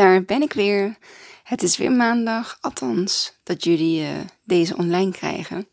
[0.00, 0.96] Daar ben ik weer.
[1.42, 4.08] Het is weer maandag, althans dat jullie uh,
[4.44, 5.68] deze online krijgen.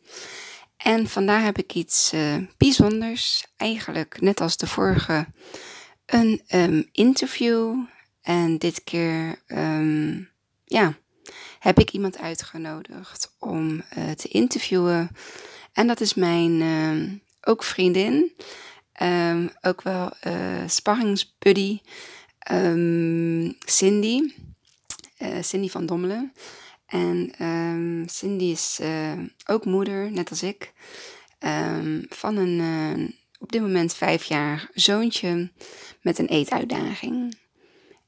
[0.77, 5.27] En vandaag heb ik iets uh, bijzonders, eigenlijk net als de vorige,
[6.05, 7.83] een um, interview.
[8.21, 10.29] En dit keer, um,
[10.65, 10.93] ja,
[11.59, 15.09] heb ik iemand uitgenodigd om uh, te interviewen.
[15.73, 18.35] En dat is mijn ook vriendin,
[19.61, 20.11] ook wel
[20.65, 21.79] sparringsbuddy.
[22.51, 24.33] Um, Cindy,
[25.19, 26.33] uh, Cindy van Dommelen.
[26.85, 29.11] En um, Cindy is uh,
[29.45, 30.73] ook moeder, net als ik,
[31.39, 33.07] um, van een uh,
[33.39, 35.51] op dit moment vijf jaar zoontje
[36.01, 37.37] met een eetuitdaging.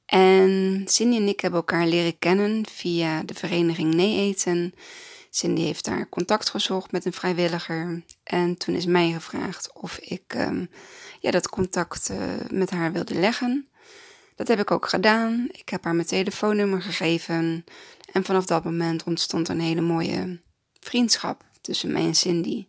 [0.05, 4.73] En Cindy en ik hebben elkaar leren kennen via de vereniging Nee Eten.
[5.30, 8.03] Cindy heeft daar contact gezocht met een vrijwilliger.
[8.23, 10.38] En toen is mij gevraagd of ik
[11.19, 12.11] ja, dat contact
[12.52, 13.67] met haar wilde leggen.
[14.40, 15.48] Dat heb ik ook gedaan.
[15.52, 17.64] Ik heb haar mijn telefoonnummer gegeven.
[18.12, 20.40] En vanaf dat moment ontstond een hele mooie
[20.80, 22.67] vriendschap tussen mij en Cindy.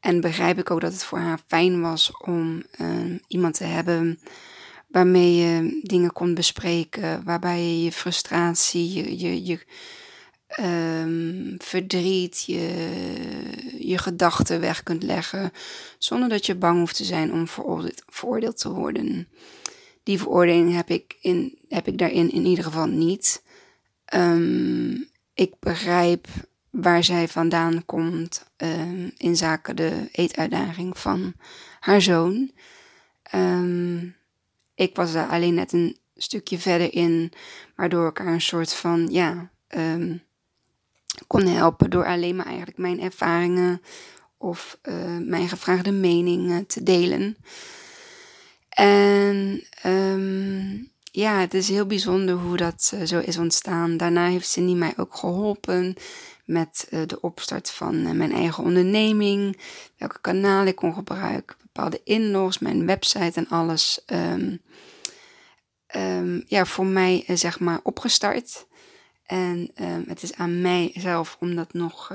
[0.00, 4.20] En begrijp ik ook dat het voor haar fijn was om uh, iemand te hebben
[4.88, 9.58] waarmee je dingen kon bespreken, waarbij je je frustratie, je, je, je
[10.60, 12.90] um, verdriet, je,
[13.78, 15.52] je gedachten weg kunt leggen,
[15.98, 19.28] zonder dat je bang hoeft te zijn om veroordeeld, veroordeeld te worden
[20.02, 23.42] die veroordeling heb ik, in, heb ik daarin in ieder geval niet.
[24.14, 26.26] Um, ik begrijp
[26.70, 31.34] waar zij vandaan komt um, in zaken de eetuitdaging van
[31.80, 32.50] haar zoon.
[33.34, 34.16] Um,
[34.74, 37.32] ik was daar alleen net een stukje verder in,
[37.76, 39.50] waardoor ik haar een soort van, ja,
[41.26, 43.82] kon helpen door alleen maar eigenlijk mijn ervaringen
[44.38, 47.36] of uh, mijn gevraagde meningen te delen.
[48.72, 53.96] En um, ja, het is heel bijzonder hoe dat uh, zo is ontstaan.
[53.96, 55.94] Daarna heeft Cindy mij ook geholpen
[56.44, 59.60] met uh, de opstart van uh, mijn eigen onderneming.
[59.96, 64.02] Welke kanalen ik kon gebruiken, bepaalde inlogs, mijn website en alles.
[64.06, 64.60] Um,
[65.96, 68.66] um, ja, voor mij zeg maar opgestart.
[69.26, 69.70] En
[70.06, 72.12] het is aan mijzelf om dat nog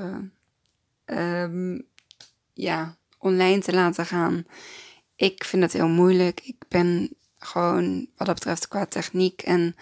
[2.53, 4.45] ja, online te laten gaan
[5.17, 6.41] ik vind het heel moeilijk.
[6.43, 9.75] Ik ben gewoon wat dat betreft qua techniek en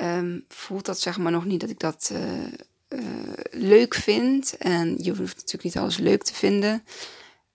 [0.00, 2.44] um, voelt dat zeg maar nog niet dat ik dat uh,
[2.88, 4.56] uh, leuk vind.
[4.56, 6.84] En je hoeft natuurlijk niet alles leuk te vinden.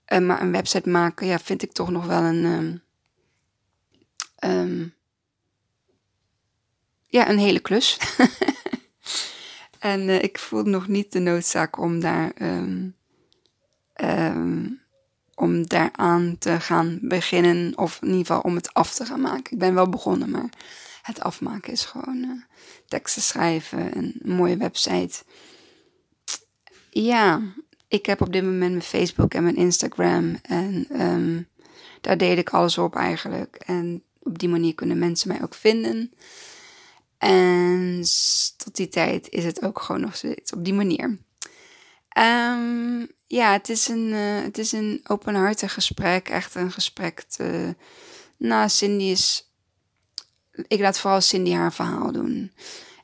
[0.07, 2.43] Uh, maar een website maken, ja, vind ik toch nog wel een.
[2.45, 2.81] Um,
[4.49, 4.93] um,
[7.07, 7.97] ja, een hele klus.
[9.79, 12.33] en ik voel nog niet de noodzaak om daar.
[15.43, 17.77] Om daaraan te gaan beginnen.
[17.77, 19.53] Of in ieder geval om het af te gaan maken.
[19.53, 20.49] Ik ben wel begonnen, maar
[21.01, 22.43] het afmaken is gewoon uh,
[22.87, 23.97] teksten schrijven.
[23.97, 25.23] Een mooie website.
[26.89, 27.41] Ja,
[27.87, 30.39] ik heb op dit moment mijn Facebook en mijn Instagram.
[30.41, 31.47] En um,
[32.01, 33.55] daar deel ik alles op eigenlijk.
[33.55, 36.11] En op die manier kunnen mensen mij ook vinden.
[37.17, 38.03] En
[38.57, 41.17] tot die tijd is het ook gewoon nog steeds op die manier.
[42.17, 46.29] Um, ja, het is een, uh, het is een openhartig gesprek.
[46.29, 47.21] Echt een gesprek.
[47.21, 47.75] Te,
[48.37, 49.51] nou, Cindy is.
[50.67, 52.51] Ik laat vooral Cindy haar verhaal doen.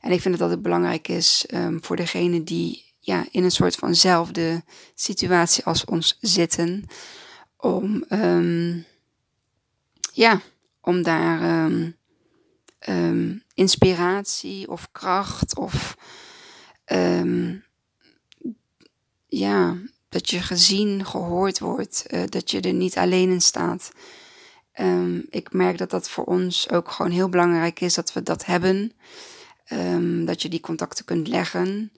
[0.00, 3.74] En ik vind dat het belangrijk is um, voor degene die ja, in een soort
[3.74, 4.64] vanzelfde
[4.94, 6.84] situatie als ons zitten.
[7.56, 8.84] Om, um,
[10.12, 10.40] ja,
[10.80, 11.64] om daar
[12.88, 15.96] um, inspiratie of kracht of
[19.28, 19.76] ja,
[20.10, 23.92] dat je gezien, gehoord wordt, uh, dat je er niet alleen in staat.
[24.80, 28.44] Um, ik merk dat dat voor ons ook gewoon heel belangrijk is dat we dat
[28.44, 28.92] hebben.
[29.72, 31.92] Um, dat je die contacten kunt leggen.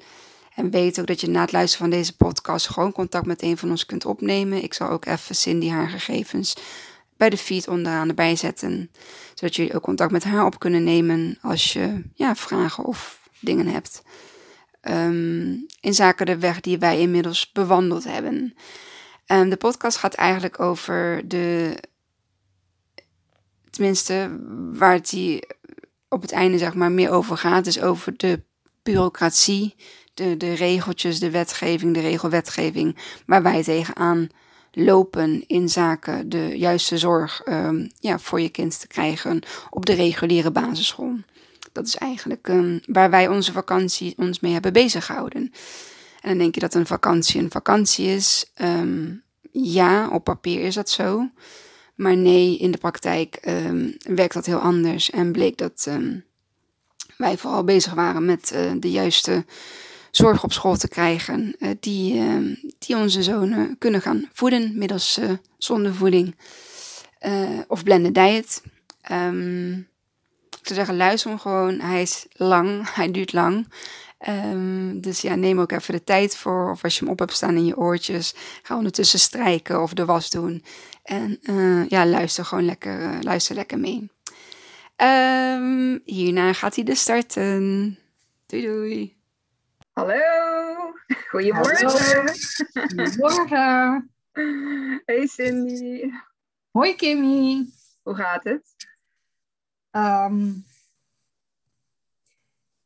[0.54, 3.58] En weet ook dat je na het luisteren van deze podcast gewoon contact met een
[3.58, 4.62] van ons kunt opnemen.
[4.62, 6.56] Ik zal ook even Cindy haar gegevens
[7.16, 8.90] bij de feed onderaan erbij zetten.
[9.34, 13.66] Zodat jullie ook contact met haar op kunnen nemen als je ja, vragen of dingen
[13.66, 14.02] hebt
[14.88, 18.54] um, in zaken de weg die wij inmiddels bewandeld hebben.
[19.26, 21.76] Um, de podcast gaat eigenlijk over de,
[23.70, 24.38] tenminste,
[24.72, 25.46] waar het die
[26.08, 28.42] op het einde zeg maar meer over gaat, is over de
[28.82, 29.74] bureaucratie,
[30.14, 32.96] de, de regeltjes, de wetgeving, de regelwetgeving,
[33.26, 34.28] waar wij tegenaan
[34.72, 39.92] lopen in zaken de juiste zorg um, ja, voor je kind te krijgen op de
[39.92, 41.16] reguliere basisschool.
[41.72, 45.52] Dat is eigenlijk um, waar wij onze vakantie ons mee hebben bezig gehouden.
[46.20, 48.52] En dan denk je dat een vakantie een vakantie is.
[48.62, 49.22] Um,
[49.52, 51.28] ja, op papier is dat zo.
[51.94, 55.10] Maar nee, in de praktijk ehm, werkt dat heel anders.
[55.10, 56.18] En bleek dat ehm,
[57.16, 59.44] wij vooral bezig waren met eh, de juiste
[60.10, 61.54] zorg op school te krijgen.
[61.58, 66.36] Uh, die, ehm, die onze zonen kunnen gaan voeden middels uh, zondevoeding
[67.66, 68.62] of blended diet.
[69.02, 69.91] ik
[70.62, 71.80] zou zeggen, luister hem gewoon.
[71.80, 73.66] Hij is lang, hij duurt lang.
[74.28, 76.70] Um, dus ja, neem ook even de tijd voor.
[76.70, 80.04] Of als je hem op hebt staan in je oortjes, ga ondertussen strijken of de
[80.04, 80.64] was doen.
[81.02, 84.10] En uh, ja, luister gewoon lekker, uh, luister lekker mee.
[84.96, 87.98] Um, hierna gaat hij dus starten.
[88.46, 89.16] Doei doei.
[89.92, 90.20] Hallo,
[91.28, 91.90] goedemorgen.
[92.72, 94.10] Goedemorgen.
[95.04, 96.10] Hey Cindy.
[96.70, 97.66] Hoi Kimmy.
[98.02, 98.91] Hoe gaat het?
[99.92, 100.64] Um,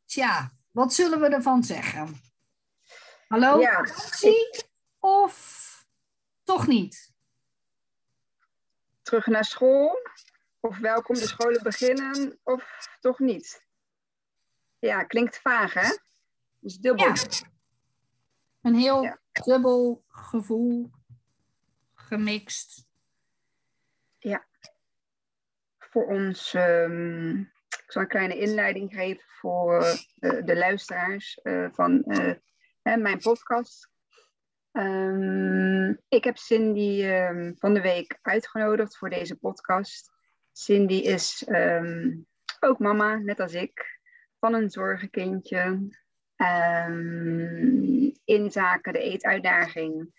[0.05, 2.21] tja, wat zullen we ervan zeggen?
[3.27, 3.85] Hallo, Ja,
[4.99, 5.85] of
[6.43, 7.15] toch niet?
[9.01, 9.99] terug naar school?
[10.59, 12.39] Of welkom de scholen beginnen?
[12.43, 13.65] Of toch niet?
[14.79, 15.95] Ja, klinkt vaag hè?
[16.59, 17.05] Dus dubbel.
[17.07, 17.13] Ja.
[18.61, 19.19] Een heel Ja.
[19.31, 20.91] dubbel gevoel,
[21.93, 22.86] gemixt.
[25.97, 29.83] Voor ons, ik zal een kleine inleiding geven voor
[30.19, 32.33] de luisteraars eh, van eh,
[32.81, 33.89] hè, mijn podcast.
[34.71, 40.11] Ehm, ik heb Cindy ehm, van de week uitgenodigd voor deze podcast.
[40.51, 42.15] Cindy is ehm,
[42.59, 43.99] ook mama, net als ik,
[44.39, 45.89] van een zorgenkindje.
[48.25, 50.13] In zaken de eetuitdaging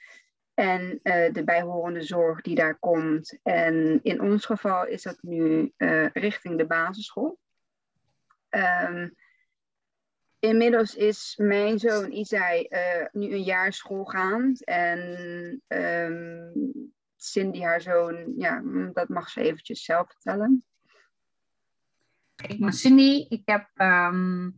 [0.59, 3.39] en eh, de bijhorende zorg die daar komt.
[3.43, 7.39] En in ons geval is dat nu eh, richting de basisschool.
[8.49, 9.09] Ehm,
[10.39, 14.65] inmiddels is mijn zoon Isai eh, nu een jaar schoolgaand.
[14.65, 16.51] En ehm,
[17.17, 18.63] Cindy, haar zoon, ja,
[18.93, 20.65] dat mag ze eventjes zelf vertellen.
[22.49, 23.27] Ik ben Cindy.
[23.29, 24.51] Ik heb ehm,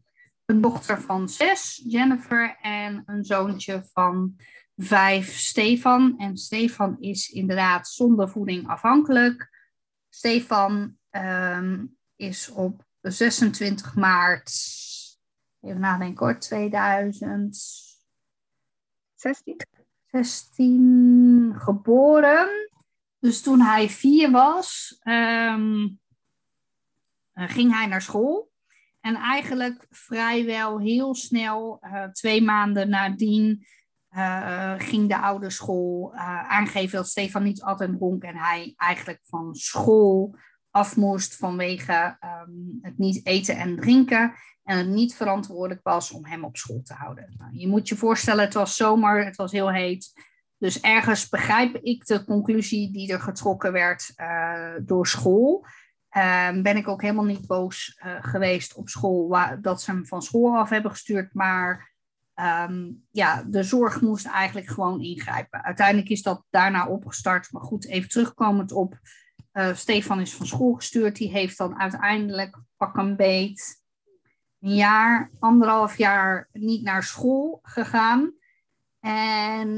[0.45, 4.37] een dochter van zes, Jennifer, en een zoontje van
[4.83, 6.19] vijf, Stefan.
[6.19, 9.51] En Stefan is inderdaad zonder voeding afhankelijk.
[10.09, 11.85] Stefan ehm,
[12.17, 14.53] is op 26 maart,
[15.61, 17.91] even nadenken hoor, 2016
[20.11, 21.55] 16?
[21.57, 22.71] geboren.
[23.19, 25.89] Dus toen hij vier was, ehm,
[27.33, 28.51] eh, ging hij naar school.
[29.01, 33.67] En eigenlijk vrijwel heel snel, eh, twee maanden nadien,
[34.11, 39.55] eh, ging de ouderschool uh, aangeven dat Stefan niet altijd dronk en hij eigenlijk van
[39.55, 40.37] school
[40.71, 46.27] af moest vanwege ehm, het niet eten en drinken en het niet verantwoordelijk was om
[46.27, 47.35] hem op school te houden.
[47.39, 50.13] Nou, je moet je voorstellen, het was zomer, het was heel heet.
[50.59, 54.15] Dus ergens begrijp ik de conclusie die er getrokken werd
[54.83, 55.67] door school.
[56.17, 60.57] Uh, ben ik ook helemaal niet boos geweest op school dat ze hem van school
[60.57, 61.35] af hebben gestuurd.
[61.35, 61.90] Maar
[62.41, 65.65] um, ja, de zorg moest eigenlijk gewoon ingrijpen.
[65.65, 67.53] Uiteindelijk is dat daarna opgestart.
[67.53, 68.99] Maar goed, even terugkomend op.
[69.53, 71.17] Uh, Stefan is van school gestuurd.
[71.17, 73.81] Die heeft dan uiteindelijk pak een beet
[74.61, 78.33] een jaar, anderhalf jaar niet naar school gegaan.
[79.01, 79.69] En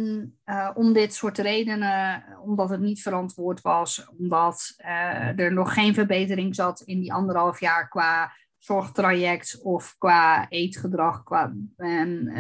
[0.45, 5.95] uh, om dit soort redenen, omdat het niet verantwoord was, omdat uh, er nog geen
[5.95, 12.33] verbetering zat in die anderhalf jaar qua zorgtraject of qua eetgedrag qua, en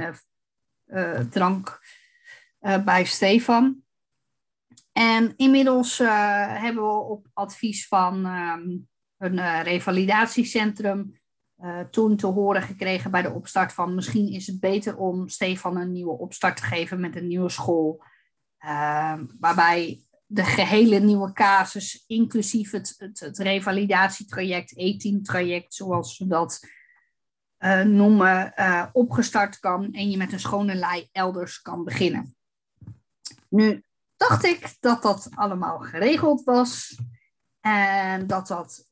[0.86, 1.80] uh, drank
[2.84, 3.82] bij Stefan.
[4.92, 8.88] En inmiddels hebben we op advies van um,
[9.18, 11.20] een revalidatiecentrum
[11.90, 15.92] toen te horen gekregen bij de opstart van misschien is het beter om Stefan een
[15.92, 18.02] nieuwe opstart te geven met een nieuwe school.
[18.64, 26.60] Uh, waarbij de gehele nieuwe casus, inclusief het, het, het revalidatietraject, E-team-traject, zoals ze dat
[27.58, 28.54] uh, noemen,
[28.92, 32.36] opgestart kan en je met een schone lei elders kan beginnen.
[33.48, 33.84] Nu
[34.16, 37.00] dacht ik dat dat allemaal geregeld was
[37.60, 38.88] en dat dat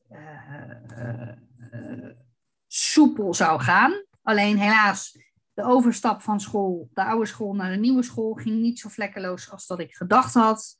[2.67, 4.05] soepel zou gaan.
[4.21, 5.17] Alleen helaas,
[5.53, 9.51] de overstap van school, de oude school naar de nieuwe school, ging niet zo vlekkeloos
[9.51, 10.79] als dat ik gedacht had.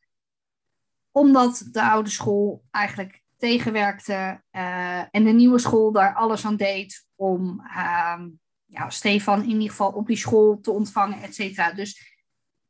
[1.12, 7.08] Omdat de oude school eigenlijk tegenwerkte uh, en de nieuwe school daar alles aan deed
[7.15, 8.22] om uh,
[8.65, 11.72] ja, Stefan in ieder geval op die school te ontvangen, et cetera.
[11.72, 12.20] Dus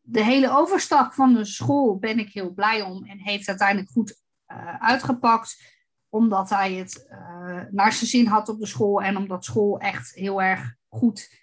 [0.01, 4.21] de hele overstap van de school ben ik heel blij om en heeft uiteindelijk goed
[4.47, 5.79] uh, uitgepakt
[6.09, 10.15] omdat hij het uh, naar zijn zin had op de school en omdat school echt
[10.15, 11.39] heel erg goed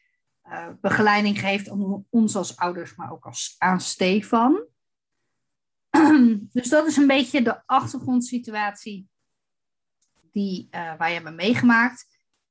[0.81, 4.67] begeleiding geeft aan ons als ouders, maar ook als, aan Stefan.
[6.53, 9.09] dus dat is een beetje de achtergrondsituatie
[10.33, 12.07] die uh, wij hebben meegemaakt.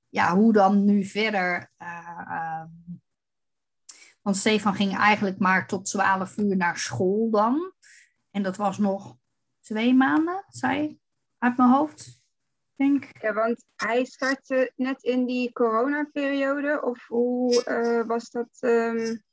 [0.09, 1.71] Ja, hoe dan nu verder?
[1.81, 2.63] Uh,
[4.21, 7.73] want Stefan ging eigenlijk maar tot 12 uur naar school dan.
[8.31, 9.17] En dat was nog
[9.59, 10.99] twee maanden, zei
[11.37, 12.21] uit mijn hoofd.
[12.75, 13.09] Denk.
[13.21, 18.49] Ja, want hij startte net in die coronaperiode, of hoe uh, was dat?
[18.59, 19.25] Um...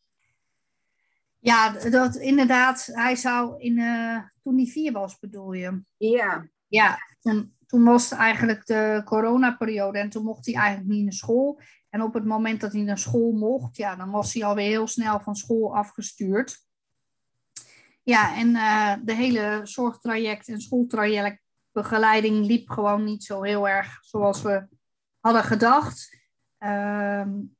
[1.44, 5.82] Ja, dat inderdaad, hij zou in, uh, toen hij vier was, bedoel je?
[5.96, 6.48] Ja.
[6.66, 11.12] Ja, toen, toen was het eigenlijk de coronaperiode en toen mocht hij eigenlijk niet naar
[11.12, 11.60] school.
[11.90, 14.86] En op het moment dat hij naar school mocht, ja, dan was hij alweer heel
[14.86, 16.66] snel van school afgestuurd.
[18.02, 23.98] Ja, en uh, de hele zorgtraject en schooltraject begeleiding liep gewoon niet zo heel erg
[24.00, 24.66] zoals we
[25.20, 26.18] hadden gedacht.
[26.58, 27.56] Um,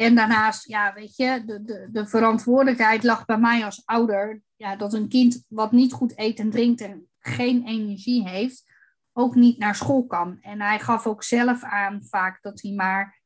[0.00, 4.42] en daarnaast, ja, weet je, de, de, de verantwoordelijkheid lag bij mij als ouder.
[4.56, 8.64] Ja, dat een kind wat niet goed eet en drinkt en geen energie heeft,
[9.12, 10.38] ook niet naar school kan.
[10.40, 13.20] En hij gaf ook zelf aan vaak dat hij maar.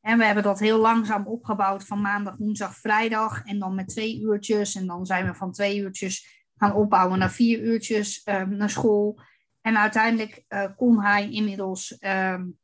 [0.00, 3.44] En we hebben dat heel langzaam opgebouwd van maandag, woensdag, vrijdag.
[3.44, 4.74] En dan met twee uurtjes.
[4.74, 9.20] En dan zijn we van twee uurtjes gaan opbouwen naar vier uurtjes um, naar school.
[9.60, 12.58] En uiteindelijk uh, kon hij inmiddels um,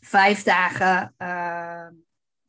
[0.00, 1.14] vijf dagen.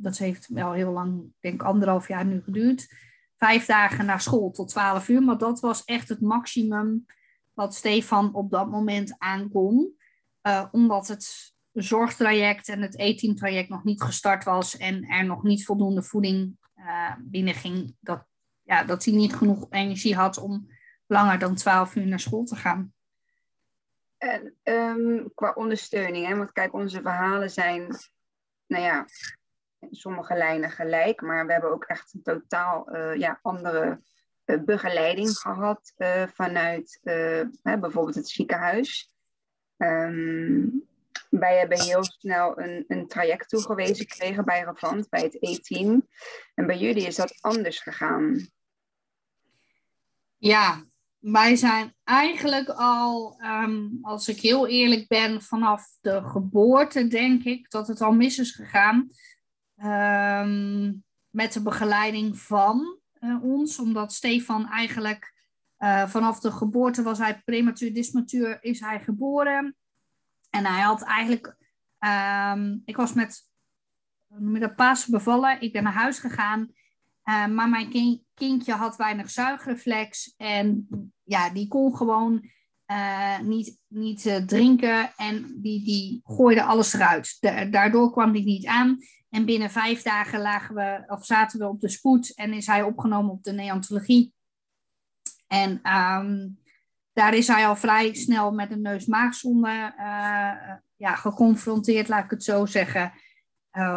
[0.02, 2.94] Dat heeft wel heel lang, denk anderhalf jaar nu geduurd.
[3.36, 5.24] Vijf dagen naar school tot twaalf uur.
[5.24, 7.06] Maar dat was echt het maximum
[7.54, 9.98] wat Stefan op dat moment aankon.
[10.48, 15.66] Uh, omdat het zorgtraject en het E-teamtraject nog niet gestart was en er nog niet
[15.66, 17.96] voldoende voeding uh, binnenging.
[18.00, 18.26] Dat,
[18.62, 20.68] ja, dat hij niet genoeg energie had om
[21.08, 22.94] langer dan 12 uur naar school te gaan.
[24.18, 26.36] En um, qua ondersteuning, hè?
[26.36, 27.88] want kijk, onze verhalen zijn,
[28.68, 29.06] nou ja,
[29.92, 34.02] sommige lijnen gelijk, maar we hebben ook echt een totaal uh, ja, andere
[34.46, 37.00] uh, begeleiding gehad uh, vanuit
[37.62, 39.12] bijvoorbeeld het ziekenhuis.
[39.78, 40.90] Um,
[41.30, 46.08] wij hebben heel snel een, een traject toegewezen gekregen bij Revant, bij het E-team.
[46.56, 48.50] En bij jullie is dat anders gegaan.
[50.38, 50.84] Ja,
[51.20, 57.70] wij zijn eigenlijk al, um, als ik heel eerlijk ben, vanaf de geboorte denk ik
[57.70, 59.10] dat het al mis is gegaan.
[59.84, 65.34] Um, met de begeleiding van uh, ons, omdat Stefan eigenlijk
[65.80, 69.76] uh, vanaf de geboorte was hij prematuur, dismatuur, is hij geboren.
[70.50, 71.56] En hij had eigenlijk,
[72.00, 73.50] um, ik was met,
[74.28, 76.60] met de paas bevallen, ik ben naar huis gegaan.
[77.26, 80.88] Uh, maar mijn kind, kindje had weinig zuigreflex en
[81.24, 82.50] ja, die kon gewoon
[82.92, 87.38] uh, niet, niet uh, drinken en die, die gooide alles eruit.
[87.40, 88.98] Da daardoor kwam die niet aan.
[89.30, 92.84] En binnen vijf dagen lagen we, of zaten we op de spoed en is hij
[92.84, 94.34] opgenomen op de neontologie.
[95.48, 96.60] En um,
[97.14, 99.94] daar is hij al vrij snel met een neus-maagzonde
[100.96, 103.14] ja, geconfronteerd, laat ik het zo zeggen.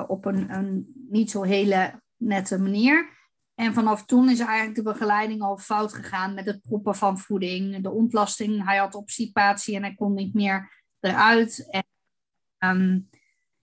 [0.06, 3.13] op een, een niet zo hele nette manier.
[3.54, 7.82] En vanaf toen is eigenlijk de begeleiding al fout gegaan met het proppen van voeding,
[7.82, 8.64] de ontlasting.
[8.64, 11.68] Hij had obstipatie en hij kon niet meer eruit.
[11.70, 11.84] En,
[12.58, 13.08] um,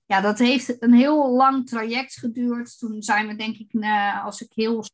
[0.05, 2.77] ja, dat heeft een heel lang traject geduurd.
[2.77, 4.86] Toen zijn we, denk ik, uh, als ik heel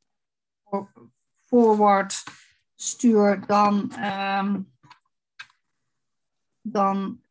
[1.46, 2.24] forward
[2.76, 4.72] stuur, dan, um,
[6.62, 7.22] dan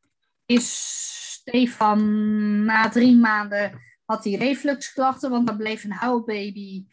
[0.46, 0.94] is
[1.32, 6.86] Stefan na drie maanden had hij refluxklachten, want er bleef een huilbaby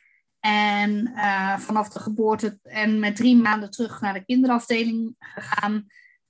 [0.46, 5.86] en uh, vanaf de geboorte en met drie maanden terug naar de kinderafdeling gegaan.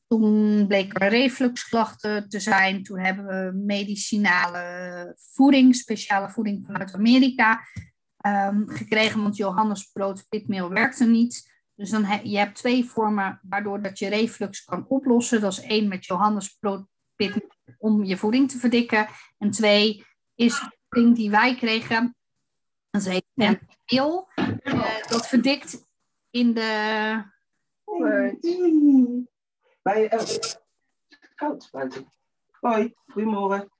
[0.07, 2.83] Toen bleken refluxklachten te zijn.
[2.83, 7.59] Toen hebben we medicinale voeding, speciale voeding vanuit Amerika
[8.27, 9.21] um, gekregen.
[9.21, 11.51] Want Johannesbrood pitmeel werkte niet.
[11.75, 15.41] Dus dan heb je hebt twee vormen waardoor dat je reflux kan oplossen.
[15.41, 19.07] Dat is één met Johannesbrood pitmeel om je voeding te verdikken.
[19.37, 20.05] En twee
[20.35, 22.15] is de voeding die wij kregen
[22.93, 23.59] dat heet ja.
[23.85, 24.29] meel.
[24.63, 25.85] Uh, dat verdikt
[26.29, 27.23] in de.
[29.81, 30.19] Bij, uh,
[31.35, 32.11] koud buiten.
[32.51, 33.71] Hoi, goedemorgen.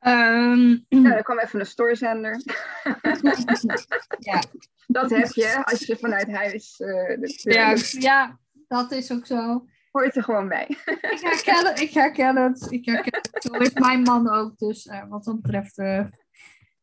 [0.00, 2.40] Um, ja, er kwam even een stoorzender.
[4.18, 4.42] ja.
[4.86, 6.80] Dat heb je als je vanuit huis.
[6.80, 9.66] Uh, de, ja, ja, dat is ook zo
[10.00, 10.66] hoort er gewoon bij.
[10.84, 12.66] ik, herken het, ik herken het.
[12.70, 13.42] Ik herken het.
[13.42, 14.58] Zo is mijn man ook.
[14.58, 16.04] Dus uh, wat dat betreft uh,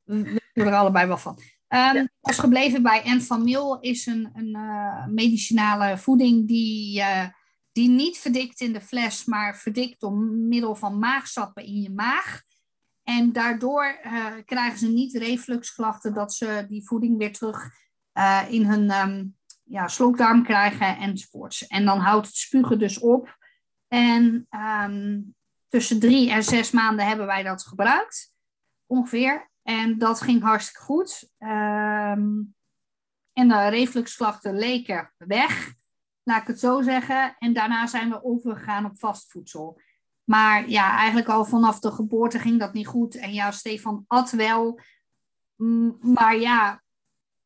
[0.04, 1.40] we er allebei wel van.
[1.68, 2.08] Um, ja.
[2.22, 7.04] Als gebleven bij Enfamil is een, een uh, medicinale voeding die,
[7.72, 12.42] die niet verdikt in de fles, maar verdikt door middel van maagsappen in je maag.
[13.04, 14.00] En daardoor
[14.46, 17.72] krijgen ze niet refluxklachten dat ze die voeding weer terug
[18.14, 19.26] eh, in hun ehm,
[19.64, 21.68] ja, slokdarm krijgen enzovoorts.
[21.68, 23.38] En dan houdt het spugen dus op.
[23.88, 25.22] En ehm,
[25.68, 28.34] tussen drie en zes maanden hebben wij dat gebruikt,
[28.86, 29.52] ongeveer.
[29.64, 31.30] En dat ging hartstikke goed.
[31.38, 32.42] Ehm,
[33.34, 35.74] en de refluxklachten leken weg,
[36.24, 37.36] laat ik het zo zeggen.
[37.40, 39.82] En daarna zijn we overgegaan op vast voedsel.
[40.24, 43.16] Maar ja, eigenlijk al vanaf de geboorte ging dat niet goed.
[43.16, 44.80] En ja, Stefan at wel.
[46.02, 46.83] Maar ja,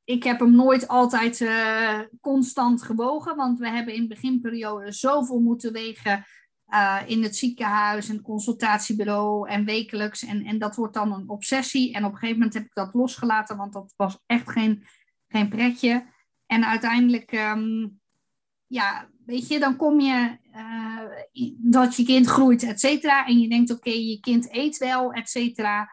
[0.08, 3.36] ik heb hem nooit altijd uh, constant gewogen.
[3.36, 6.26] Want we hebben in de beginperiode zoveel moeten wegen.
[6.70, 10.26] Uh, in het ziekenhuis en consultatiebureau en wekelijks.
[10.26, 11.94] En, en dat wordt dan een obsessie.
[11.94, 14.84] En op een gegeven moment heb ik dat losgelaten, want dat was echt geen,
[15.28, 16.06] geen pretje.
[16.46, 18.00] En uiteindelijk, um,
[18.66, 23.26] ja, weet je, dan kom je uh, dat je kind groeit, et cetera.
[23.26, 25.92] En je denkt, oké, je kind eet wel, et cetera.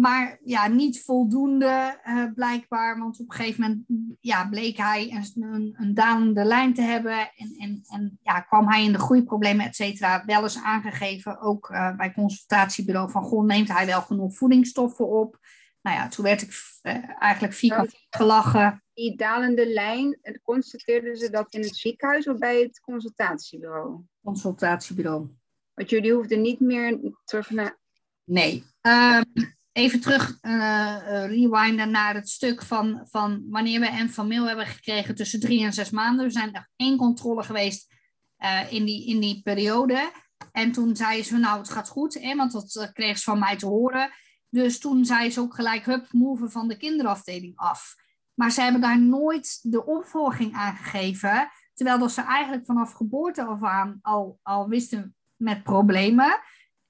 [0.00, 2.98] Maar ja, niet voldoende uh, blijkbaar.
[2.98, 3.84] Want op een gegeven moment
[4.20, 7.30] ja, bleek hij een, een, een dalende lijn te hebben.
[7.36, 10.24] En, en, en ja, kwam hij in de groeiproblemen, et cetera.
[10.24, 15.38] Wel eens aangegeven, ook uh, bij consultatiebureau, van goh, neemt hij wel genoeg voedingsstoffen op?
[15.82, 16.50] Nou ja, toen werd ik
[16.82, 18.84] uh, eigenlijk vierkant gelachen.
[18.94, 24.00] Die dalende lijn, constateerden ze dat in het ziekenhuis of bij het consultatiebureau?
[24.24, 25.28] Consultatiebureau.
[25.74, 27.78] Want jullie hoefden niet meer terug naar...
[28.24, 28.64] Nee.
[28.82, 30.96] Um, even terug uh,
[31.26, 35.64] rewinden naar het stuk van, van wanneer we en van mail hebben gekregen tussen drie
[35.64, 36.24] en zes maanden.
[36.24, 37.94] Er zijn er één controle geweest
[38.38, 40.10] uh, in, die, in die periode.
[40.52, 43.56] En toen zei ze, nou het gaat goed, hè, want dat kreeg ze van mij
[43.56, 44.10] te horen.
[44.48, 47.94] Dus toen zei ze ook gelijk, hup, move van de kinderafdeling af.
[48.34, 51.50] Maar ze hebben daar nooit de opvolging aangegeven.
[51.74, 56.40] Terwijl dat ze eigenlijk vanaf geboorte af aan al, al wisten met problemen.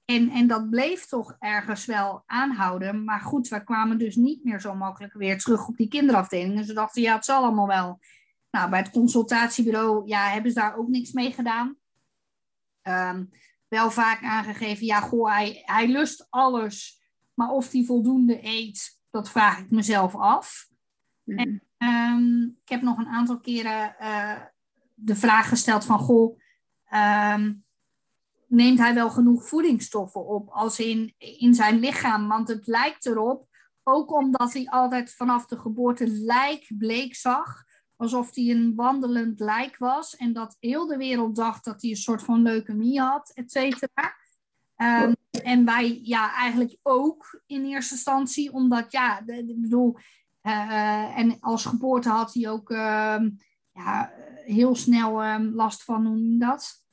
[0.05, 3.03] En, en dat bleef toch ergens wel aanhouden.
[3.03, 6.57] Maar goed, we kwamen dus niet meer zo makkelijk weer terug op die kinderafdeling.
[6.57, 7.99] En ze dachten, ja, het zal allemaal wel.
[8.51, 11.75] Nou, bij het consultatiebureau ja, hebben ze daar ook niks mee gedaan.
[12.83, 13.29] Um,
[13.67, 17.01] wel vaak aangegeven, ja, goh, hij, hij lust alles.
[17.33, 20.67] Maar of hij voldoende eet, dat vraag ik mezelf af.
[21.23, 21.37] Mm.
[21.37, 24.41] En, um, ik heb nog een aantal keren uh,
[24.93, 26.39] de vraag gesteld van, goh...
[27.35, 27.63] Um,
[28.51, 32.27] neemt hij wel genoeg voedingsstoffen op als in, in zijn lichaam.
[32.27, 33.47] Want het lijkt erop,
[33.83, 37.63] ook omdat hij altijd vanaf de geboorte lijk bleek zag,
[37.95, 40.15] alsof hij een wandelend lijk was.
[40.15, 44.15] En dat heel de wereld dacht dat hij een soort van leukemie had, et cetera.
[44.77, 49.97] Um, en wij ja, eigenlijk ook in eerste instantie, omdat ja, ik bedoel,
[50.43, 53.21] uh, en als geboorte had hij ook uh,
[53.71, 54.13] ja,
[54.45, 56.83] heel snel um, last van, hoe noem je dat?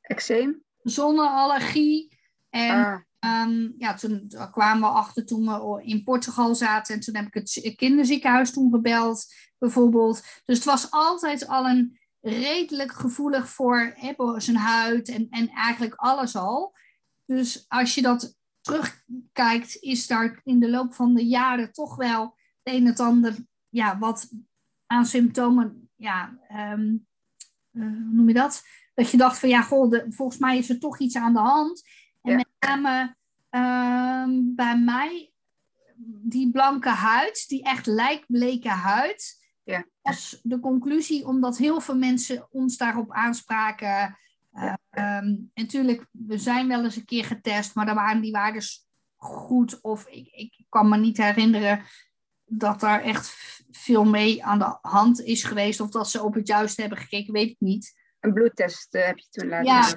[0.00, 2.18] Eczeem zonneallergie.
[2.50, 3.48] En ah.
[3.48, 6.94] um, ja, toen kwamen we achter toen we in Portugal zaten.
[6.94, 10.22] En toen heb ik het kinderziekenhuis toen gebeld, bijvoorbeeld.
[10.44, 15.94] Dus het was altijd al een redelijk gevoelig voor hè, zijn huid en, en eigenlijk
[15.94, 16.76] alles al.
[17.26, 22.36] Dus als je dat terugkijkt, is daar in de loop van de jaren toch wel
[22.62, 23.36] het een en ander
[23.68, 24.30] ja, wat
[24.86, 26.38] aan symptomen, ja,
[26.72, 27.06] um,
[27.72, 28.62] uh, hoe noem je dat?
[28.98, 31.38] Dat je dacht van ja, goh, de, volgens mij is er toch iets aan de
[31.38, 31.82] hand.
[32.22, 32.36] En ja.
[32.36, 33.16] met name
[33.50, 35.32] uh, bij mij,
[36.22, 39.84] die blanke huid, die echt lijkbleke huid, ja.
[40.02, 44.18] was de conclusie omdat heel veel mensen ons daarop aanspraken.
[44.54, 48.62] Uh, um, natuurlijk, we zijn wel eens een keer getest, maar dan waren die waarden
[49.16, 49.80] goed.
[49.80, 51.82] Of ik, ik kan me niet herinneren
[52.44, 53.36] dat daar echt
[53.70, 55.80] veel mee aan de hand is geweest.
[55.80, 57.97] Of dat ze op het juiste hebben gekeken, weet ik niet.
[58.20, 59.88] Een bloedtest uh, heb je toen laten ja.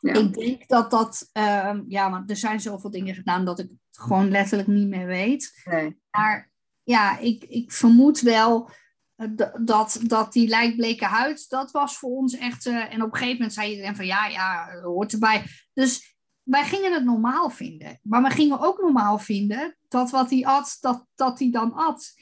[0.00, 0.14] ja.
[0.14, 4.02] Ik denk dat dat, uh, ja, want er zijn zoveel dingen gedaan dat ik het
[4.02, 5.62] gewoon letterlijk niet meer weet.
[5.64, 6.00] Nee.
[6.10, 6.50] Maar
[6.82, 8.70] ja, ik, ik vermoed wel
[9.16, 12.66] uh, dat, dat die lijkbleke huid, dat was voor ons echt.
[12.66, 15.44] Uh, en op een gegeven moment zei iedereen van ja, ja, hoort erbij.
[15.72, 17.98] Dus wij gingen het normaal vinden.
[18.02, 22.12] Maar we gingen ook normaal vinden dat wat hij at, dat, dat hij dan at.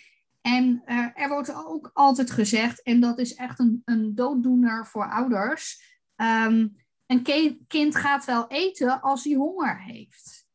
[0.40, 5.10] En uh, er wordt ook altijd gezegd, en dat is echt een, een dooddoener voor
[5.10, 5.88] ouders.
[6.16, 6.76] Um,
[7.06, 7.22] een
[7.66, 10.46] kind gaat wel eten als hij honger heeft.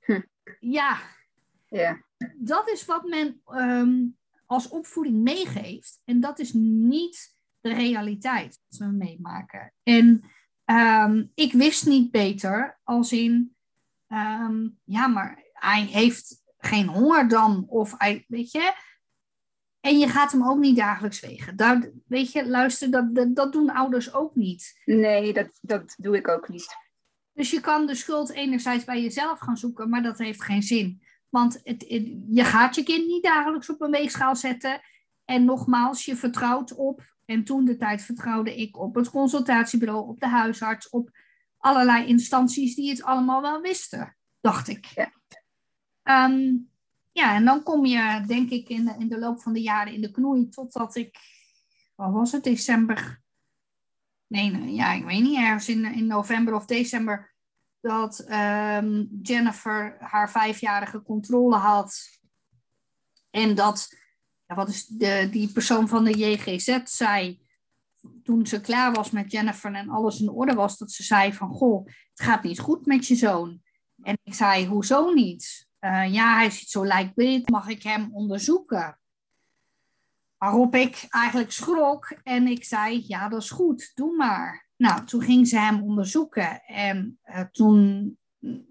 [0.00, 0.20] Hm.
[0.60, 0.98] Ja.
[1.68, 2.02] ja,
[2.36, 6.00] dat is wat men um, als opvoeding meegeeft.
[6.04, 9.72] En dat is niet de realiteit wat we meemaken.
[9.82, 10.24] En
[10.64, 13.56] um, ik wist niet beter als in,
[14.84, 17.64] ja, maar hij heeft geen honger dan.
[17.68, 18.72] Of hij, weet je,
[19.80, 21.56] en je gaat hem ook niet dagelijks wegen.
[21.56, 24.80] Daar, weet je, luister, dat, dat, dat, doen ouders ook niet.
[24.84, 26.76] Nee, dat, dat doe ik ook niet.
[27.32, 31.02] Dus je kan de schuld enerzijds bij jezelf gaan zoeken, maar dat heeft geen zin.
[31.28, 34.80] Want het, het, je gaat je kind niet dagelijks op een weegschaal zetten.
[35.24, 40.20] En nogmaals, je vertrouwt op, en toen de tijd vertrouwde ik op het consultatiebureau, op
[40.20, 41.10] de huisarts, op
[41.58, 44.84] allerlei instanties die het allemaal wel wisten, dacht ik.
[44.84, 45.12] Ja.
[46.02, 46.56] Ehm,
[47.12, 49.92] ja, en dan kom je, denk ik, in de, in de loop van de jaren
[49.92, 51.18] in de knoei, totdat ik,
[51.94, 53.22] wat was het, december?
[54.26, 57.34] Nee, ja, ik weet niet, ergens in, in november of december,
[57.80, 62.18] dat ehm, Jennifer haar vijfjarige controle had.
[63.30, 63.88] En dat,
[64.46, 67.40] ja, wat is de, die persoon van de JGZ zei,
[68.22, 71.50] toen ze klaar was met Jennifer en alles in orde was, dat ze zei van,
[71.50, 73.62] goh, het gaat niet goed met je zoon.
[74.02, 75.69] En ik zei, hoezo niet?
[75.80, 78.98] Uh, ja, hij ziet zo lijkbeeld, mag ik hem onderzoeken?
[80.38, 84.68] Waarop ik eigenlijk schrok en ik zei, ja, dat is goed, doe maar.
[84.76, 88.18] Nou, toen ging ze hem onderzoeken en uh, toen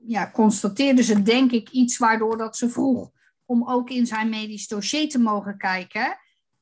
[0.06, 3.12] ja, constateerde ze, denk ik, iets waardoor dat ze vroeg
[3.46, 6.18] om ook in zijn medisch dossier te mogen kijken.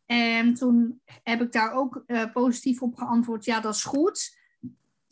[0.06, 4.37] En toen heb ik daar ook uh, positief op geantwoord, ja, dat is goed.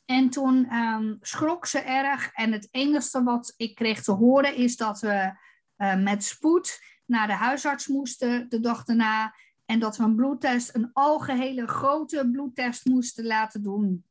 [0.06, 2.32] En toen um, schrok ze erg.
[2.34, 5.34] En het enige wat ik kreeg te horen is dat we
[5.78, 9.36] uh, met spoed naar de huisarts moesten de dag daarna.
[9.66, 14.06] En dat we een bloedtest, een algehele grote bloedtest moesten laten doen.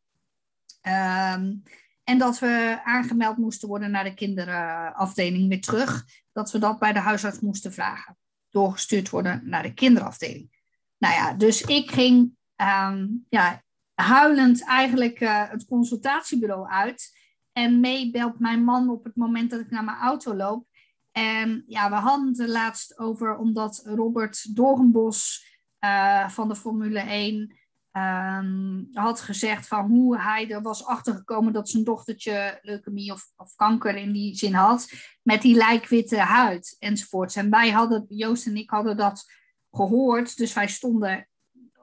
[0.83, 1.63] Um,
[2.05, 6.05] en dat we aangemeld moesten worden naar de kinderafdeling weer terug.
[6.33, 8.17] Dat we dat bij de huisarts moesten vragen.
[8.51, 10.63] Doorgestuurd worden naar de kinderafdeling.
[10.99, 13.63] Nou ja, dus ik ging um, ja,
[13.95, 17.23] huilend eigenlijk uh, het consultatiebureau uit.
[17.53, 20.67] En mee belt mijn man op het moment dat ik naar mijn auto loop.
[21.13, 25.47] En ja, we hadden het er laatst over, omdat Robert Doornbos
[25.85, 27.55] uh, van de Formule 1
[27.97, 33.55] um, had gezegd van hoe hij er was achtergekomen dat zijn dochtertje leukemie of, of
[33.55, 34.89] kanker in die zin had,
[35.23, 37.37] met die lijkwitte huid enzovoorts.
[37.37, 39.33] En wij hadden, Joost en ik hadden dat
[39.71, 41.29] gehoord, dus wij stonden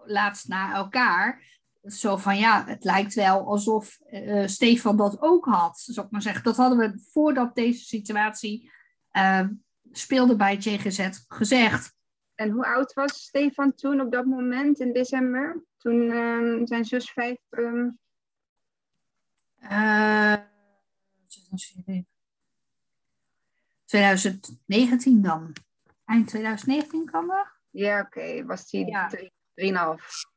[0.05, 1.43] laatst na elkaar.
[1.83, 6.43] Zo van ja, het lijkt wel alsof uh, Stefan dat ook had, ik maar zeggen.
[6.43, 8.71] Dat hadden we voordat deze situatie
[9.11, 9.47] uh,
[9.91, 11.95] speelde bij JGZ gezegd.
[12.35, 15.63] En hoe oud was Stefan toen op dat moment in december?
[15.77, 17.39] Toen uh, zijn zus vijf.
[17.49, 17.99] Um...
[19.59, 20.35] Uh,
[23.85, 25.53] 2019 dan.
[26.05, 27.47] Eind 2019 kan dat?
[27.69, 28.19] Ja, oké.
[28.19, 28.45] Okay.
[28.45, 29.07] Was hij ja.
[29.07, 30.29] drie, drieënhalf.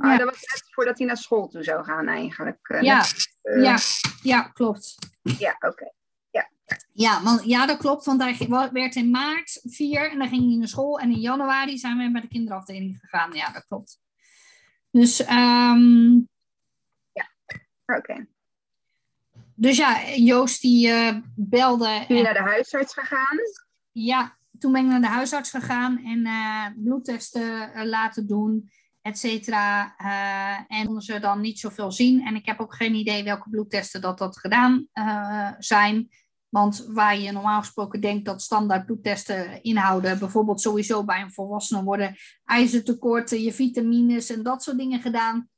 [0.00, 0.18] Maar ja.
[0.18, 2.68] dat was net voordat hij naar school toe zou gaan eigenlijk.
[2.68, 2.96] Uh, ja.
[2.96, 3.28] Net,
[3.62, 3.78] ja.
[4.22, 4.98] ja, klopt.
[5.22, 5.66] Ja, oké.
[5.66, 5.92] Okay.
[6.30, 6.50] Ja.
[6.92, 8.04] Ja, want, ja, dat klopt.
[8.04, 10.98] Want hij werd in maart vier en dan ging hij naar school.
[10.98, 13.32] En in januari zijn we bij de kinderafdeling gegaan.
[13.32, 14.00] Ja, dat klopt.
[14.90, 16.28] Dus, um,
[17.12, 17.30] ja,
[17.86, 17.98] oké.
[17.98, 18.28] Okay.
[19.54, 22.04] Dus ja, Joost die uh, belde.
[22.08, 23.38] Ben je naar de huisarts gegaan?
[23.92, 28.70] Ja, toen ben ik naar de huisarts gegaan en uh, bloedtesten uh, laten doen,
[29.02, 29.96] et cetera.
[30.68, 32.26] en konden ze dan niet zoveel zien.
[32.26, 34.86] En ik heb ook geen idee welke bloedtesten dat, dat gedaan
[35.58, 36.08] zijn.
[36.48, 41.82] Want waar je normaal gesproken denkt dat standaard bloedtesten inhouden, bijvoorbeeld sowieso bij een volwassene
[41.82, 45.48] worden ijzertekorten, je vitamines en dat soort dingen gedaan.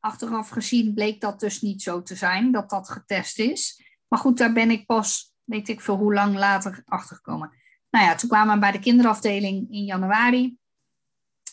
[0.00, 3.82] Achteraf gezien bleek dat dus niet zo te zijn, dat dat getest is.
[4.08, 7.50] Maar goed, daar ben ik pas, weet ik veel hoe lang later achter gekomen.
[7.90, 10.56] Nou ja, toen kwamen we bij de kinderafdeling in januari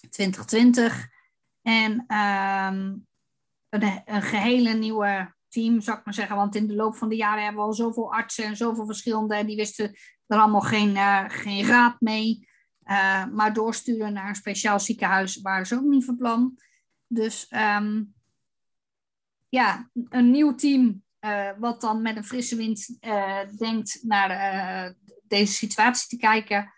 [0.10, 1.10] 2020.
[1.62, 3.08] En um,
[3.70, 6.36] een, gehele nieuwe team, zou ik maar zeggen.
[6.36, 9.36] Want in de loop van de jaren hebben we al zoveel artsen en zoveel verschillende.
[9.36, 9.98] En die wisten
[10.28, 12.50] er allemaal geen, uh, geen raad mee.
[12.86, 16.58] Uh, maar doorsturen naar een speciaal ziekenhuis waren ze ook niet van plan.
[17.08, 18.14] Dus um,
[19.50, 21.04] ja, een nieuw team.
[21.26, 22.98] Uh, wat dan met een frisse wind
[23.58, 26.74] denkt naar deze situatie te kijken.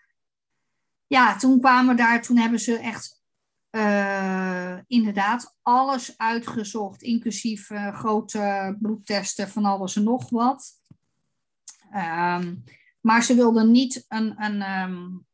[1.06, 3.23] Ja, toen kwamen daar, toen hebben ze echt
[3.74, 10.72] uh, inderdaad alles uitgezocht, inclusief uh, grote bloedtesten van alles en nog wat.
[11.94, 12.64] Um,
[13.00, 15.26] maar ze wilden niet een, een um,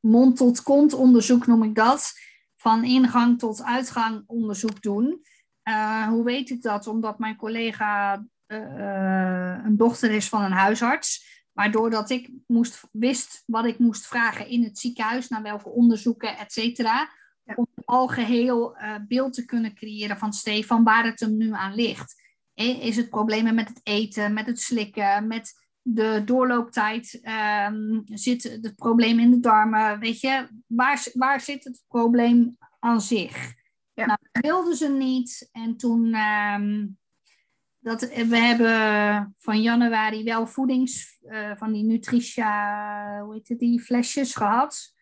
[0.00, 2.12] mond-tot-kont onderzoek, noem ik dat,
[2.56, 5.22] van ingang tot uitgang onderzoek doen.
[5.64, 6.86] Uh, hoe weet ik dat?
[6.86, 11.32] Omdat mijn collega een dochter is van een huisarts.
[11.52, 16.38] Maar doordat ik moest, wist wat ik moest vragen in het ziekenhuis, naar welke onderzoeken,
[16.38, 17.08] et cetera,
[17.44, 17.54] ja.
[17.56, 21.74] om een algeheel uh, beeld te kunnen creëren van Stefan, waar het hem nu aan
[21.74, 22.22] ligt.
[22.54, 25.52] Is het problemen met het eten, met het slikken, met
[25.82, 27.20] de doorlooptijd?
[27.68, 29.98] Um, zit het probleem in de darmen?
[29.98, 33.54] Weet je, waar, waar zit het probleem aan zich?
[33.92, 34.06] Ja.
[34.06, 35.48] Nou, dat wilden ze niet.
[35.52, 36.98] En toen, um,
[37.78, 43.80] dat, we hebben van januari wel voedings, uh, van die Nutritia, hoe heet het, die
[43.80, 44.93] flesjes gehad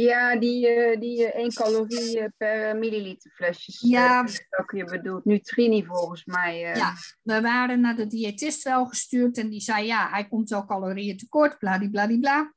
[0.00, 3.80] Ja, die, eh, die eh, 1 calorie eh, per milliliter flesjes.
[3.80, 4.26] Ja.
[4.50, 5.24] Welke je bedoelt.
[5.24, 6.58] Nutrini volgens mij.
[6.58, 10.64] Ja, we waren naar de diëtist wel gestuurd en die zei ja, hij komt wel
[10.64, 12.52] calorieën tekort, bladibladibla.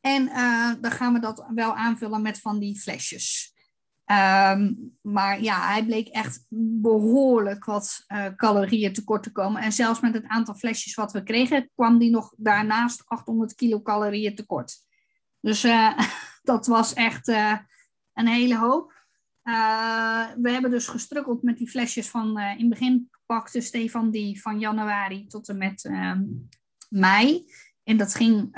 [0.00, 0.26] En
[0.80, 3.54] dan gaan we dat wel aanvullen met van die flesjes.
[4.04, 6.46] Ehm, maar ja, hij bleek echt
[6.80, 8.04] behoorlijk wat
[8.36, 9.62] calorieën tekort te komen.
[9.62, 14.34] En zelfs met het aantal flesjes wat we kregen, kwam die nog daarnaast 800 kilocalorieën
[14.34, 14.90] tekort.
[15.42, 15.98] Dus eh,
[16.52, 17.58] dat was echt eh,
[18.12, 18.92] een hele hoop.
[19.42, 24.40] Eh, we hebben dus gestrukkeld met die flesjes van in het begin pakte Stefan die
[24.40, 26.22] van januari tot en met ehm,
[26.88, 27.44] mei.
[27.84, 28.54] En dat ging,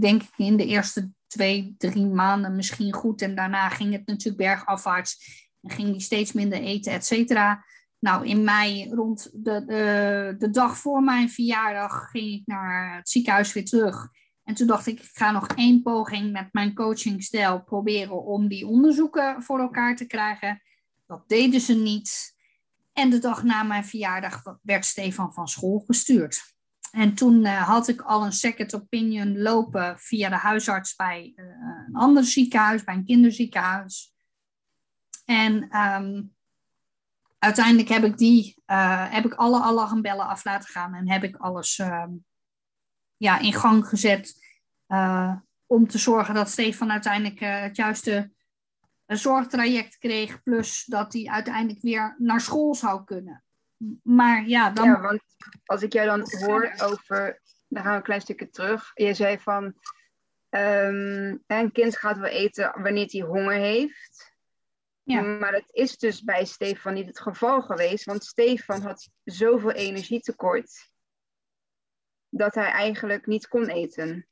[0.00, 3.22] denk ik, in de eerste twee, drie maanden misschien goed.
[3.22, 5.44] En daarna ging het natuurlijk bergafwaarts.
[5.62, 7.64] En ging hij steeds minder eten, et cetera.
[7.98, 13.08] Nou, in mei, rond de, de, de dag voor mijn verjaardag, ging ik naar het
[13.08, 14.08] ziekenhuis weer terug.
[14.46, 18.66] En toen dacht ik, ik ga nog één poging met mijn coachingstijl proberen om die
[18.66, 20.62] onderzoeken voor elkaar te krijgen.
[21.06, 22.34] Dat deden ze niet.
[22.92, 26.54] En de dag na mijn verjaardag werd Stefan van school gestuurd.
[26.90, 31.44] En toen eh, had ik al een second opinion lopen via de huisarts bij eh,
[31.86, 34.14] een ander ziekenhuis, bij een kinderziekenhuis.
[35.24, 36.22] En ehm,
[37.38, 41.36] uiteindelijk heb ik die, eh, heb ik alle alarmbellen af laten gaan en heb ik
[41.36, 42.10] alles ehm,
[43.16, 44.44] ja, in gang gezet.
[44.86, 48.30] eh, om te zorgen dat Stefan uiteindelijk eh, het juiste
[49.06, 50.42] eh, zorgtraject kreeg.
[50.42, 53.44] Plus dat hij uiteindelijk weer naar school zou kunnen.
[54.02, 54.84] Maar ja, dan.
[54.84, 55.22] Ja, want
[55.64, 58.90] als ik jou dan hoor over, dan gaan we een klein stukje terug.
[58.94, 59.74] Je zei van,
[60.48, 64.34] ehm, een kind gaat wel eten wanneer hij honger heeft.
[65.02, 65.20] Ja.
[65.22, 70.90] Maar dat is dus bij Stefan niet het geval geweest, want Stefan had zoveel energietekort
[72.36, 74.26] dat hij eigenlijk niet kon eten.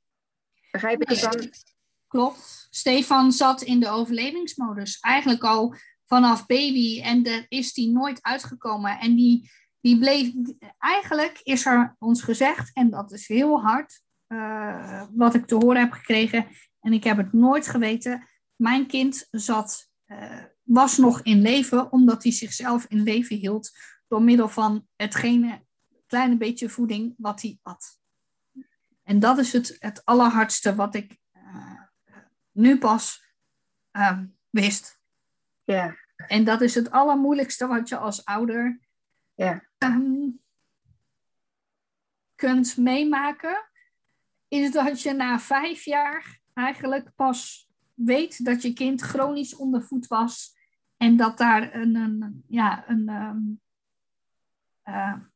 [0.71, 1.51] Begrijp ik het dan?
[2.07, 2.67] Klopt.
[2.71, 4.99] Stefan zat in de overlevingsmodus.
[5.01, 7.01] Eigenlijk al vanaf baby.
[7.03, 8.99] En daar is die nooit uitgekomen.
[8.99, 10.33] En die, die bleef.
[10.79, 15.81] Eigenlijk is er ons gezegd, en dat is heel hard, eh, wat ik te horen
[15.81, 16.47] heb gekregen.
[16.81, 18.29] En ik heb het nooit geweten.
[18.57, 23.71] Mijn kind zat, eh, was nog in leven, omdat hij zichzelf in leven hield.
[24.09, 25.65] Door middel van hetgene
[26.15, 28.01] kleine beetje voeding wat hij at.
[29.03, 31.81] En dat is het, het allerhardste wat ik eh,
[32.51, 33.25] nu pas
[33.91, 35.01] ehm, wist.
[35.65, 35.97] Ja,
[36.27, 38.81] En dat is het allermoeilijkste wat je als ouder
[39.35, 40.31] ja, ehm,
[42.35, 43.71] kunt meemaken.
[44.49, 50.57] Is dat je na vijf jaar eigenlijk pas weet dat je kind chronisch ondervoed was.
[50.97, 53.09] En dat daar een, een ja, een.
[53.09, 53.41] ehm,
[54.83, 55.33] eh,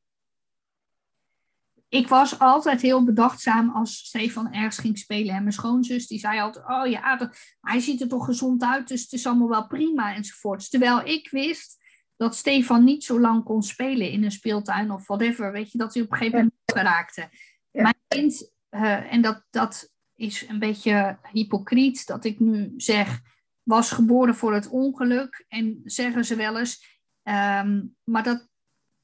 [1.88, 5.34] ik was altijd heel bedachtzaam als Stefan ergens ging spelen.
[5.34, 8.88] En mijn schoonzus die zei altijd, oh ja, dat, hij ziet er toch gezond uit,
[8.88, 10.68] dus het is allemaal wel prima enzovoorts.
[10.68, 11.76] Terwijl ik wist
[12.16, 15.52] dat Stefan niet zo lang kon spelen in een speeltuin of whatever.
[15.52, 17.28] Weet je, dat hij op een gegeven moment geraakte.
[17.70, 17.82] Ja.
[17.82, 23.20] Mijn kind, eh, en dat, dat is een beetje hypocriet dat ik nu zeg,
[23.62, 25.44] was geboren voor het ongeluk.
[25.48, 28.48] En zeggen ze wel eens, ehm, maar dat,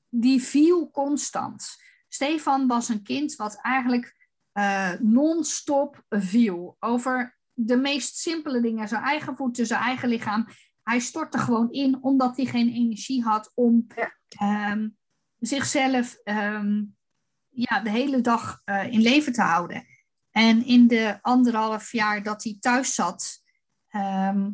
[0.08, 1.82] die viel constant.
[2.14, 8.88] Stefan was een kind wat eigenlijk eh, non-stop viel over de meest simpele dingen.
[8.88, 10.46] Zijn eigen voeten, zijn eigen lichaam.
[10.82, 14.12] Hij stortte gewoon in omdat hij geen energie had om Ja.
[14.28, 14.88] ehm,
[15.38, 16.82] zichzelf ehm,
[17.48, 19.86] ja, de hele dag eh, in leven te houden.
[20.30, 23.42] En in de anderhalf jaar dat hij thuis zat,
[23.88, 24.50] ehm,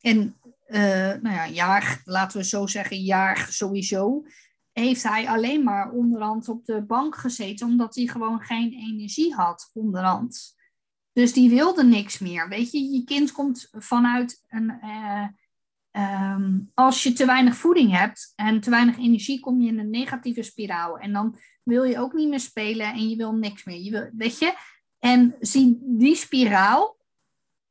[0.00, 4.24] en eh, nou ja, jaar, laten we zo zeggen, jaar sowieso,
[4.72, 9.70] heeft hij alleen maar onderhand op de bank gezeten, omdat hij gewoon geen energie had
[9.72, 10.54] onderhand.
[11.12, 12.48] Dus die wilde niks meer.
[12.48, 14.70] Weet je, je kind komt vanuit een.
[14.80, 15.26] eh,
[15.90, 19.90] ehm, als je te weinig voeding hebt en te weinig energie, kom je in een
[19.90, 20.98] negatieve spiraal.
[20.98, 23.80] En dan wil je ook niet meer spelen en je wil niks meer.
[23.80, 24.54] Je wil, weet je?
[24.98, 26.96] En zie die spiraal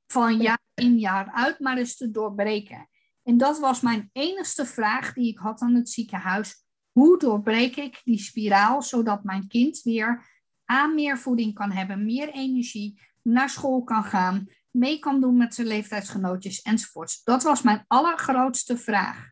[0.07, 2.89] van jaar in jaar uit maar eens te doorbreken.
[3.23, 6.65] En dat was mijn enigste vraag die ik had aan het ziekenhuis.
[6.91, 10.25] Hoe doorbreek ik die spiraal zodat mijn kind weer
[10.65, 15.55] aan meer voeding kan hebben, meer energie, naar school kan gaan, mee kan doen met
[15.55, 17.23] zijn leeftijdsgenootjes enzovoorts.
[17.23, 19.29] Dat was mijn allergrootste vraag.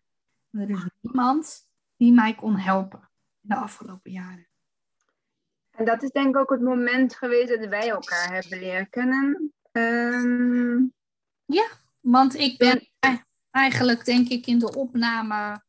[0.52, 1.67] Er is niemand
[1.98, 4.48] die mij kon helpen de afgelopen jaren.
[5.72, 9.54] En dat is denk ik ook het moment geweest dat wij elkaar hebben leren kennen.
[9.72, 10.88] Ehm,
[12.00, 12.89] Want ik ben
[13.52, 15.63] eigenlijk, denk ik, in de opname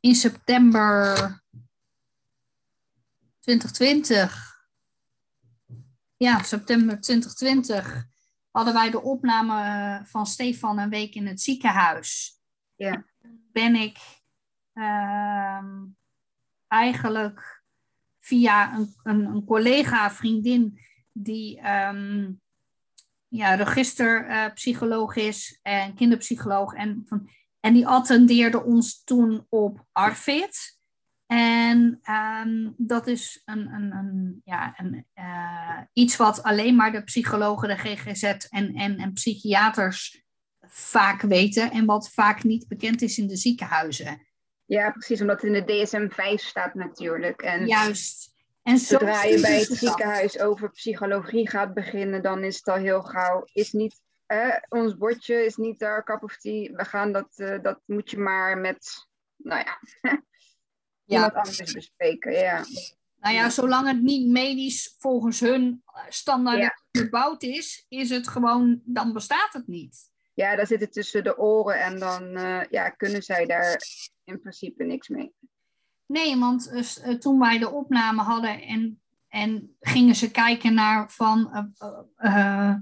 [0.00, 1.42] in september
[3.40, 4.50] 2020
[6.24, 8.06] ja, september 2020
[8.50, 12.40] hadden wij de opname eh, van Stefan een week in het ziekenhuis.
[12.76, 13.04] Ja.
[13.52, 13.98] Ben ik
[14.72, 15.86] ehm,
[16.68, 17.62] eigenlijk
[18.18, 20.78] via een, een, een collega, vriendin,
[21.12, 22.32] die ehm,
[23.28, 26.74] ja, registerpsycholoog is en kinderpsycholoog.
[26.74, 27.30] En, van,
[27.60, 30.78] en die attendeerde ons toen op ARFID.
[31.26, 37.02] En ehm, dat is een, een, een, ja, een, eh, iets wat alleen maar de
[37.02, 40.24] psychologen, de GGZ en, en, en psychiaters
[40.70, 44.26] vaak weten en wat vaak niet bekend is in de ziekenhuizen.
[44.64, 47.42] Ja, precies, omdat het in de DSM-5 staat natuurlijk.
[47.42, 48.34] En Juist.
[48.62, 49.78] En zo zodra je bij het dat.
[49.78, 54.96] ziekenhuis over psychologie gaat beginnen, dan is het al heel gauw, is niet, eh, ons
[54.96, 56.72] bordje is niet our cup of tea.
[56.72, 59.78] We gaan dat, eh, dat moet je maar met, nou ja,
[61.04, 62.32] iemand anders bespreken.
[62.32, 62.64] Ja.
[63.20, 66.78] Nou ja, zolang het niet medisch volgens hun standaard Ja.
[66.90, 70.08] gebouwd is, is het gewoon, dan bestaat het niet.
[70.34, 73.82] ja, daar zit het tussen de oren en dan eh, ja, kunnen zij daar
[74.24, 75.32] in principe niks mee.
[76.06, 81.10] Nee, want eh, eh, toen wij de opname hadden en, en gingen ze kijken naar
[81.10, 81.64] van eh,
[82.16, 82.74] eh, eh,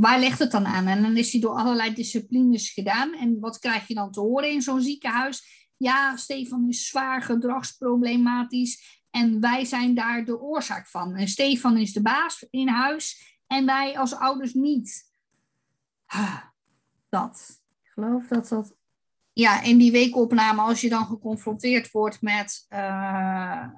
[0.00, 0.86] waar ligt het dan aan?
[0.86, 3.14] En dan is die door allerlei disciplines gedaan.
[3.14, 5.68] En wat krijg je dan te horen in zo'n ziekenhuis?
[5.76, 11.16] Ja, Stefan is zwaar gedragsproblematisch en wij zijn daar de oorzaak van.
[11.16, 15.12] En Stefan is de baas in huis en wij als ouders niet.
[17.08, 17.60] Dat.
[17.82, 18.74] Ik geloof dat dat
[19.32, 23.68] ja, in die weekopname, als je dan geconfronteerd wordt met eh,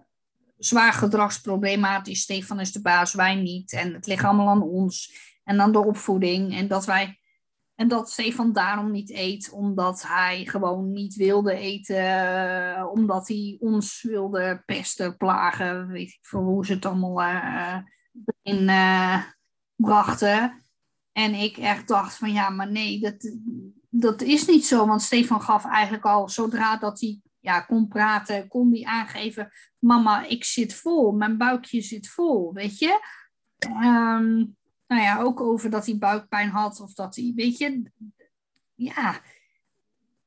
[0.58, 3.72] zwaar gedragsproblematisch, Stefan is de baas, wij niet.
[3.72, 5.30] En het ligt allemaal aan ons.
[5.44, 6.56] En dan de opvoeding.
[6.56, 7.20] En dat wij.
[7.74, 13.56] En dat Stefan daarom niet eet, omdat hij gewoon niet wilde eten, eh, omdat hij
[13.60, 17.78] ons wilde pesten, plagen, weet ik veel hoe ze het allemaal eh
[18.42, 19.22] in eh,
[19.76, 20.64] brachten.
[21.12, 23.36] En ik echt dacht van ja, maar nee, dat,
[23.88, 24.86] dat is niet zo.
[24.86, 29.50] Want Stefan gaf eigenlijk al, zodra dat hij ja, kon praten, kon hij aangeven...
[29.78, 33.00] Mama, ik zit vol, mijn buikje zit vol, weet je.
[33.58, 34.44] Ehm,
[34.92, 37.82] nou ja, ook over dat hij buikpijn had of dat hij, weet je...
[38.74, 39.20] Ja,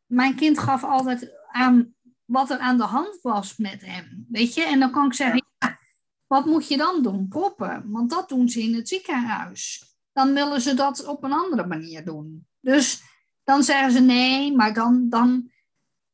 [0.05, 1.93] mijn kind gaf altijd aan
[2.25, 4.63] wat er aan de hand was met hem, weet je.
[4.63, 5.79] En dan kan ik zeggen, ja,
[6.27, 7.27] wat moet je dan doen?
[7.27, 11.65] Poppen, want dat doen ze in het ziekenhuis dan willen ze dat op een andere
[11.65, 12.47] manier doen.
[12.59, 13.03] Dus
[13.43, 15.51] dan zeggen ze nee, maar dan, dan,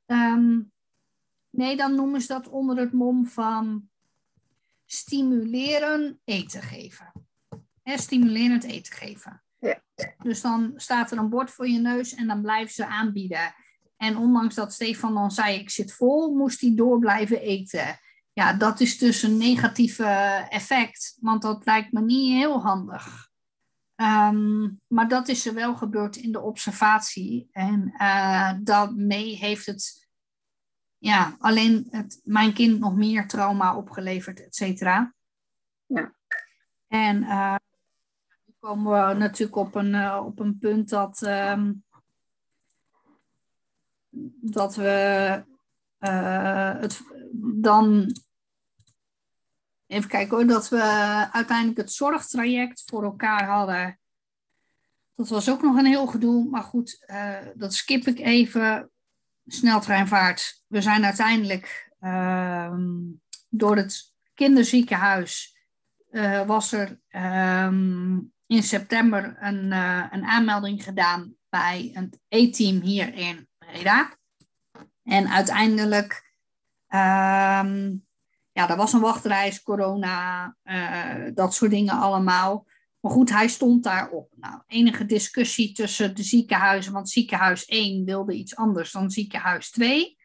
[0.05, 0.61] ehm,
[1.49, 3.89] nee, dan noemen ze dat onder het mom van
[4.85, 7.10] stimuleren eten geven.
[7.83, 9.43] Hè, stimulerend eten geven.
[9.59, 9.81] Ja.
[10.17, 13.53] Dus dan staat er een bord voor je neus en dan blijven ze aanbieden.
[13.97, 17.99] En ondanks dat Stefan dan zei ik zit vol, moest hij door blijven eten.
[18.33, 20.05] Ja, dat is dus een negatieve
[20.49, 23.29] effect, want dat lijkt me niet heel handig.
[23.95, 27.49] Ehm, maar dat is er wel gebeurd in de observatie.
[27.51, 30.07] En eh, daarmee heeft het
[30.97, 35.13] ja, alleen het, mijn kind nog meer trauma opgeleverd, et cetera.
[35.85, 36.13] Ja.
[36.87, 37.55] En eh,
[38.61, 41.73] komen we natuurlijk op een, eh, op een punt dat, ehm,
[44.41, 45.43] dat we
[45.97, 47.01] eh, het
[47.53, 48.13] dan
[49.87, 50.81] Even kijken hoor, dat we
[51.31, 53.99] uiteindelijk het zorgtraject voor elkaar hadden.
[55.15, 58.91] Dat was ook nog een heel gedoe, maar goed, eh, dat skip ik even.
[59.47, 60.63] Sneltreinvaart.
[60.67, 62.89] We zijn uiteindelijk ehm,
[63.49, 65.57] door het kinderziekenhuis
[66.45, 68.19] was er ehm,
[68.51, 74.17] in september een, eh, een aanmelding gedaan bij een E-team hier in Breda.
[75.03, 76.35] En uiteindelijk
[76.87, 77.95] ehm,
[78.51, 82.67] ja, er was een wachtreis, corona, eh, dat soort dingen allemaal.
[82.99, 84.31] Maar goed, hij stond daarop.
[84.35, 90.17] Nou, enige discussie tussen de ziekenhuizen, want ziekenhuis 1 wilde iets anders dan ziekenhuis 2.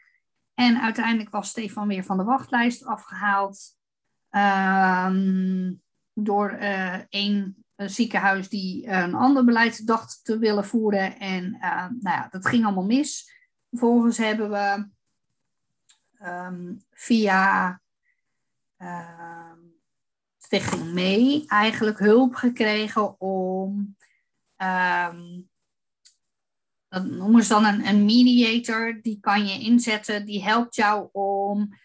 [0.54, 3.76] En uiteindelijk was Stefan weer van de wachtlijst afgehaald
[4.30, 5.72] ehm,
[6.14, 11.18] door eh, één eh, ziekenhuis die een ander beleid dacht te willen voeren.
[11.18, 13.34] En eh, nou ja, dat ging allemaal mis.
[13.70, 14.88] Vervolgens hebben we
[16.18, 17.80] ehm, via
[18.76, 19.58] Ehm,
[20.38, 23.96] Stichting mee eigenlijk hulp gekregen om,
[24.56, 25.40] ehm,
[26.88, 31.78] dat noemen ze dan een, een mediator, die kan je inzetten, die helpt jou om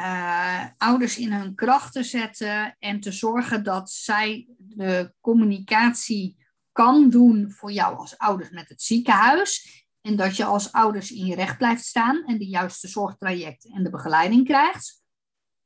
[0.00, 6.36] eh, ouders in hun kracht te zetten en te zorgen dat zij de communicatie
[6.72, 9.84] kan doen voor jou als ouders met het ziekenhuis.
[10.00, 13.82] En dat je als ouders in je recht blijft staan en de juiste zorgtraject en
[13.82, 15.02] de begeleiding krijgt.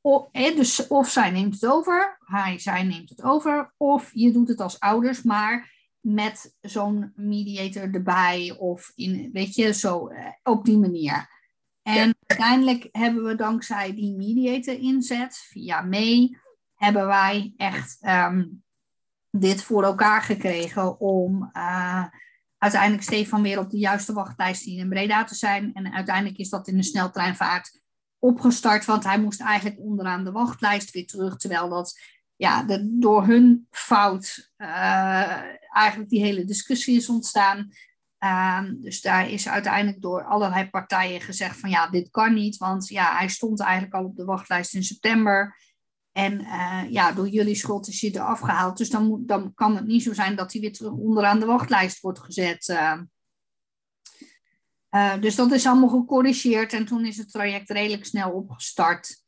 [0.01, 4.49] of, dus of zij neemt het over, hij, zij neemt het over, of je doet
[4.49, 10.65] het als ouders, maar met zo'n mediator erbij of in, weet je, zo eh, op
[10.65, 11.34] die manier.
[11.85, 16.39] En uiteindelijk hebben we dankzij die mediator inzet, via mee,
[16.75, 18.45] hebben wij echt ehm,
[19.31, 22.05] dit voor elkaar gekregen om uh,
[22.59, 25.73] uiteindelijk Stefan weer op de juiste wachtlijst in Breda te zijn.
[25.73, 27.81] En uiteindelijk is dat in de sneltreinvaart
[28.19, 32.01] opgestart, want hij moest eigenlijk onderaan de wachtlijst weer terug, terwijl dat
[32.37, 37.71] ja, door hun fout uh, eigenlijk die hele discussie is ontstaan.
[38.25, 42.89] Um, dus daar is uiteindelijk door allerlei partijen gezegd van ja, dit kan niet, want
[42.89, 45.57] ja, hij stond eigenlijk al op de wachtlijst in september.
[46.13, 48.77] En uh, ja, door jullie schuld is hij eraf gehaald.
[48.77, 52.01] Dus dan, dan kan het niet zo zijn dat hij weer terug onderaan de wachtlijst
[52.01, 52.69] wordt gezet.
[52.69, 53.01] Uh,
[54.91, 59.23] uh, dus dat is allemaal gecorrigeerd en toen is het traject redelijk snel opgestart.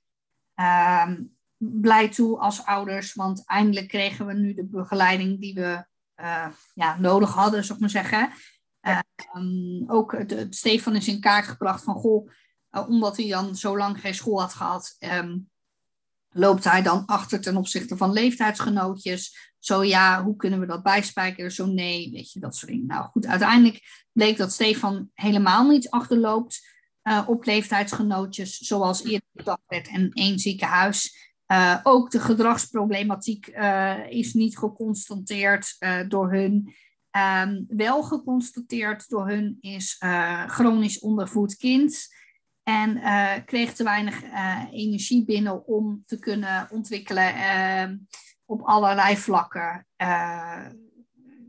[0.55, 1.23] Ehm,
[1.57, 5.85] blij toe als ouders, want eindelijk kregen we nu de begeleiding die we
[6.75, 8.33] ja, nodig hadden, zou ik maar zeggen.
[9.37, 10.17] Um, ook
[10.51, 12.31] Stefan is in kaart gebracht van, goh,
[12.71, 15.51] omdat hij dan zo lang geen school had gehad, um,
[16.31, 19.55] loopt hij dan achter ten opzichte van leeftijdsgenootjes?
[19.59, 21.53] Zo ja, hoe kunnen we dat bijspijkeren?
[21.53, 22.87] Zo nee, weet je, dat soort dingen.
[22.87, 29.63] Nou goed, uiteindelijk bleek dat Stefan helemaal niet achterloopt uh, op leeftijdsgenootjes, zoals eerder gedacht
[29.67, 31.25] werd, en één ziekenhuis.
[31.47, 33.47] Uh, ook de gedragsproblematiek
[34.09, 35.77] is niet geconstateerd
[36.09, 36.75] door hun.
[37.17, 40.03] Um, wel geconstateerd door hun is
[40.47, 42.15] chronisch ondervoed kind.
[42.63, 47.97] En uh, kreeg te weinig uh, energie binnen om te kunnen ontwikkelen uh,
[48.45, 49.87] op allerlei vlakken.
[49.97, 50.67] Eh,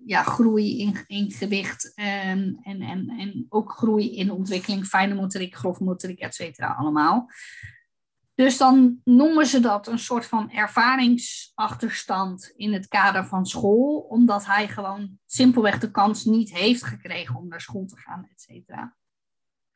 [0.05, 5.84] ja, groei in, gewicht en, en, en, en ook groei in ontwikkeling, fijne motoriek, grove
[5.84, 7.30] motoriek, et cetera, allemaal.
[8.38, 14.45] Dus dan noemen ze dat een soort van ervaringsachterstand in het kader van school, omdat
[14.45, 18.95] hij gewoon simpelweg de kans niet heeft gekregen om naar school te gaan, et cetera.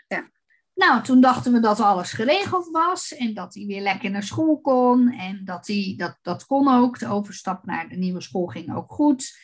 [0.07, 0.31] Ja.
[0.73, 4.61] Nou, toen dachten we dat alles geregeld was en dat hij weer lekker naar school
[4.61, 5.11] kon.
[5.11, 6.99] En dat, hij, dat, dat kon ook.
[6.99, 9.37] De overstap naar de nieuwe school ging ook goed.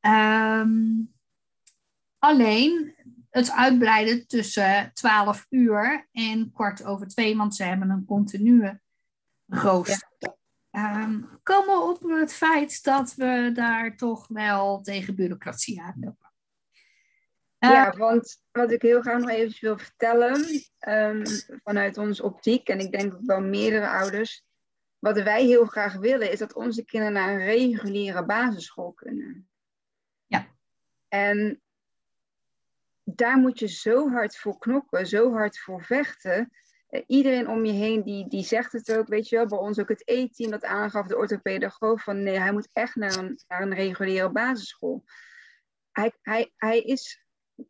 [0.00, 1.14] Um,
[2.18, 2.94] alleen
[3.36, 8.80] het uitbreiden tussen 12 uur en kwart over twee, want ze hebben een continue
[9.46, 10.08] rooster.
[10.70, 11.02] Ja.
[11.02, 16.32] Um, komen op het feit dat we daar toch wel tegen bureaucratie aanlopen.
[17.58, 20.46] Ja, eh, want wat ik heel graag nog even wil vertellen
[20.88, 21.22] um,
[21.64, 24.44] vanuit onze optiek, en ik denk ook wel meerdere ouders,
[24.98, 29.48] wat wij heel graag willen is dat onze kinderen naar een reguliere basisschool kunnen.
[30.26, 30.46] Ja.
[31.08, 31.60] En
[33.08, 36.52] daar moet je zo hard voor knokken, zo hard voor vechten.
[36.90, 39.78] Uh, iedereen om je heen die, die zegt het ook, weet je wel, bij ons
[39.78, 43.62] ook het E-team dat aangaf, de orthopedagoog, van nee, hij moet echt naar een, naar
[43.62, 45.04] een reguliere basisschool.
[45.92, 47.26] Hij, hij, hij is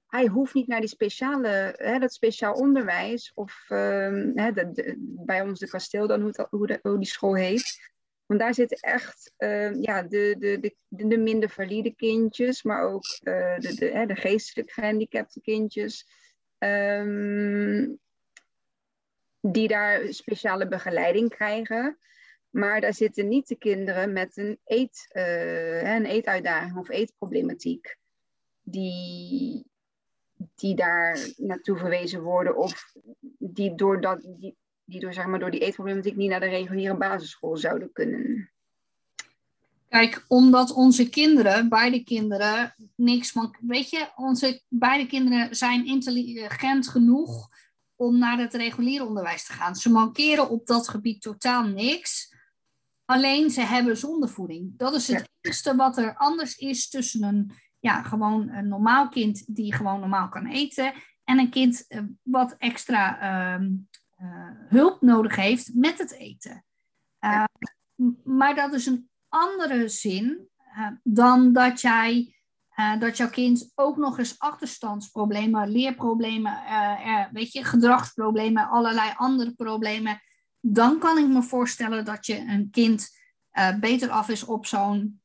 [0.06, 5.42] hij hoeft niet naar die speciale, hè, dat speciaal onderwijs of um, hè, de, bij
[5.42, 7.94] ons de kasteel dan, hoe, hoe, de, hoe die school heet.
[8.26, 13.04] Want daar zitten echt uh, ja, de, de, de, de, minder valide kindjes, maar ook
[13.22, 16.06] uh, de, de, hè, de geestelijk gehandicapte kindjes.
[16.58, 18.00] Um,
[19.52, 21.98] die daar speciale begeleiding krijgen.
[22.50, 27.96] Maar daar zitten niet de kinderen met een, eet, uh, een eetuitdaging of eetproblematiek.
[28.62, 29.64] Die,
[30.54, 32.92] die daar naartoe verwezen worden of
[33.38, 34.56] die door, dat, die,
[34.86, 38.50] die door, zeg maar, door die eetproblematiek niet naar de reguliere basisschool zouden kunnen?
[39.88, 43.56] Kijk, omdat onze kinderen, beide kinderen, niks van.
[43.60, 47.48] Weet je, onze beide kinderen zijn intelligent genoeg
[47.96, 49.76] om naar het reguliere onderwijs te gaan.
[49.76, 52.34] Ze mankeren op dat gebied totaal niks.
[53.04, 54.72] Alleen ze hebben zondevoeding.
[54.76, 55.26] Dat is het ja.
[55.40, 60.28] enige wat er anders is tussen een ja, gewoon een normaal kind die gewoon normaal
[60.28, 60.92] kan eten.
[61.24, 63.68] En een kind uh, wat extra uh,
[64.68, 66.64] hulp nodig heeft met het eten.
[67.20, 67.48] Ja.
[68.24, 70.48] Maar dat is een andere zin
[71.02, 72.34] dan dat jij.
[72.98, 76.58] dat jouw kind ook nog eens achterstandsproblemen, leerproblemen,
[77.32, 80.20] weet je, gedragsproblemen, allerlei andere problemen.
[80.60, 83.08] Dan kan ik me voorstellen dat je een kind
[83.80, 85.20] beter af is op zo'n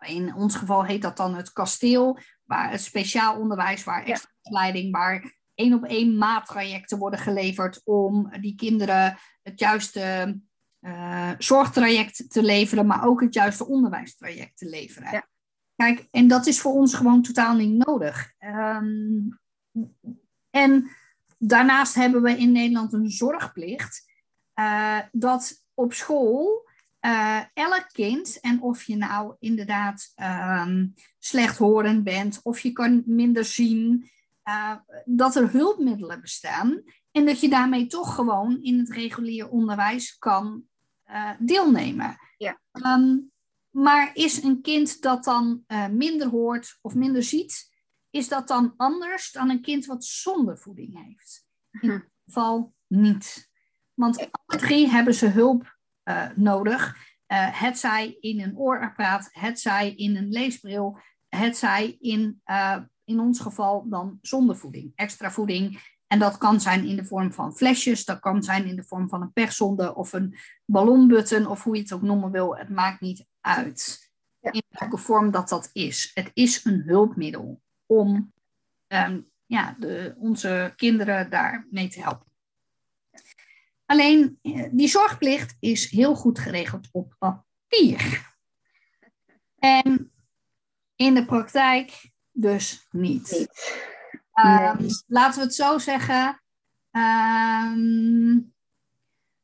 [0.00, 4.92] in ons geval heet dat dan het kasteel, waar het speciaal onderwijs, waar extra leiding,
[4.92, 5.32] waar
[5.62, 10.38] één op één maattrajecten worden geleverd om die kinderen het juiste
[10.80, 15.12] uh, zorgtraject te leveren, maar ook het juiste onderwijstraject te leveren.
[15.12, 15.28] Ja.
[15.76, 18.32] Kijk, en dat is voor ons gewoon totaal niet nodig.
[18.38, 19.40] Um,
[20.50, 20.90] en
[21.38, 24.10] daarnaast hebben we in Nederland een zorgplicht.
[24.54, 26.68] Uh, dat op school
[27.00, 33.44] uh, elk kind, en of je nou inderdaad um, slechthorend bent, of je kan minder
[33.44, 34.10] zien,
[34.48, 34.74] uh,
[35.04, 40.64] dat er hulpmiddelen bestaan en dat je daarmee toch gewoon in het regulier onderwijs kan
[41.10, 42.16] uh, deelnemen.
[42.36, 42.60] Ja.
[42.72, 43.30] Um,
[43.70, 47.70] maar is een kind dat dan minder hoort of minder ziet,
[48.10, 51.46] is dat dan anders dan een kind wat zonder voeding heeft?
[51.70, 53.50] In ieder geval niet.
[53.94, 55.78] Want alle drie hebben ze hulp
[56.34, 56.96] nodig.
[57.52, 62.78] Het zij in een oorapparaat, het zij in een leesbril, het zij in, uh,
[63.12, 65.90] in ons geval dan zonder voeding, extra voeding.
[66.06, 69.08] En dat kan zijn in de vorm van flesjes, dat kan zijn in de vorm
[69.08, 72.56] van een pechzonde of een ballonbutton of hoe je het ook noemen wil.
[72.56, 74.10] Het maakt niet uit
[74.40, 74.52] ja.
[74.52, 76.10] in welke vorm dat dat is.
[76.14, 78.32] Het is een hulpmiddel om
[78.88, 82.26] um, ja, de, onze kinderen daarmee te helpen.
[83.86, 88.30] Alleen eh, die zorgplicht is heel goed geregeld op papier.
[89.58, 90.12] En
[90.96, 93.48] in de praktijk dus niet.
[94.34, 96.42] Um, laten we het zo zeggen.
[96.90, 98.52] Um,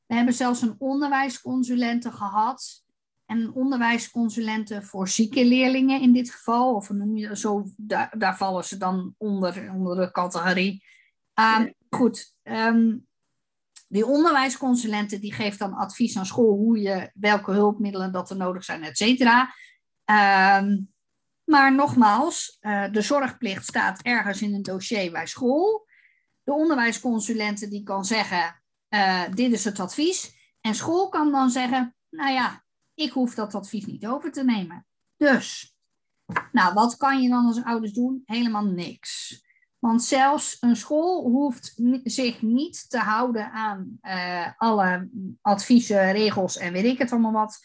[0.06, 2.86] we hebben zelfs een onderwijsconsulente gehad.
[3.26, 6.74] En een onderwijsconsulente voor zieke leerlingen in dit geval.
[6.74, 10.84] Of noem je zo, daar, daar vallen ze dan onder, onder de categorie.
[11.34, 12.34] Um, goed,
[13.88, 18.64] die onderwijsconsulente die geeft dan advies aan school hoe je, welke hulpmiddelen dat er nodig
[18.64, 19.54] zijn, et cetera.
[20.60, 20.92] Um,
[21.48, 25.86] maar nogmaals, uh, de zorgplicht staat ergens in een dossier bij school.
[26.42, 30.34] De onderwijsconsulente die kan zeggen, uh, dit is het advies.
[30.60, 34.86] En school kan dan zeggen, nou ja, ik hoef dat advies niet over te nemen.
[35.16, 35.76] Dus,
[36.52, 38.22] nou, wat kan je dan als ouders doen?
[38.24, 39.42] Helemaal niks.
[39.78, 45.08] Want zelfs een school hoeft zich niet te houden aan uh, alle
[45.42, 47.58] adviezen, regels en weet ik het allemaal wat.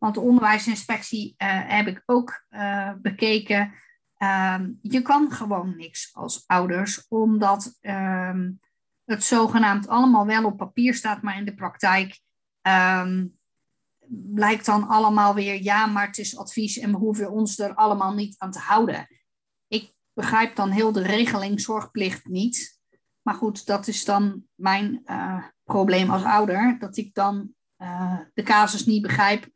[0.00, 3.72] Want de onderwijsinspectie uh, heb ik ook uh, bekeken.
[4.18, 8.58] Um, je kan gewoon niks als ouders, omdat um,
[9.04, 12.20] het zogenaamd allemaal wel op papier staat, maar in de praktijk
[12.62, 13.38] um,
[14.34, 18.14] blijkt dan allemaal weer ja, maar het is advies en we hoeven ons er allemaal
[18.14, 19.08] niet aan te houden
[20.20, 22.78] begrijp dan heel de regeling zorgplicht niet.
[23.22, 26.76] Maar goed, dat is dan mijn uh, probleem als ouder.
[26.78, 27.54] Dat ik dan
[28.34, 29.48] de casus niet begrijp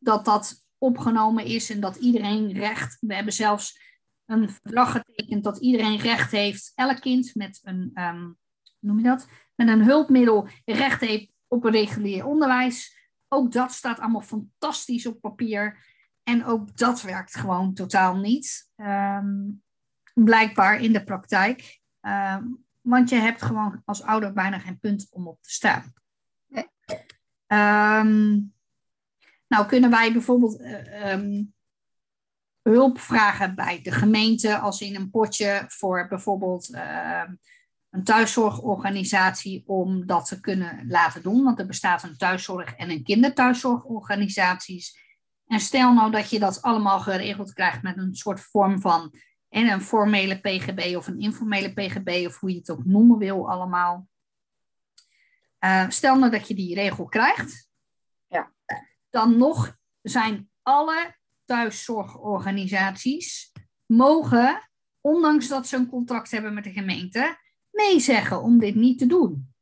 [0.00, 2.96] dat dat opgenomen is en dat iedereen recht.
[3.00, 3.80] We hebben zelfs
[4.26, 6.72] een verdrag getekend dat iedereen recht heeft.
[6.74, 8.36] Elk kind met een, um,
[8.78, 9.28] noem je dat?
[9.54, 12.98] Met een hulpmiddel recht heeft op een regulier onderwijs.
[13.28, 15.78] Ook dat staat allemaal fantastisch op papier.
[16.22, 18.70] En ook dat werkt gewoon totaal niet.
[18.76, 19.62] Um,
[20.14, 21.80] blijkbaar in de praktijk.
[22.02, 22.36] Uh,
[22.80, 25.92] want je hebt gewoon als ouder bijna geen punt om op te staan.
[26.46, 26.66] Nee.
[27.46, 28.52] Um,
[29.50, 31.54] nou, kunnen wij bijvoorbeeld uh, um,
[32.62, 37.22] hulp vragen bij de gemeente als in een potje voor bijvoorbeeld uh,
[37.90, 41.44] een thuiszorgorganisatie om dat te kunnen laten doen.
[41.44, 44.98] Want er bestaat een thuiszorg- en een kinderthuiszorgorganisaties.
[45.46, 49.14] En stel nou dat je dat allemaal geregeld krijgt met een soort vorm van
[49.48, 53.50] en een formele PGB of een informele PGB of hoe je het ook noemen wil
[53.50, 54.08] allemaal.
[55.60, 57.69] Uh, stel nou dat je die regel krijgt.
[59.10, 63.52] Dan nog zijn alle thuiszorgorganisaties
[63.86, 67.38] mogen, ondanks dat ze een contract hebben met de gemeente,
[67.70, 69.54] nee zeggen om dit niet te doen.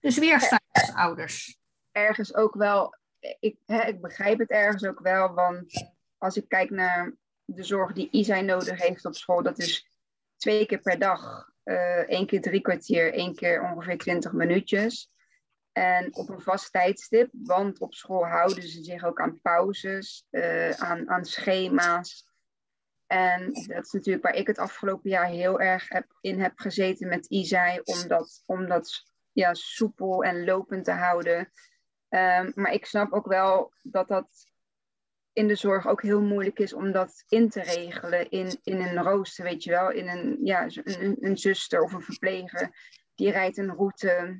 [0.00, 1.58] Dus weerstandsouders.
[1.92, 2.94] Ergens ook wel,
[3.40, 7.14] ik, hè, ik begrijp het ergens ook wel, want als ik kijk naar
[7.44, 9.90] de zorg die Isai nodig heeft op school, dat is
[10.36, 15.10] twee keer per dag, uh, één keer drie kwartier, één keer ongeveer twintig minuutjes.
[15.78, 20.70] En op een vast tijdstip, want op school houden ze zich ook aan pauzes, uh,
[20.70, 22.28] aan, aan schema's.
[23.06, 27.08] En dat is natuurlijk waar ik het afgelopen jaar heel erg heb, in heb gezeten
[27.08, 29.02] met Isai, om dat, om dat
[29.32, 31.38] ja, soepel en lopend te houden.
[32.08, 34.28] Um, maar ik snap ook wel dat dat
[35.32, 39.02] in de zorg ook heel moeilijk is om dat in te regelen in, in een
[39.02, 39.90] rooster, weet je wel.
[39.90, 40.66] In een, ja,
[41.20, 42.76] een zuster of een verpleger,
[43.14, 44.38] die rijdt een route.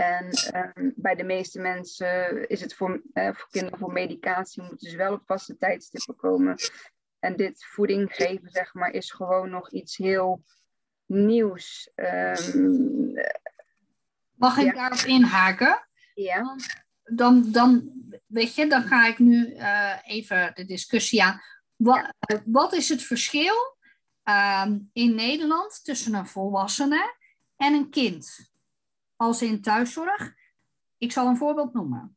[0.00, 0.28] En
[0.76, 4.96] um, bij de meeste mensen is het voor, uh, voor kinderen voor medicatie, moeten ze
[4.96, 6.56] wel op vaste tijdstippen komen.
[7.18, 10.44] En dit voeding geven, zeg maar, is gewoon nog iets heel
[11.06, 11.90] nieuws.
[11.94, 13.12] Um,
[14.34, 15.88] Mag ik daarop inhaken?
[16.14, 16.56] Ja
[17.12, 17.90] dan, dan,
[18.26, 21.40] weet je, dan ga ik nu uh, even de discussie aan.
[21.76, 22.12] Wat,
[22.44, 23.76] wat is het verschil
[24.24, 27.14] uh, in Nederland tussen een volwassene
[27.56, 28.49] en een kind?
[29.20, 30.34] Als in thuiszorg.
[30.98, 32.16] ik zal een voorbeeld noemen.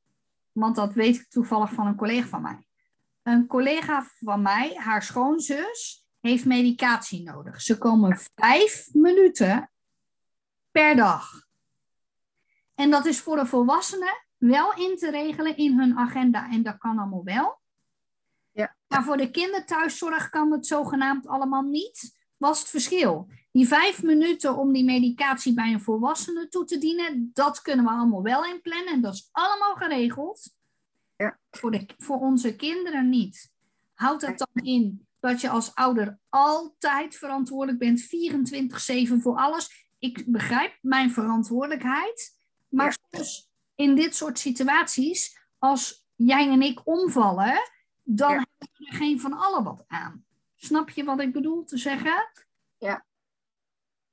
[0.52, 2.68] Want dat weet ik toevallig van een collega van mij.
[3.24, 7.62] Een collega van mij, haar schoonzus, heeft medicatie nodig.
[7.62, 9.72] Ze komen vijf minuten
[10.72, 11.48] per dag.
[12.76, 16.50] En dat is voor de volwassenen wel in te regelen in hun agenda.
[16.52, 17.60] En dat kan allemaal wel.
[18.52, 18.76] Ja.
[18.88, 22.23] Maar voor de kinderthuiszorg kan het zogenaamd allemaal niet.
[22.44, 23.28] Was het verschil.
[23.52, 27.92] Die vijf minuten om die medicatie bij een volwassene toe te dienen, dat kunnen we
[27.92, 28.94] allemaal wel inplannen.
[28.94, 30.56] En dat is allemaal geregeld.
[31.18, 31.40] Ja.
[31.52, 33.52] Voor, de, voor onze kinderen niet.
[33.94, 38.02] Houdt dat dan in dat je als ouder altijd verantwoordelijk bent,
[39.18, 39.90] 24-7 voor alles?
[40.00, 42.38] Ik begrijp mijn verantwoordelijkheid.
[42.70, 47.70] Maar soms in dit soort situaties, als jij en ik omvallen,
[48.04, 48.36] dan Ja.
[48.36, 50.26] hebben we er geen van allen wat aan.
[50.64, 52.32] Snap je wat ik bedoel te zeggen?
[52.78, 53.06] Ja.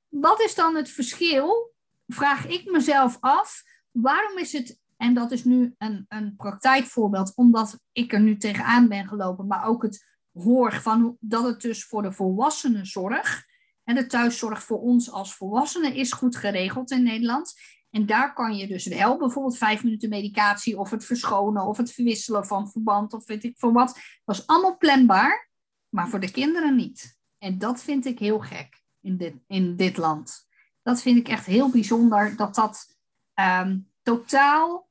[0.08, 1.74] Wat is dan het verschil?
[2.06, 3.62] Vraag ik mezelf af.
[3.90, 8.88] Waarom is het, en dat is nu een, een praktijkvoorbeeld, omdat ik er nu tegenaan
[8.88, 13.44] ben gelopen, maar ook het hoor van hoe- dat het dus voor de volwassenenzorg
[13.84, 17.54] en de thuiszorg voor ons als volwassenen is goed geregeld in Nederland.
[17.90, 21.92] En daar kan je dus wel bijvoorbeeld vijf minuten medicatie of het verschonen of het
[21.92, 23.98] verwisselen van verband of weet ik veel wat.
[24.24, 25.49] Dat is allemaal planbaar,
[25.90, 27.18] maar voor de kinderen niet.
[27.38, 30.48] En dat vind ik heel gek in dit, in dit land.
[30.82, 32.96] Dat vind ik echt heel bijzonder dat dat
[33.34, 34.88] ehm, totaal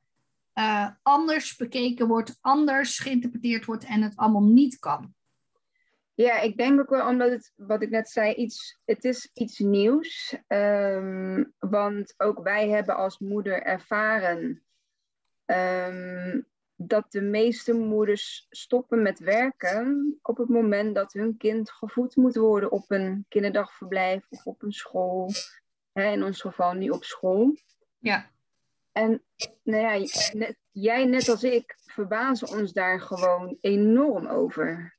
[0.52, 5.14] eh, anders bekeken wordt, anders geïnterpreteerd wordt en het allemaal niet kan.
[6.14, 9.58] Ja, ik denk ook wel omdat het, wat ik net zei, iets, het is iets
[9.58, 10.36] nieuws.
[10.46, 14.62] Ehm, want ook wij hebben als moeder ervaren
[15.44, 16.40] ehm,
[16.82, 22.36] dat de meeste moeders stoppen met werken op het moment dat hun kind gevoed moet
[22.36, 25.30] worden op een kinderdagverblijf of op een school.
[25.92, 27.56] Hè, in ons geval niet op school.
[27.98, 28.30] Ja.
[28.92, 29.22] En
[29.62, 34.98] nou ja, net- jij net als ik verbazen ons daar gewoon enorm over.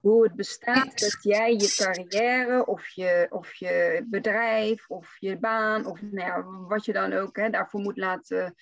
[0.00, 5.86] Hoe het bestaat dat jij je carrière of je, of je bedrijf of je baan
[5.86, 8.54] of nou ja, wat je dan ook hè, daarvoor moet laten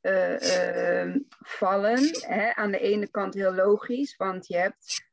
[0.00, 1.98] eh, eh, vallen.
[2.26, 2.54] Hè.
[2.54, 5.04] Aan de ene kant heel logisch, want je hebt,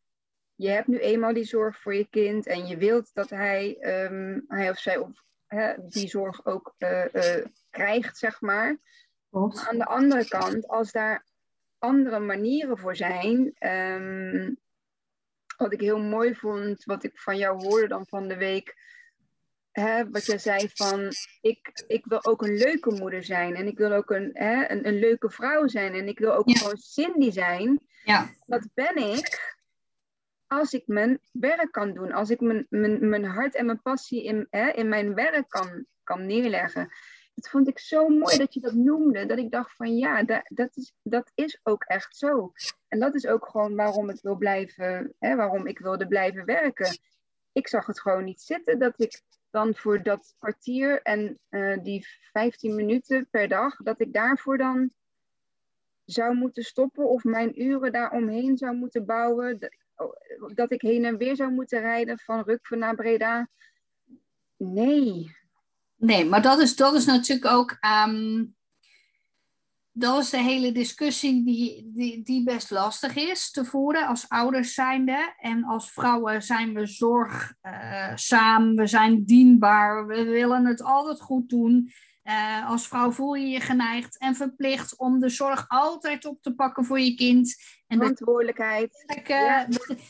[0.55, 4.39] je hebt nu eenmaal die zorg voor je kind en je wilt dat hij, ehm,
[4.47, 8.77] hij of zij of, hè, die zorg ook eh, eh, krijgt, zeg maar.
[9.29, 9.67] Klopt.
[9.67, 11.25] Aan de andere kant, als daar
[11.77, 14.53] andere manieren voor zijn, ehm,
[15.57, 18.75] wat ik heel mooi vond, wat ik van jou hoorde dan van de week,
[19.79, 21.11] hè, wat jij zei van,
[21.41, 24.87] ik, ik wil ook een leuke moeder zijn en ik wil ook een, hè, een,
[24.87, 26.57] een leuke vrouw zijn en ik wil ook Ja.
[26.57, 27.79] gewoon Cindy zijn.
[28.03, 28.29] Ja.
[28.45, 29.55] Dat ben ik
[30.47, 34.23] als ik mijn werk kan doen, als ik mijn, mijn, mijn hart en mijn passie
[34.23, 36.89] in, hè, in mijn werk kan, kan neerleggen.
[37.35, 40.41] Dat vond ik zo mooi dat je dat noemde, dat ik dacht van ja, dat,
[40.47, 42.51] dat, is, dat is ook echt zo.
[42.87, 46.97] En dat is ook gewoon waarom ik wil blijven, hè, waarom ik wilde blijven werken.
[47.57, 52.07] Ik zag het gewoon niet zitten dat ik dan voor dat kwartier en eh, die
[52.31, 54.91] 15 minuten per dag, dat ik daarvoor dan
[56.05, 59.59] zou moeten stoppen of mijn uren daaromheen zou moeten bouwen.
[59.59, 60.15] Dat, oh,
[60.55, 63.49] dat ik heen en weer zou moeten rijden van Rukven naar Breda.
[64.57, 65.35] Nee.
[65.95, 67.77] Nee, maar dat is, dat is natuurlijk ook.
[67.79, 68.45] ehm,
[69.97, 74.73] dat is de hele discussie die, die, die best lastig is te voeren als ouders
[74.73, 75.33] zijnde.
[75.37, 81.91] En als vrouwen zijn we zorgzaam, we zijn dienbaar, we willen het altijd goed doen.
[82.23, 86.55] Eh, als vrouw voel je je geneigd en verplicht om de zorg altijd op te
[86.55, 87.55] pakken voor je kind.
[87.87, 89.03] En dat Verantwoordelijkheid.
[89.05, 89.63] Kijk, eh,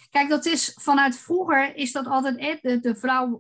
[0.10, 2.38] kijk, dat is vanuit vroeger is dat altijd.
[2.38, 3.40] eh, De, de vrouw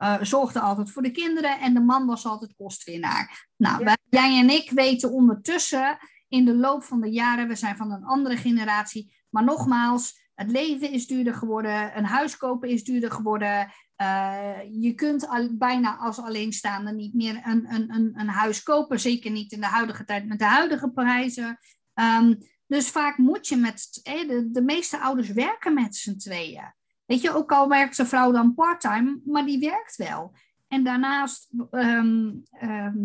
[0.00, 3.48] eh, zorgde altijd voor de kinderen en de man was altijd kostwinnaar.
[3.56, 3.84] Nou, Ja.
[3.84, 5.98] wij- jij en ik weten ondertussen
[6.28, 10.50] in de loop van de jaren, we zijn van een andere generatie, maar nogmaals, het
[10.50, 13.72] leven is duurder geworden, een huis kopen is duurder geworden.
[13.96, 19.00] eh, je kunt al, bijna als alleenstaande niet meer een, een, een, een huis kopen,
[19.00, 21.58] zeker niet in de huidige tijd met de huidige prijzen.
[21.94, 22.34] Ehm,
[22.66, 26.74] dus vaak moet je met, de, de meeste ouders werken met z'n tweeën.
[27.10, 30.34] Weet je, ook al werkt de vrouw dan parttime, maar die werkt wel.
[30.68, 32.96] En daarnaast ehm, ehm,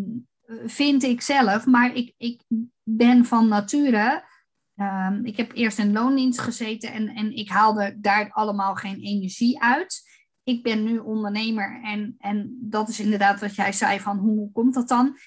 [0.66, 2.42] vind ik zelf, maar ik, ik
[2.84, 4.24] ben van nature.
[4.76, 9.62] ehm, ik heb eerst in loondienst gezeten en, en ik haalde daar allemaal geen energie
[9.62, 10.02] uit.
[10.44, 14.74] Ik ben nu ondernemer en, en dat is inderdaad wat jij zei van hoe komt
[14.74, 15.18] dat dan?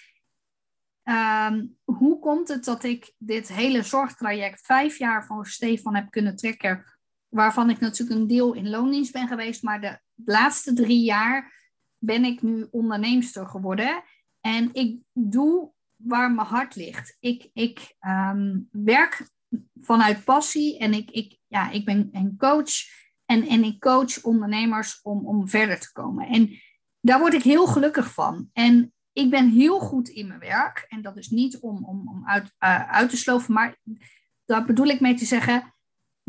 [1.85, 6.98] Hoe komt het dat ik dit hele zorgtraject vijf jaar van Stefan heb kunnen trekken,
[7.29, 11.57] waarvan ik natuurlijk een deel in loondienst ben geweest, maar de laatste drie jaar
[11.99, 14.03] ben ik nu onderneemster geworden.
[14.41, 17.17] En ik doe waar mijn hart ligt.
[17.21, 19.29] Ik, ik ehm, werk
[19.81, 22.73] vanuit passie en ik, ik, ja, ik ben een coach.
[23.25, 26.27] En, en ik coach ondernemers om, om verder te komen.
[26.27, 26.61] En
[27.01, 28.51] daar word ik heel gelukkig van.
[28.53, 30.85] En ik ben heel goed in mijn werk.
[30.89, 33.77] En dat is niet om, om, om uit, uh, uit te sloven, maar
[34.45, 35.75] daar bedoel ik mee te zeggen.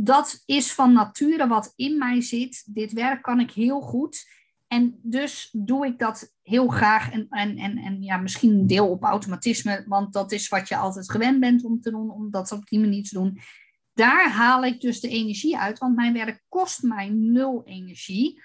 [0.02, 2.64] Dat is van nature wat in mij zit.
[2.74, 4.28] Dit werk kan ik heel goed.
[4.68, 7.12] En dus doe ik dat heel graag.
[7.12, 10.76] En, en, en, en ja, misschien een deel op automatisme, want dat is wat je
[10.76, 13.40] altijd gewend bent om te doen, om dat op die manier te doen.
[13.94, 18.42] Daar haal ik dus de energie uit, want mijn werk kost mij nul energie.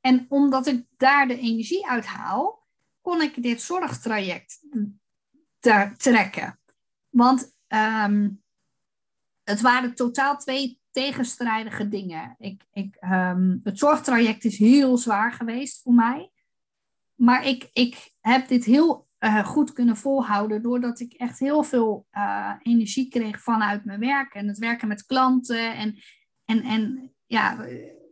[0.00, 2.66] En omdat ik daar de energie uit haal,
[3.00, 4.60] kon ik dit zorgtraject
[5.96, 6.60] trekken.
[7.08, 8.42] Want um,
[9.44, 12.34] het waren totaal twee tegenstrijdige dingen.
[12.38, 16.30] Ik, ik, um, het zorgtraject is heel zwaar geweest voor mij.
[17.14, 22.06] Maar ik, ik heb dit heel uh, goed kunnen volhouden doordat ik echt heel veel
[22.12, 25.98] uh, energie kreeg vanuit mijn werk en het werken met klanten en,
[26.44, 27.56] en, en ja,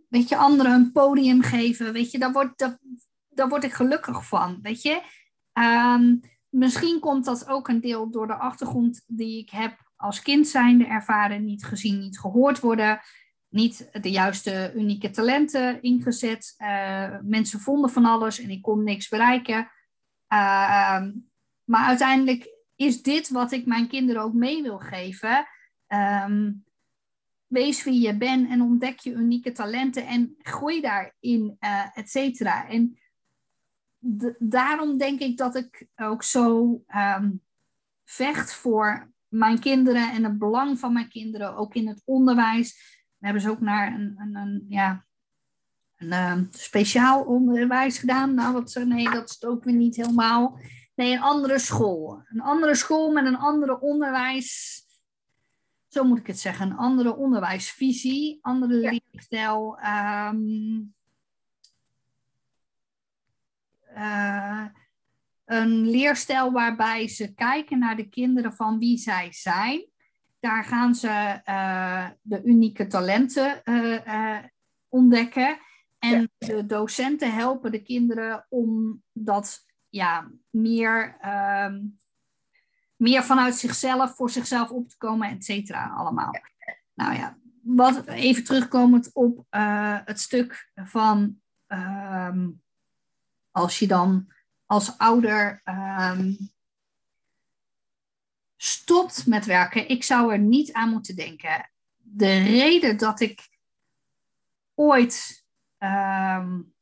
[0.09, 2.79] weet je, anderen een podium geven, weet je, daar word, daar,
[3.29, 5.03] daar word ik gelukkig van, weet je.
[5.53, 10.49] Um, misschien komt dat ook een deel door de achtergrond die ik heb als kind
[10.49, 13.01] zijnde ervaren, niet gezien, niet gehoord worden,
[13.49, 16.55] niet de juiste unieke talenten ingezet.
[16.59, 19.59] Uh, mensen vonden van alles en ik kon niks bereiken.
[20.28, 21.03] Uh,
[21.64, 25.46] maar uiteindelijk is dit wat ik mijn kinderen ook mee wil geven.
[25.88, 26.64] Um,
[27.46, 32.68] wees wie je bent en ontdek je unieke talenten en groei daarin, uh, et cetera.
[32.68, 32.99] En
[34.38, 36.62] daarom denk ik dat ik ook zo
[36.96, 37.42] um,
[38.05, 42.97] vecht voor mijn kinderen en het belang van mijn kinderen, ook in het onderwijs.
[43.18, 45.07] We hebben ze ook naar een, een, een ja,
[45.97, 48.35] een uh, speciaal onderwijs gedaan.
[48.35, 50.59] Nou, wat ze, nee, dat is het ook weer niet helemaal.
[50.95, 52.22] Nee, een andere school.
[52.29, 54.76] Een andere school met een andere onderwijs.
[55.89, 56.70] Zo moet ik het zeggen.
[56.70, 58.99] Een andere onderwijsvisie, andere ja.
[59.12, 59.79] leerstijl.
[60.31, 60.95] Um,
[63.97, 64.64] uh,
[65.49, 69.86] een leerstijl waarbij ze kijken naar de kinderen van wie zij zijn.
[70.40, 74.38] Daar gaan ze uh, de unieke talenten uh, uh,
[74.88, 75.59] ontdekken.
[75.99, 76.46] En ja.
[76.46, 81.16] de docenten helpen de kinderen om dat ja, meer,
[81.64, 81.99] um,
[82.96, 86.34] meer vanuit zichzelf, voor zichzelf op te komen, et cetera, allemaal.
[86.34, 86.74] Ja.
[86.94, 89.46] Nou ja, wat, even terugkomend op
[90.05, 92.62] het stuk van um,
[93.51, 94.36] als je dan
[94.69, 96.51] als ouder um,
[98.57, 101.71] stopt met werken, ik zou er niet aan moeten denken.
[101.97, 103.49] De reden dat ik
[104.75, 105.45] ooit
[105.79, 106.75] um,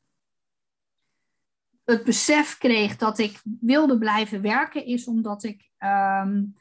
[1.84, 6.56] het besef kreeg dat ik wilde blijven werken, is omdat ik um,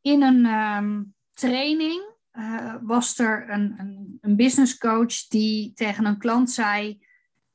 [0.00, 6.50] in een training uh, was er een, een, een business coach die tegen een klant
[6.50, 7.06] zei.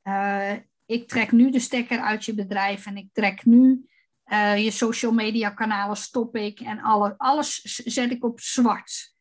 [0.04, 0.52] Uh,
[0.86, 3.90] ik trek nu de stekker uit je bedrijf en ik trek nu
[4.26, 9.14] uh, je social media kanalen stop ik en alle, alles zet ik op zwart.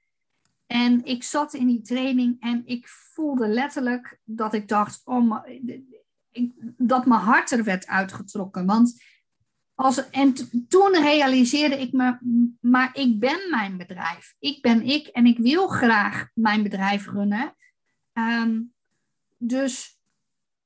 [0.67, 5.43] En ik zat in die training en ik voelde letterlijk dat ik dacht, oh,
[6.77, 8.65] dat mijn hart er werd uitgetrokken.
[8.65, 9.03] Want
[9.75, 10.33] als, en
[10.67, 12.17] toen realiseerde ik me,
[12.61, 14.35] maar ik ben mijn bedrijf.
[14.39, 17.55] Ik ben ik en ik wil graag mijn bedrijf runnen.
[18.13, 18.73] Um,
[19.37, 20.00] dus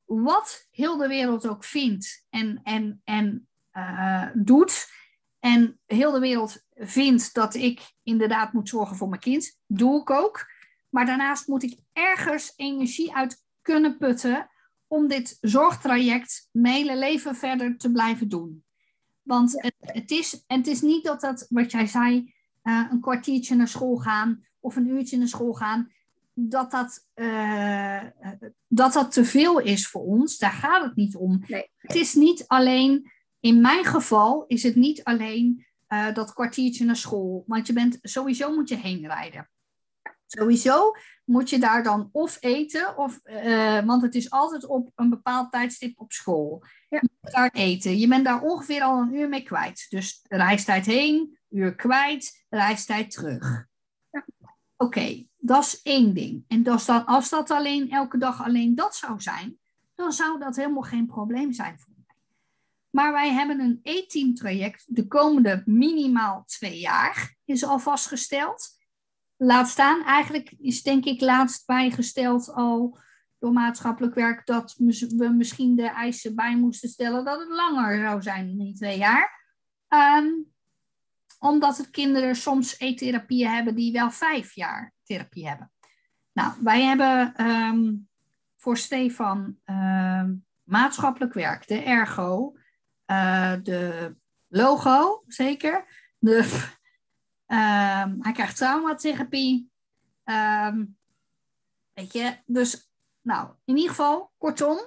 [0.05, 4.87] wat heel de wereld ook vindt en, en, en uh, doet.
[5.39, 9.59] En heel de wereld vindt dat ik inderdaad moet zorgen voor mijn kind.
[9.67, 10.45] Doe ik ook.
[10.89, 14.49] Maar daarnaast moet ik ergens energie uit kunnen putten
[14.87, 18.63] om dit zorgtraject mijn hele leven verder te blijven doen.
[19.21, 22.33] Want het, het, is, en het is niet dat dat, wat jij zei,
[22.63, 25.91] uh, een kwartiertje naar school gaan of een uurtje naar school gaan
[26.35, 28.03] dat dat, uh,
[28.67, 30.37] dat dat te veel is voor ons.
[30.37, 31.43] Daar gaat het niet om.
[31.47, 31.71] Nee.
[31.77, 36.95] Het is niet alleen, in mijn geval is het niet alleen uh, dat kwartiertje naar
[36.95, 37.43] school.
[37.47, 39.49] Want je bent, sowieso moet je heen rijden.
[40.27, 40.91] Sowieso
[41.25, 45.51] moet je daar dan of eten, of, uh, want het is altijd op een bepaald
[45.51, 46.63] tijdstip op school.
[46.89, 46.99] Ja.
[47.01, 47.97] Je moet daar eten.
[47.97, 49.85] Je bent daar ongeveer al een uur mee kwijt.
[49.89, 53.67] Dus reistijd heen, uur kwijt, reistijd terug.
[54.77, 56.43] Oké, dat is één ding.
[56.47, 59.59] En dat als dat alleen elke dag alleen dat zou zijn,
[59.95, 62.15] dan zou dat helemaal geen probleem zijn voor mij.
[62.89, 68.69] Maar wij hebben een E-team traject de komende minimaal twee jaar, is al vastgesteld.
[69.37, 72.97] Laat staan, eigenlijk is denk ik laatst bijgesteld al
[73.39, 78.21] door maatschappelijk werk dat we misschien de eisen bij moesten stellen dat het langer zou
[78.21, 79.43] zijn dan die twee jaar.
[79.89, 80.54] Um,
[81.39, 85.71] omdat de kinderen soms eettherapieën hebben die wel vijf jaar therapie hebben.
[86.31, 87.93] Nou, wij hebben ehm,
[88.57, 90.33] voor Stefan ehm,
[90.63, 92.57] maatschappelijk werk, de ergo,
[93.05, 94.15] eh, de
[94.47, 95.85] logo, zeker.
[96.17, 96.37] De,
[97.45, 99.69] ehm, hij krijgt traumatherapie.
[100.23, 100.97] Um,
[101.93, 102.89] weet je, dus
[103.21, 104.77] nou, in ieder geval, kortom,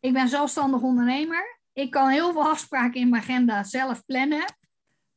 [0.00, 1.58] ik ben zelfstandig ondernemer.
[1.72, 4.44] Ik kan heel veel afspraken in mijn agenda zelf plannen.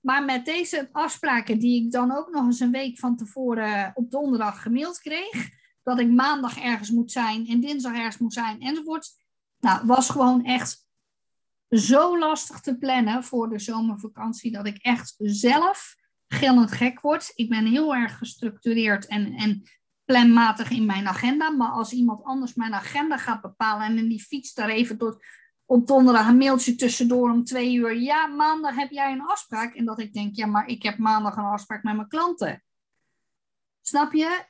[0.04, 4.12] Maar met deze afspraken, die ik dan ook nog eens een week van tevoren op
[4.12, 5.50] donderdag gemaild kreeg,
[5.84, 9.10] dat ik maandag ergens moet zijn en dinsdag ergens moet zijn enzovoort.
[9.60, 10.88] Nou, was gewoon echt
[11.70, 15.96] zo lastig te plannen voor de zomervakantie dat ik echt zelf
[16.28, 17.32] gillend gek word.
[17.36, 19.64] Ik ben heel erg gestructureerd en, en
[20.06, 21.50] planmatig in mijn agenda.
[21.50, 25.26] Maar als iemand anders mijn agenda gaat bepalen en die fiets daar even tot
[25.66, 27.96] op donderdag een mailtje tussendoor om twee uur.
[27.96, 29.76] Ja, maandag heb jij een afspraak.
[29.76, 32.64] En dat ik denk, ja, maar ik heb maandag een afspraak met mijn klanten.
[33.82, 34.46] Snap je?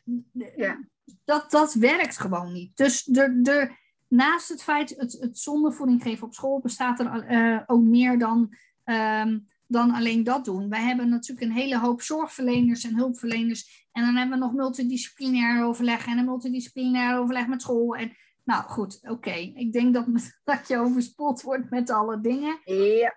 [0.55, 0.79] Ja.
[1.25, 2.77] Dat, dat werkt gewoon niet.
[2.77, 3.75] Dus de, de,
[4.07, 8.55] naast het feit, het, het zondevoeding geven op school, bestaat er uh, ook meer dan,
[8.83, 10.69] um, dan alleen dat doen.
[10.69, 13.87] Wij hebben natuurlijk een hele hoop zorgverleners en hulpverleners.
[13.91, 17.95] En dan hebben we nog multidisciplinair overleg en een multidisciplinair overleg met school.
[17.95, 18.11] En
[18.43, 19.33] nou goed, oké.
[19.33, 20.05] Ik denk dat,
[20.43, 22.59] dat je overspoeld wordt met alle dingen.
[22.63, 23.15] Ja.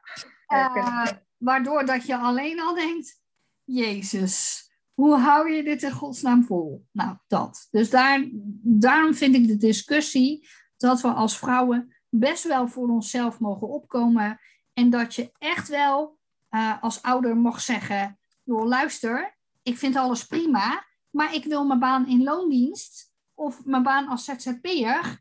[0.48, 1.06] Uh,
[1.36, 3.20] waardoor dat je alleen al denkt,
[3.64, 6.86] Jezus, hoe hou je dit in godsnaam vol?
[6.92, 7.68] Nou, dat.
[7.70, 8.28] Dus daar,
[8.62, 14.40] daarom vind ik de discussie dat we als vrouwen best wel voor onszelf mogen opkomen.
[14.72, 16.18] En dat je echt wel
[16.50, 21.78] uh, als ouder mag zeggen, joh, luister, ik vind alles prima, maar ik wil mijn
[21.78, 25.20] baan in loondienst of mijn baan als ZZP'er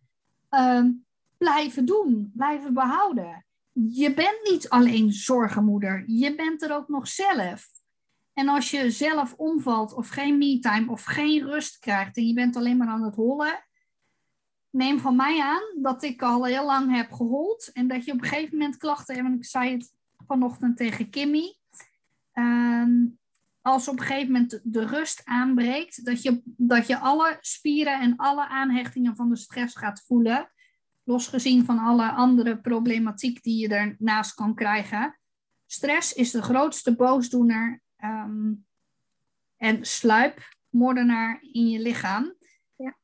[0.52, 0.86] uh,
[1.38, 3.46] blijven doen, blijven behouden.
[3.72, 7.68] Je bent niet alleen zorgenmoeder, je bent er ook nog zelf.
[8.34, 12.56] En als je zelf omvalt of geen me-time of geen rust krijgt en je bent
[12.56, 13.64] alleen maar aan het hollen,
[14.70, 18.22] neem van mij aan dat ik al heel lang heb gehold en dat je op
[18.22, 19.28] een gegeven moment klachten hebt.
[19.28, 19.94] En ik zei het
[20.28, 21.56] vanochtend tegen Kimmy.
[22.34, 23.20] Um,
[23.66, 28.16] als op een gegeven moment de rust aanbreekt, dat je, dat je alle spieren en
[28.16, 30.52] alle aanhechtingen van de stress gaat voelen,
[31.04, 35.20] losgezien van alle andere problematiek die je ernaast kan krijgen.
[35.66, 38.66] Stress is de grootste boosdoener um,
[39.58, 42.36] en sluipmoordenaar in je lichaam.
[42.76, 42.96] Ja.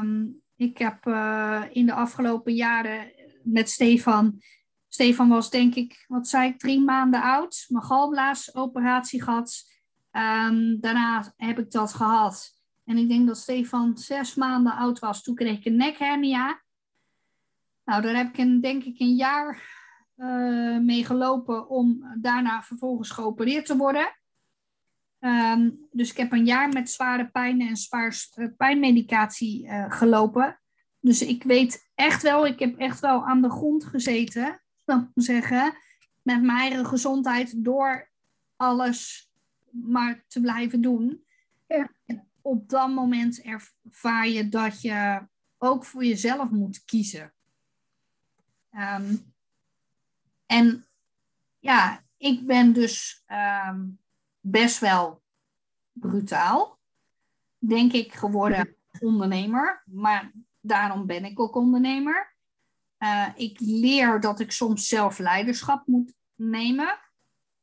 [0.00, 3.12] Um, ik heb uh, in de afgelopen jaren
[3.42, 4.42] met Stefan.
[4.88, 7.64] Stefan was denk ik, wat zei ik, drie maanden oud.
[7.68, 9.69] Mijn galblaasoperatie gehad.
[10.12, 12.58] Um, daarna heb ik dat gehad.
[12.84, 15.22] En ik denk dat Stefan zes maanden oud was.
[15.22, 16.62] Toen kreeg ik een nekhernia.
[17.84, 19.62] Nou, daar heb ik een, denk ik een jaar
[20.16, 24.18] uh, mee gelopen om daarna vervolgens geopereerd te worden.
[25.20, 28.16] Um, dus ik heb een jaar met zware pijn en zwaar
[28.56, 30.60] pijnmedicatie uh, gelopen.
[31.00, 35.74] Dus ik weet echt wel, ik heb echt wel aan de grond gezeten, zou zeggen,
[36.22, 38.10] met mijn eigen gezondheid door
[38.56, 39.29] alles
[39.70, 41.24] maar te blijven doen.
[41.66, 41.90] Ja.
[42.06, 45.26] En op dat moment ervaar je dat je
[45.58, 47.32] ook voor jezelf moet kiezen.
[48.72, 49.32] Um,
[50.46, 50.84] en
[51.58, 53.24] ja, ik ben dus
[53.68, 53.98] um,
[54.40, 55.22] best wel
[55.92, 56.78] brutaal,
[57.58, 59.82] denk ik, geworden ondernemer.
[59.86, 62.34] Maar daarom ben ik ook ondernemer.
[62.98, 66.98] Uh, ik leer dat ik soms zelf leiderschap moet nemen.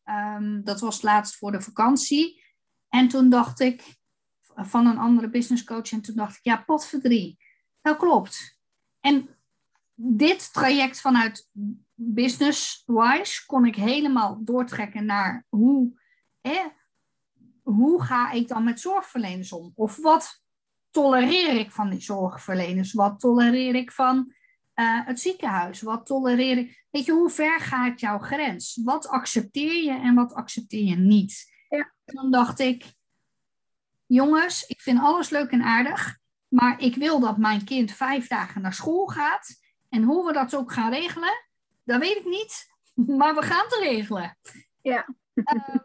[0.10, 2.44] Um, dat was laatst voor de vakantie.
[2.90, 3.98] En toen dacht ik
[4.56, 5.92] van een andere business coach.
[5.92, 7.38] En toen dacht ik, ja, potverdrie.
[7.82, 8.60] Dat klopt.
[9.00, 9.30] En
[9.96, 11.50] dit traject vanuit
[11.94, 16.00] business-wise kon ik helemaal doortrekken naar hoe,
[17.64, 19.72] hoe ga ik dan met zorgverleners om?
[19.76, 20.44] Of wat
[20.92, 22.94] tolereer ik van die zorgverleners?
[22.94, 24.34] Wat tolereer ik van
[24.80, 25.82] uh, het ziekenhuis?
[25.82, 26.86] Wat tolereer ik?
[26.90, 28.80] Weet je, hoe ver gaat jouw grens?
[28.84, 31.54] Wat accepteer je en wat accepteer je niet?
[31.70, 31.94] Ja.
[32.06, 32.86] Toen dacht ik,
[34.06, 36.18] jongens, ik vind alles leuk en aardig,
[36.48, 39.56] maar ik wil dat mijn kind vijf dagen naar school gaat.
[39.90, 41.46] En hoe we dat ook gaan regelen,
[41.84, 42.68] dat weet ik niet,
[43.18, 44.38] maar we gaan het regelen.
[44.82, 45.08] Ja.
[45.34, 45.76] Uh,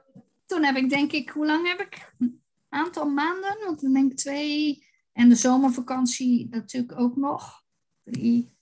[0.47, 2.15] toen heb ik denk ik, hoe lang heb ik?
[2.19, 4.87] Een aantal maanden, want ik denk twee.
[5.13, 7.63] En de zomervakantie natuurlijk ook nog.
[8.05, 8.57] Drie.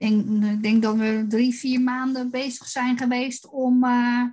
[0.00, 4.24] Ik denk, ik denk dat we drie, vier maanden bezig zijn geweest om uh,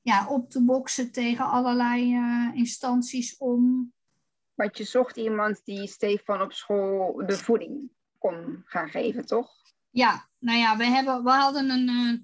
[0.00, 3.92] ja, op te boksen tegen allerlei uh, instanties om.
[4.54, 9.50] Want je zocht iemand die Stefan op school de voeding kon gaan geven, toch?
[9.90, 12.18] Ja, nou ja, we, hebben, we hadden een, uh,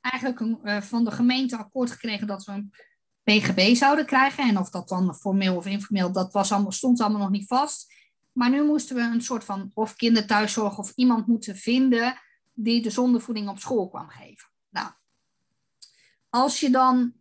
[0.00, 2.72] eigenlijk een, van de gemeente akkoord gekregen dat we een
[3.22, 4.48] PGB zouden krijgen.
[4.48, 7.92] En of dat dan formeel of informeel, dat was allemaal, stond allemaal nog niet vast.
[8.32, 12.20] Maar nu moesten we een soort van of kinderthuiszorg of iemand moeten vinden
[12.52, 14.48] die de zondevoeding op school kwam geven.
[14.70, 14.90] Nou,
[16.28, 17.12] als je dan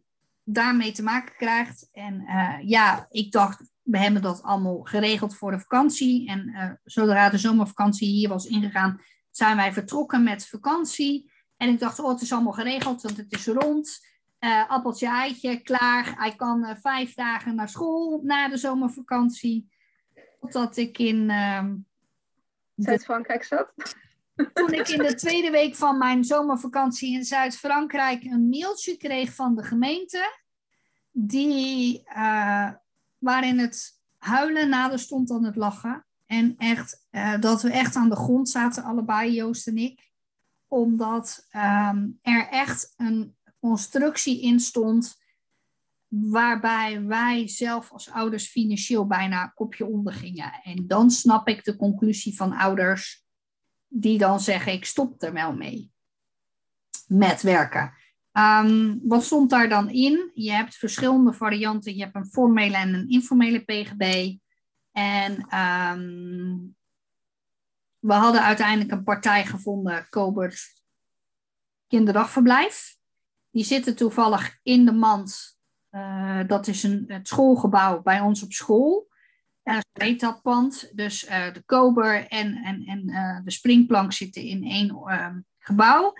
[0.44, 1.90] daarmee te maken krijgt.
[1.92, 6.28] En uh, ja, ik dacht, we hebben dat allemaal geregeld voor de vakantie.
[6.28, 9.02] En uh, zodra de zomervakantie hier was ingegaan,
[9.32, 11.32] zijn wij vertrokken met vakantie.
[11.58, 14.10] En ik dacht, oh, het is allemaal geregeld, want het is rond.
[14.40, 16.14] Uh, appeltje, eitje, klaar.
[16.18, 19.70] Hij kan vijf dagen naar school na de zomervakantie.
[20.42, 21.30] Totdat ik in...
[21.30, 21.76] Ehm,
[22.76, 23.74] Zuid-Frankrijk zat?
[24.54, 29.56] Toen ik in de tweede week van mijn zomervakantie in Zuid-Frankrijk een mailtje kreeg van
[29.56, 30.40] de gemeente
[31.12, 32.72] die, uh,
[33.18, 36.06] waarin het huilen nader stond dan het lachen.
[36.26, 40.12] En echt, uh, dat we echt aan de grond zaten, allebei, Joost en ik.
[40.68, 45.21] Omdat um, er echt een constructie in stond
[46.12, 50.54] waarbij wij zelf als ouders financieel bijna kopje onder gingen.
[50.64, 53.26] En dan snap ik de conclusie van ouders
[53.88, 55.92] die dan zeggen, ik stop er wel mee
[57.08, 57.94] met werken.
[58.34, 60.32] Um, wat stond daar dan in?
[60.34, 61.96] Je hebt verschillende varianten.
[61.96, 64.36] Je hebt een formele en een informele PGB.
[64.92, 66.76] En um,
[68.00, 70.82] we hadden uiteindelijk een partij gevonden, Kobert
[71.88, 72.98] Kinderdagverblijf.
[73.50, 75.51] Die zitten toevallig in de mand.
[75.92, 79.08] Uh, dat is een, het schoolgebouw bij ons op school.
[79.64, 80.92] Uh, heet dat pand.
[80.96, 83.06] Dus uh, de Kober en, en, en
[83.44, 85.04] de springplank zitten in één
[85.60, 86.14] gebouw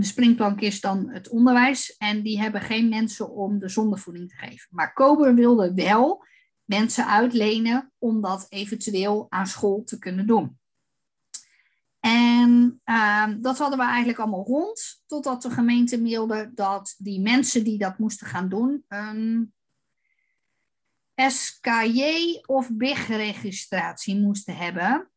[0.00, 1.96] de springplank is dan het onderwijs.
[1.96, 4.68] En die hebben geen mensen om de zondevoeding te geven.
[4.70, 6.26] Maar Kober wilde wel
[6.64, 10.58] mensen uitlenen om dat eventueel aan school te kunnen doen.
[12.04, 17.64] En uh, dat hadden we eigenlijk allemaal rond, totdat de gemeente mailde dat die mensen
[17.64, 19.54] die dat moesten gaan doen, een
[21.14, 22.02] SKJ
[22.46, 25.10] of BIG-registratie moesten hebben,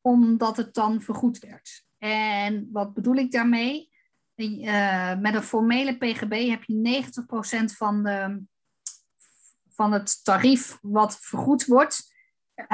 [0.00, 1.84] omdat het dan vergoed werd.
[1.98, 3.90] En wat bedoel ik daarmee?
[4.36, 7.02] Uh, met een formele PGB heb je
[7.70, 8.42] 90% van, de,
[9.68, 12.07] van het tarief wat vergoed wordt.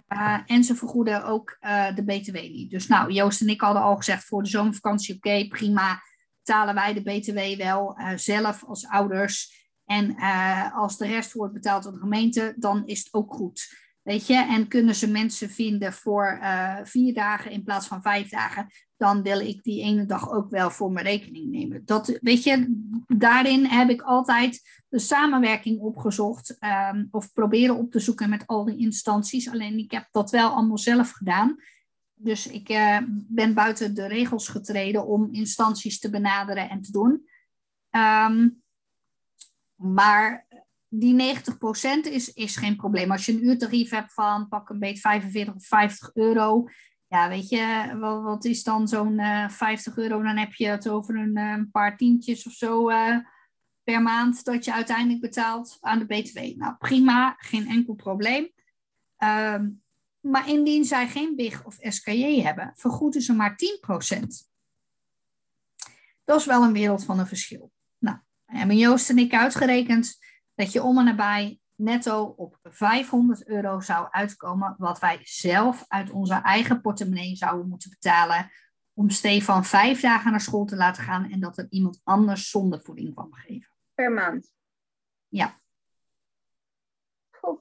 [0.08, 2.70] Uh, en ze vergoeden ook uh, de BTW niet.
[2.70, 6.02] Dus nou, Joost en ik hadden al gezegd voor de zomervakantie, oké, prima,
[6.38, 9.62] betalen wij de BTW wel zelf als ouders.
[9.84, 10.16] En
[10.72, 13.83] als de rest wordt betaald door de gemeente, dan is het ook goed.
[14.04, 18.28] Weet je, en kunnen ze mensen vinden voor uh, vier dagen in plaats van vijf
[18.28, 21.82] dagen, dan wil ik die ene dag ook wel voor mijn rekening nemen.
[21.84, 22.74] Dat, weet je,
[23.06, 26.56] daarin heb ik altijd de samenwerking opgezocht
[26.92, 29.50] um, of proberen op te zoeken met al die instanties.
[29.50, 31.56] Alleen ik heb dat wel allemaal zelf gedaan.
[32.14, 32.98] Dus ik uh,
[33.28, 37.28] ben buiten de regels getreden om instanties te benaderen en te doen.
[37.90, 38.62] Um,
[39.74, 40.43] maar
[40.98, 41.36] die
[42.06, 43.10] 90% is, is geen probleem.
[43.10, 46.68] Als je een uurtarief hebt van pak een beetje 45 of 50 euro.
[47.08, 50.22] Ja, weet je, wat, wat is dan zo'n uh, eh, 50 euro?
[50.22, 53.16] Dan heb je het over een, uh, paar tientjes of zo uh,
[53.82, 56.38] per maand dat je uiteindelijk betaalt aan de BTW.
[56.38, 58.52] Nou, prima, geen enkel probleem.
[59.18, 59.82] Um,
[60.20, 63.56] maar indien zij geen BIG of SKJ hebben, vergoeden ze maar
[64.16, 64.18] 10%.
[66.24, 67.72] Dat is wel een wereld van een verschil.
[67.98, 70.18] Nou, hebben Joost en ik uitgerekend
[70.54, 76.10] dat je om en nabij netto op 500 euro zou uitkomen, wat wij zelf uit
[76.10, 78.50] onze eigen portemonnee zouden moeten betalen
[78.94, 82.80] om Stefan vijf dagen naar school te laten gaan en dat er iemand anders zonder
[82.80, 83.72] voeding kwam geven.
[83.94, 84.52] Per maand?
[85.28, 85.60] Ja.
[87.30, 87.60] Goed.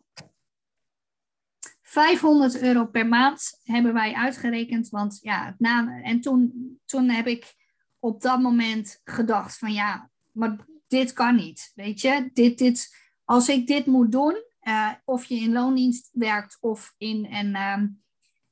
[1.82, 7.56] 500 euro per maand hebben wij uitgerekend, want ja, na, en toen, toen heb ik
[8.00, 12.30] op dat moment gedacht van ja, maar dit kan niet, weet je.
[12.34, 17.26] Dit, dit, als ik dit moet doen, uh, of je in loondienst werkt of in
[17.26, 18.02] een, um,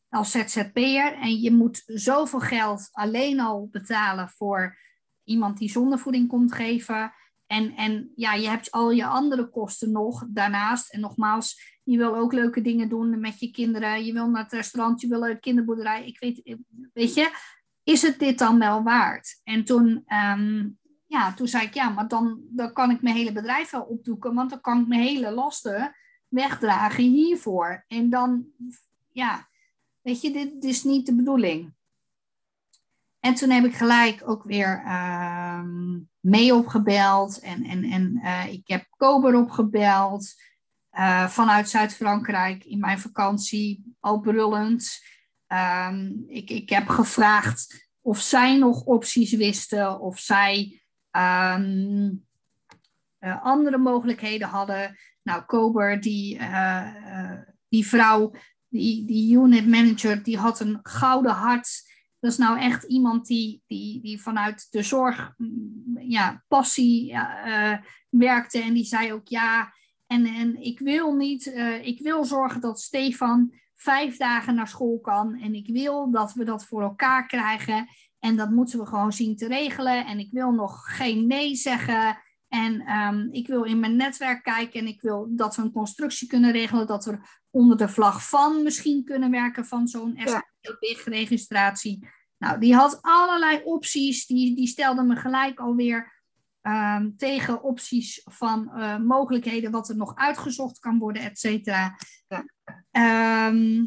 [0.10, 4.78] als ZZP'er en je moet zoveel geld alleen al betalen voor
[5.24, 7.14] iemand die zondevoeding komt geven.
[7.48, 10.94] En, en ja, je hebt al je andere kosten nog daarnaast.
[10.94, 14.06] En nogmaals, je wil ook leuke dingen doen met je kinderen.
[14.06, 16.06] Je wil naar het restaurant, je wil de kinderboerderij.
[16.08, 16.58] Ik weet,
[16.94, 17.32] weet je,
[17.84, 19.40] is het dit dan wel waard?
[19.44, 20.80] En toen um,
[21.12, 24.34] ja, toen zei ik, ja, maar dan, dan kan ik mijn hele bedrijf wel opdoeken,
[24.34, 25.96] want dan kan ik mijn hele lasten
[26.28, 27.86] wegdragen hiervoor.
[27.88, 28.46] En dan,
[29.12, 29.48] ja,
[30.02, 31.74] weet je, dit, is niet de bedoeling.
[33.20, 35.64] En toen heb ik gelijk ook weer uh,
[36.20, 40.34] mee opgebeld en, en, en uh, ik heb Kober opgebeld
[40.94, 45.00] uh, vanuit Zuid-Frankrijk in mijn vakantie, al brullend.
[45.48, 50.81] Um, ik, ik heb gevraagd of zij nog opties wisten, of zij
[51.12, 52.26] Um,
[53.18, 54.98] eh, andere mogelijkheden hadden.
[55.24, 57.40] Nou, Kober, die, eh,
[57.70, 58.34] die vrouw,
[58.68, 61.90] die, die unit manager, die had een gouden hart.
[62.20, 67.18] Dat is nou echt iemand die, die, die vanuit de zorg, mm, ja, passie
[68.10, 68.60] werkte.
[68.60, 69.74] En die zei ook ja.
[70.08, 71.46] En, en ik wil niet,
[71.82, 75.40] ik wil zorgen dat Stefan vijf dagen naar school kan.
[75.40, 77.88] En ik wil dat we dat voor elkaar krijgen.
[78.22, 80.06] En dat moeten we gewoon zien te regelen.
[80.06, 82.18] En ik wil nog geen nee zeggen.
[82.48, 86.28] En ehm, ik wil in mijn netwerk kijken en ik wil dat we een constructie
[86.28, 87.20] kunnen regelen, dat we
[87.50, 92.08] onder de vlag van misschien kunnen werken van zo'n SPB-registratie.
[92.38, 94.26] Nou, die had allerlei opties.
[94.26, 96.22] Die, die stelde me gelijk alweer
[96.62, 101.98] um, tegen opties van uh, mogelijkheden wat er nog uitgezocht kan worden, et cetera.
[102.28, 102.46] Ja.
[102.92, 103.86] Ehm,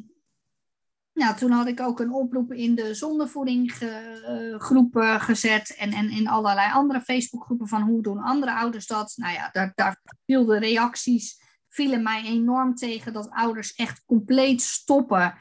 [1.15, 6.29] nou, toen had ik ook een oproep in de zondevoedinggroepen uh, gezet en, en in
[6.29, 9.13] allerlei andere Facebookgroepen van hoe doen andere ouders dat.
[9.17, 14.63] Nou ja, daar, daar viel de reacties vielen mij enorm tegen dat ouders echt compleet
[14.63, 15.35] stoppen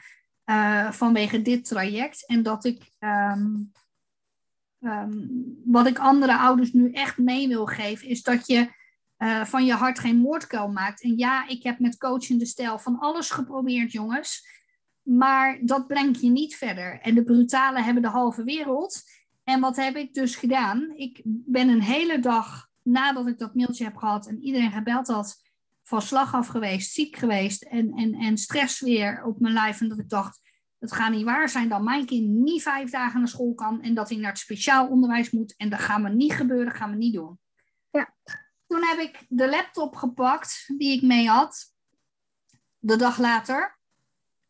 [0.44, 2.26] uh, vanwege dit traject.
[2.26, 3.72] En dat ik, um,
[4.80, 8.68] um, wat ik andere ouders nu echt mee wil geven, is dat je
[9.18, 11.02] uh, van je hart geen moordkuil maakt.
[11.02, 14.62] En ja, ik heb met coachende stijl van alles geprobeerd, jongens.
[15.04, 17.00] Maar dat brengt je niet verder.
[17.00, 19.02] En de brutalen hebben de halve wereld.
[19.44, 20.92] En wat heb ik dus gedaan?
[20.96, 25.42] Ik ben een hele dag nadat ik dat mailtje heb gehad en iedereen gebeld had,
[25.82, 29.80] van slag af geweest, ziek geweest en, en, en stress weer op mijn lijf.
[29.80, 30.40] En dat ik dacht,
[30.78, 33.94] het gaat niet waar zijn dat mijn kind niet vijf dagen naar school kan en
[33.94, 35.56] dat hij naar het speciaal onderwijs moet.
[35.56, 37.38] En dat gaat me niet gebeuren, gaan we niet doen.
[37.90, 38.14] Ja.
[38.66, 41.74] Toen heb ik de laptop gepakt die ik mee had,
[42.78, 43.78] de dag later.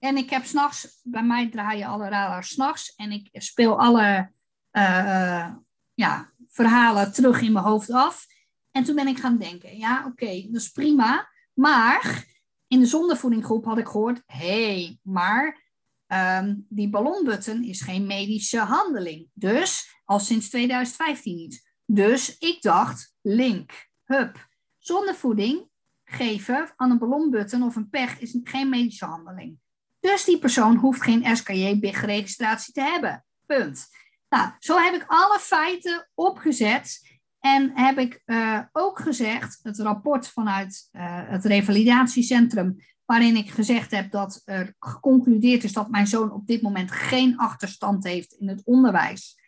[0.04, 2.94] En ik heb s'nachts, bij mij draaien alle radars s'nachts.
[2.94, 4.30] En ik speel alle
[4.72, 5.54] uh,
[5.94, 8.26] ja, verhalen terug in mijn hoofd af.
[8.70, 11.28] En toen ben ik gaan denken, ja oké, dat is prima.
[11.54, 12.24] Maar
[12.66, 15.62] in de zondevoedinggroep had ik gehoord, hé, hey, maar
[16.06, 19.28] um, die ballonbutton is geen medische handeling.
[19.32, 21.72] Dus al sinds 2015 niet.
[21.86, 24.48] Dus ik dacht, link, hup,
[24.78, 25.68] zondevoeding
[26.04, 29.62] geven aan een ballonbutton of een pech is geen medische handeling.
[30.10, 33.24] Dus die persoon hoeft geen SKJ-BIG-registratie te hebben.
[33.46, 33.86] Punt.
[34.28, 37.18] Nou, zo heb ik alle feiten opgezet.
[37.40, 43.90] En heb ik uh, ook gezegd, het rapport vanuit uh, het revalidatiecentrum, waarin ik gezegd
[43.90, 48.48] heb dat er geconcludeerd is dat mijn zoon op dit moment geen achterstand heeft in
[48.48, 49.38] het onderwijs.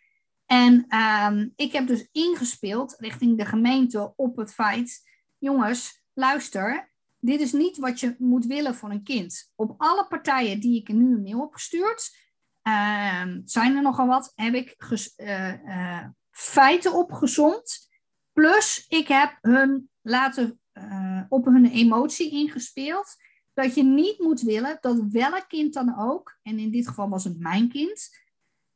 [0.45, 5.01] En uh, ik heb dus ingespeeld richting de gemeente op het feit,
[5.37, 6.91] jongens, luister,
[7.27, 9.51] dit is niet wat je moet willen voor een kind.
[9.55, 12.17] Op alle partijen die ik nu mail heb gestuurd,
[12.63, 14.75] uh, zijn er nogal wat, heb ik
[15.17, 17.89] uh, uh, feiten opgezomd.
[18.33, 23.15] Plus, ik heb hun laten uh, op hun emotie ingespeeld.
[23.53, 27.23] Dat je niet moet willen dat welk kind dan ook, en in dit geval was
[27.23, 28.09] het mijn kind,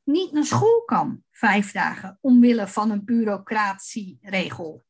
[0.04, 4.84] niet naar school kan vijf dagen omwille van een bureaucratieregel.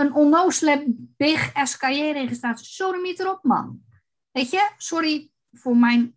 [0.00, 0.84] Een onnozele
[1.16, 2.66] big SKJ-registratie.
[2.66, 3.82] Sorry, niet erop, man.
[4.30, 6.16] Weet je, sorry voor mijn.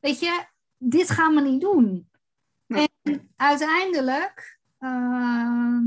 [0.00, 0.44] Weet je,
[0.78, 2.08] dit gaan we niet doen.
[2.66, 5.78] En uiteindelijk uh,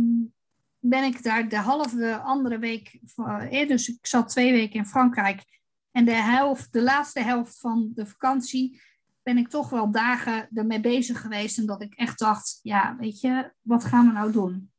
[0.80, 3.00] ben ik daar de halve andere week.
[3.16, 5.44] Eh, dus ik zat twee weken in Frankrijk.
[5.92, 8.82] En de, helft, de laatste helft van de vakantie
[9.24, 11.58] ben ik toch wel dagen ermee bezig geweest.
[11.58, 14.74] En dat ik echt dacht, ja, weet je, wat gaan we nou doen?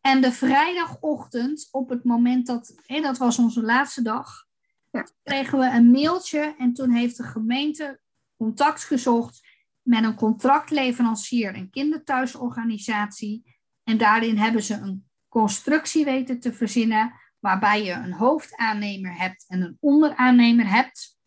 [0.00, 4.46] En de vrijdagochtend, op het moment dat, hé, dat was onze laatste dag,
[4.90, 5.06] ja.
[5.22, 8.00] kregen we een mailtje en toen heeft de gemeente
[8.36, 9.48] contact gezocht
[9.82, 13.58] met een contractleverancier, een kinderthuisorganisatie.
[13.84, 19.62] En daarin hebben ze een constructie weten te verzinnen, waarbij je een hoofdaannemer hebt en
[19.62, 21.18] een onderaannemer hebt.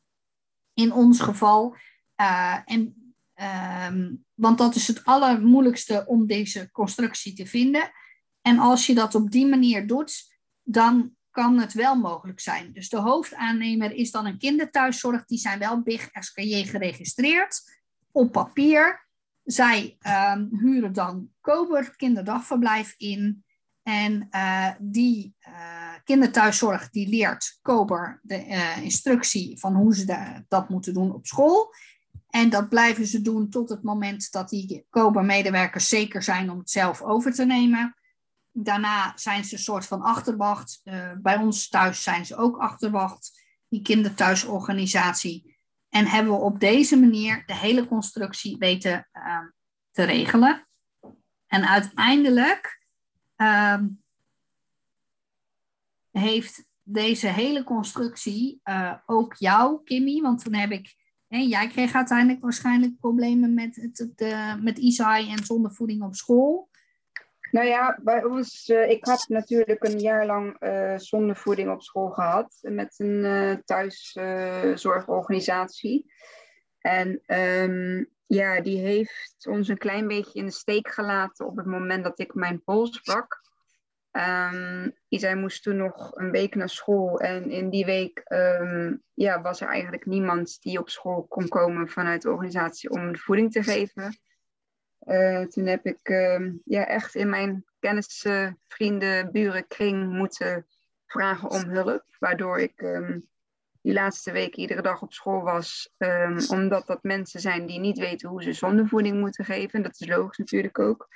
[0.74, 1.76] In ons geval.
[2.22, 7.92] Uh, en, uh, want dat is het allermoeilijkste om deze constructie te vinden.
[8.44, 12.74] En als je dat op die manier doet, dan kan het wel mogelijk zijn.
[12.74, 15.26] Dus de hoofdaannemer is dan een kinderthuiszorg.
[15.26, 17.62] Die zijn wel BIG SKJ geregistreerd
[18.12, 19.08] op papier.
[19.44, 19.98] Zij
[20.36, 23.44] um, huren dan Kober kinderdagverblijf in.
[23.84, 30.70] En uh, die uh, kinderthuiszorg die leert Kober de uh, instructie van hoe ze dat
[30.70, 31.74] moeten doen op school.
[32.28, 36.70] En dat blijven ze doen tot het moment dat die Kober-medewerkers zeker zijn om het
[36.70, 37.96] zelf over te nemen.
[38.56, 40.82] Daarna zijn ze een soort van achterwacht.
[40.84, 45.58] Uh, bij ons thuis zijn ze ook achterwacht, die kinderthuisorganisatie.
[45.90, 49.38] En hebben we op deze manier de hele constructie weten uh,
[49.92, 50.68] te regelen.
[51.48, 52.82] En uiteindelijk
[53.38, 53.82] uh,
[56.12, 60.22] heeft deze hele constructie uh, ook jou, Kimmy?
[60.22, 60.96] Want toen heb ik,
[61.28, 66.70] hè, jij kreeg uiteindelijk waarschijnlijk problemen met, het, de, met Isai en zondevoeding op school.
[67.54, 72.10] Nou ja, bij ons, uh, ik had natuurlijk een jaar lang uh, zondevoeding op school
[72.10, 76.12] gehad met een uh, thuiszorgorganisatie.
[76.80, 81.66] en um, ja, die heeft ons een klein beetje in de steek gelaten op het
[81.66, 83.42] moment dat ik mijn pols brak.
[84.12, 89.42] Um, zij moest toen nog een week naar school en in die week um, ja,
[89.42, 93.52] was er eigenlijk niemand die op school kon komen vanuit de organisatie om de voeding
[93.52, 94.18] te geven.
[95.06, 100.68] Uh, toen heb ik uh, ja, echt in mijn kennissen, vrienden, buren, kring moeten
[101.06, 102.06] vragen om hulp.
[102.20, 103.30] Waardoor ik um,
[103.82, 105.94] die laatste week iedere dag op school was.
[105.98, 109.84] Um, omdat dat mensen zijn die niet weten hoe ze zondevoeding moeten geven.
[109.84, 111.08] Dat is logisch natuurlijk ook.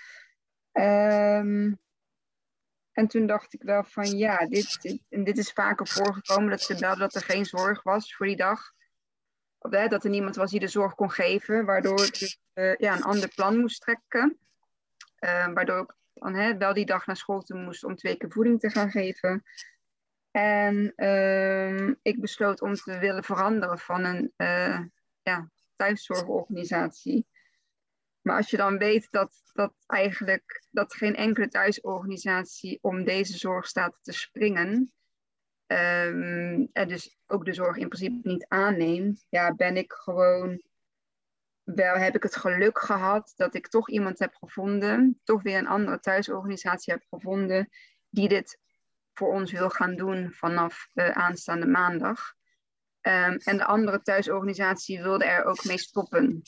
[2.91, 6.61] En toen dacht ik wel van ja, dit, dit, en dit is vaker voorgekomen dat
[6.61, 8.71] ze belden dat er geen zorg was voor die dag.
[9.69, 13.03] Dat er niemand was die de zorg kon geven, waardoor ik dus, uh, ja, een
[13.03, 14.37] ander plan moest trekken.
[15.19, 18.59] Uh, waardoor ik dan hè, wel die dag naar school moest om twee keer voeding
[18.59, 19.43] te gaan geven.
[20.31, 24.79] En uh, ik besloot om te willen veranderen van een uh,
[25.21, 27.27] ja, thuiszorgorganisatie.
[28.21, 33.67] Maar als je dan weet dat, dat eigenlijk dat geen enkele thuisorganisatie om deze zorg
[33.67, 34.91] staat te springen.
[35.67, 40.61] Um, en dus ook de zorg in principe niet aanneemt, ja, ben ik gewoon
[41.63, 45.67] wel heb ik het geluk gehad dat ik toch iemand heb gevonden, toch weer een
[45.67, 47.69] andere thuisorganisatie heb gevonden,
[48.09, 48.59] die dit
[49.13, 52.33] voor ons wil gaan doen vanaf uh, aanstaande maandag.
[53.01, 56.41] Um, en de andere thuisorganisatie wilde er ook mee stoppen,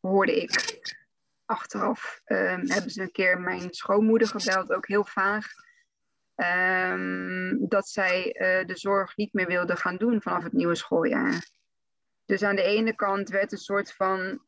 [0.00, 0.78] hoorde ik.
[1.44, 5.46] Achteraf um, hebben ze een keer mijn schoonmoeder gebeld, ook heel vaag.
[6.40, 11.48] Um, dat zij uh, de zorg niet meer wilde gaan doen vanaf het nieuwe schooljaar.
[12.24, 14.42] Dus aan de ene kant werd een soort van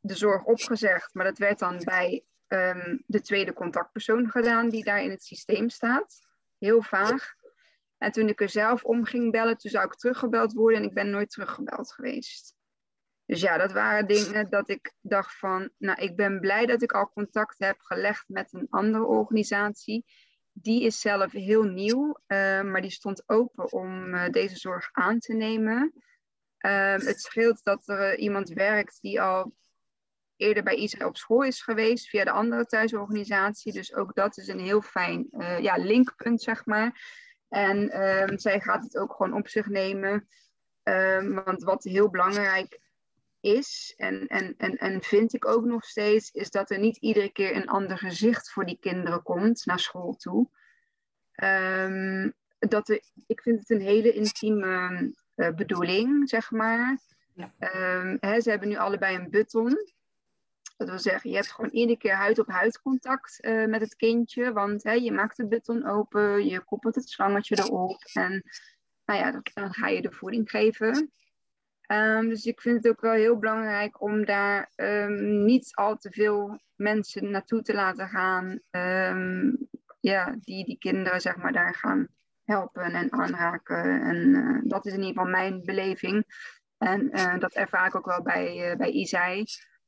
[0.00, 5.02] de zorg opgezegd, maar dat werd dan bij um, de tweede contactpersoon gedaan die daar
[5.02, 6.20] in het systeem staat.
[6.58, 7.34] Heel vaag.
[7.98, 10.94] En toen ik er zelf om ging bellen, toen zou ik teruggebeld worden en ik
[10.94, 12.54] ben nooit teruggebeld geweest.
[13.26, 16.92] Dus ja, dat waren dingen dat ik dacht van, nou, ik ben blij dat ik
[16.92, 20.04] al contact heb gelegd met een andere organisatie.
[20.62, 25.18] Die is zelf heel nieuw, uh, maar die stond open om uh, deze zorg aan
[25.18, 25.92] te nemen.
[26.58, 29.54] Uh, het scheelt dat er iemand werkt die al
[30.36, 33.72] eerder bij Israël op school is geweest via de andere thuisorganisatie.
[33.72, 35.28] Dus ook dat is een heel fijn
[35.60, 37.00] ja, linkpunt, zeg maar.
[37.48, 40.28] En ehm, zij gaat het ook gewoon op zich nemen.
[40.82, 42.80] Ehm, want wat heel belangrijk
[43.40, 47.32] is, en, en, en, en vind ik ook nog steeds, is dat er niet iedere
[47.32, 50.48] keer een ander gezicht voor die kinderen komt naar school toe.
[51.42, 56.98] Um, dat er, ik vind het een hele intieme uh, bedoeling, zeg maar.
[57.34, 57.52] Ja.
[58.00, 59.76] Um, hè, ze hebben nu allebei een button.
[60.76, 64.52] Dat wil zeggen, je hebt gewoon iedere keer huid-op-huid contact uh, met het kindje.
[64.52, 68.02] Want hè, je maakt de button open, je koppelt het slangetje erop.
[68.12, 68.42] En
[69.04, 71.12] nou ja, dan ga je de voeding geven.
[71.92, 76.10] Um, dus ik vind het ook wel heel belangrijk om daar um, niet al te
[76.10, 78.60] veel mensen naartoe te laten gaan.
[78.70, 79.68] Um,
[80.00, 82.08] ja, die die kinderen zeg maar daar gaan
[82.44, 84.02] helpen en aanraken.
[84.02, 86.24] En uh, dat is in ieder geval mijn beleving.
[86.78, 89.44] En uh, dat ervaar ik ook wel bij, uh, bij Isai.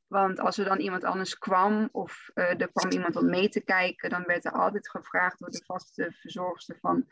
[0.06, 4.10] Want als er dan iemand anders kwam of er kwam iemand om mee te kijken,
[4.10, 7.06] dan werd er altijd gevraagd door de vaste verzorgster van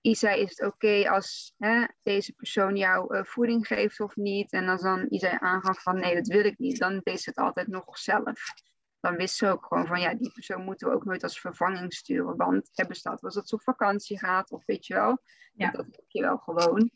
[0.00, 4.52] Isa, is het oké okay als hè, deze persoon jou uh, voeding geeft of niet?
[4.52, 7.38] En als dan Isa aangaf van nee, dat wil ik niet, dan deed ze het
[7.38, 8.54] altijd nog zelf.
[9.00, 11.94] Dan wist ze ook gewoon van ja, die persoon moeten we ook nooit als vervanging
[11.94, 12.36] sturen.
[12.36, 15.18] Want er bestaat wel dat ze op vakantie gaat of weet je wel.
[15.52, 15.70] Ja.
[15.70, 16.90] Dat heb je wel gewoon.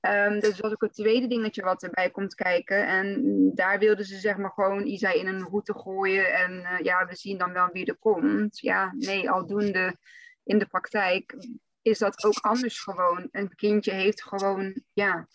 [0.00, 2.86] Um, dus dat is ook het tweede dingetje wat erbij komt kijken.
[2.86, 6.34] En daar wilden ze zeg maar gewoon Isa in een route gooien.
[6.34, 8.58] En uh, ja, we zien dan wel wie er komt.
[8.58, 9.96] Ja, nee, aldoende
[10.44, 11.36] in de praktijk
[11.82, 13.28] is dat ook anders gewoon.
[13.30, 15.28] Een kindje heeft gewoon, ja,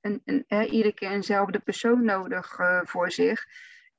[0.00, 3.46] een, een, hè, iedere keer eenzelfde persoon nodig uh, voor zich.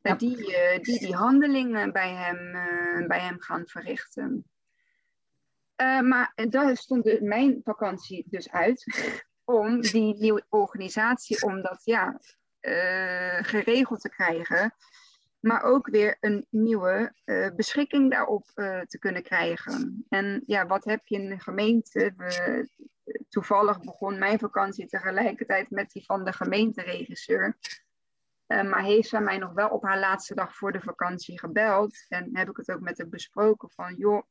[0.01, 0.15] Ja.
[0.15, 4.45] Die, uh, die die handelingen bij hem, uh, bij hem gaan verrichten.
[6.01, 8.85] maar daar stond de, mijn vakantie dus uit.
[9.43, 12.19] om die nieuwe organisatie, om dat ja,
[13.41, 14.75] geregeld te krijgen
[15.39, 20.05] maar ook weer een nieuwe uh, beschikking daarop uh, te kunnen krijgen.
[20.09, 22.13] En ja, wat heb je in de gemeente?
[22.17, 22.69] We,
[23.29, 27.57] toevallig begon mijn vakantie tegelijkertijd met die van de gemeenteregisseur.
[28.47, 32.05] Maar heeft zij mij nog wel op haar laatste dag voor de vakantie gebeld.
[32.07, 34.23] En heb ik het ook met haar besproken van, joh,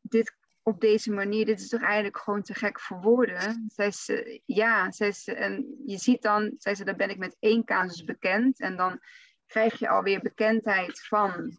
[0.00, 3.64] dit op deze manier, dit is toch eigenlijk gewoon te gek voor woorden.
[3.68, 7.36] Zei ze, ja, zei ze, en je ziet dan, zei ze, dan ben ik met
[7.38, 8.60] één casus bekend.
[8.60, 9.00] En dan
[9.50, 11.58] krijg je alweer bekendheid van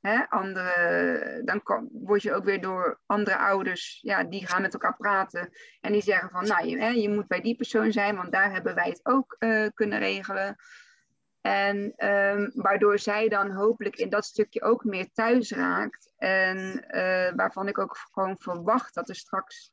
[0.00, 4.72] hè, andere, dan kom, word je ook weer door andere ouders, ja, die gaan met
[4.72, 5.50] elkaar praten.
[5.80, 8.52] En die zeggen van, nou, je, hè, je moet bij die persoon zijn, want daar
[8.52, 10.56] hebben wij het ook uh, kunnen regelen.
[11.40, 16.12] En um, waardoor zij dan hopelijk in dat stukje ook meer thuis raakt.
[16.16, 19.72] En uh, waarvan ik ook gewoon verwacht dat er straks.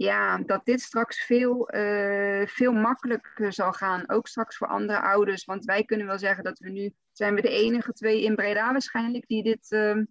[0.00, 4.08] Ja, dat dit straks veel, uh, veel makkelijker zal gaan.
[4.08, 5.44] Ook straks voor andere ouders.
[5.44, 6.94] Want wij kunnen wel zeggen dat we nu.
[7.12, 10.02] Zijn we de enige twee in Breda waarschijnlijk die dit uh,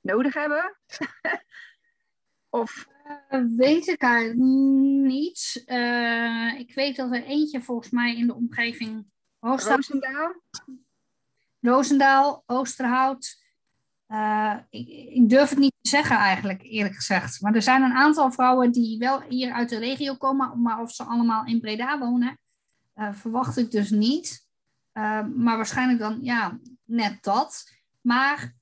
[0.00, 0.76] nodig hebben?
[2.60, 2.88] of
[3.30, 5.62] uh, weet ik haar niet.
[5.66, 9.06] Uh, ik weet dat er eentje volgens mij in de omgeving
[9.40, 10.42] Roosendaal.
[11.60, 13.41] Roosendaal, Oosterhout.
[14.12, 17.40] Uh, ik, durf het niet te zeggen eigenlijk, eerlijk gezegd.
[17.40, 20.90] Maar er zijn een aantal vrouwen die wel hier uit de regio komen, maar of
[20.90, 22.38] ze allemaal in Breda wonen,
[22.94, 24.46] verwacht ik dus niet.
[24.92, 27.72] maar waarschijnlijk dan, ja, net dat.
[28.00, 28.54] Maar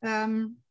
[0.00, 0.62] um,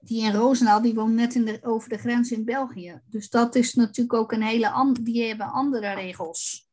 [0.00, 3.00] die in Roosendaal, die woont net in de, over de grens in België.
[3.04, 6.68] Dus dat is natuurlijk ook een hele andere, die hebben andere regels.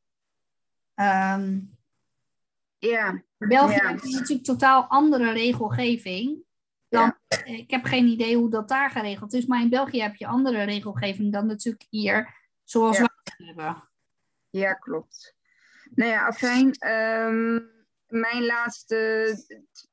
[0.95, 1.76] Um,
[2.77, 3.23] ja.
[3.37, 3.87] België ja.
[3.87, 6.45] heeft natuurlijk totaal andere regelgeving.
[6.89, 7.45] Dan, ja.
[7.45, 10.63] Ik heb geen idee hoe dat daar geregeld is, maar in België heb je andere
[10.63, 13.09] regelgeving dan natuurlijk hier, zoals ja.
[13.23, 13.89] wij hebben.
[14.49, 15.35] Ja, klopt.
[15.95, 16.91] Nou ja, afijn.
[16.91, 17.76] Um
[18.07, 19.33] mijn laatste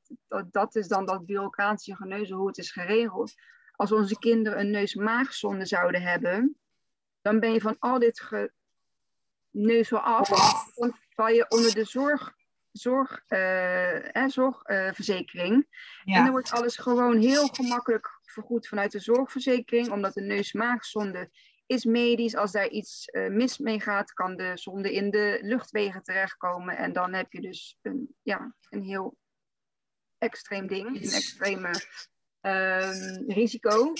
[0.52, 3.34] dat is dan dat bureaucratische geneuzel hoe het is geregeld.
[3.76, 6.58] Als onze kinderen een neus-maagzonde zouden hebben,
[7.22, 8.30] dan ben je van al dit
[9.52, 10.30] geneuzel af.
[10.76, 12.34] Dan val je onder de zorg,
[12.72, 15.56] zorg, uh, eh, zorgverzekering.
[15.56, 15.64] Uh,
[16.04, 16.16] ja.
[16.16, 21.30] En dan wordt alles gewoon heel gemakkelijk vergoed vanuit de zorgverzekering, omdat de neus-maagzonde
[21.66, 22.36] is medisch.
[22.36, 26.78] Als daar iets uh, mis mee gaat, kan de zonde in de luchtwegen terechtkomen.
[26.78, 29.18] En dan heb je dus een, ja, een heel
[30.18, 31.70] extreem ding, een extreme
[32.42, 33.94] um, risico.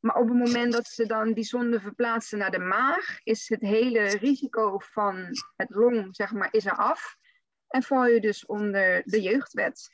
[0.00, 3.60] Maar op het moment dat ze dan die zonde verplaatsen naar de maag, is het
[3.60, 5.26] hele risico van
[5.56, 7.16] het long, zeg maar, is er af.
[7.68, 9.90] En val je dus onder de jeugdwet.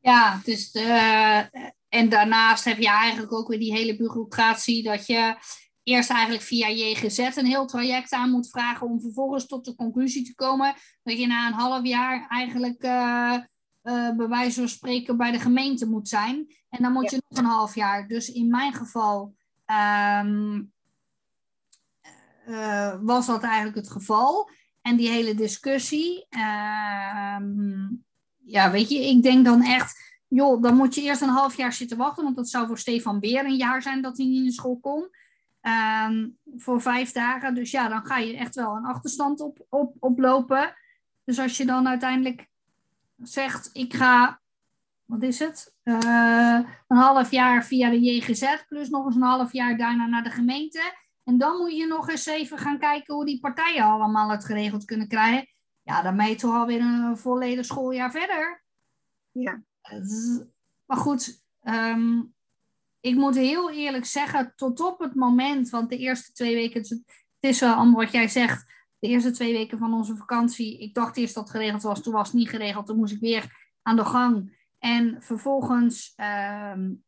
[0.00, 5.36] Ja, dus de, en daarnaast heb je eigenlijk ook weer die hele bureaucratie dat je
[5.82, 10.24] eerst eigenlijk via JGZ een heel traject aan moet vragen om vervolgens tot de conclusie
[10.24, 13.36] te komen dat je na een half jaar eigenlijk uh,
[13.82, 16.54] uh, bij wijze van spreken bij de gemeente moet zijn.
[16.68, 17.16] En dan moet ja.
[17.16, 18.08] je nog een half jaar.
[18.08, 19.34] Dus in mijn geval
[20.20, 20.72] um,
[22.46, 24.50] uh, was dat eigenlijk het geval.
[24.82, 26.26] En die hele discussie,
[27.38, 28.04] um,
[28.44, 31.72] ja, weet je, ik denk dan echt joh, dan moet je eerst een half jaar
[31.72, 34.52] zitten wachten, want dat zou voor Stefan Beer een jaar zijn dat hij niet in
[34.52, 35.08] school kon.
[36.06, 37.54] Um, voor vijf dagen.
[37.54, 40.74] Dus ja, dan ga je echt wel een achterstand op, op, oplopen.
[41.24, 42.48] Dus als je dan uiteindelijk
[43.16, 44.40] zegt, ik ga,
[45.04, 45.74] wat is het?
[45.84, 50.22] Uh, een half jaar via de JGZ, plus nog eens een half jaar daarna naar
[50.22, 50.94] de gemeente.
[51.24, 54.84] En dan moet je nog eens even gaan kijken hoe die partijen allemaal het geregeld
[54.84, 55.48] kunnen krijgen.
[55.82, 58.64] Ja, dan ben je toch alweer een volledig schooljaar verder.
[59.32, 59.62] Ja.
[60.86, 62.34] Maar goed, um,
[63.00, 67.04] ik moet heel eerlijk zeggen, tot op het moment, want de eerste twee weken, het
[67.40, 68.64] is wel allemaal wat jij zegt,
[68.98, 72.12] de eerste twee weken van onze vakantie, ik dacht eerst dat het geregeld was, toen
[72.12, 74.58] was het niet geregeld, toen moest ik weer aan de gang.
[74.78, 76.14] En vervolgens
[76.72, 77.04] um,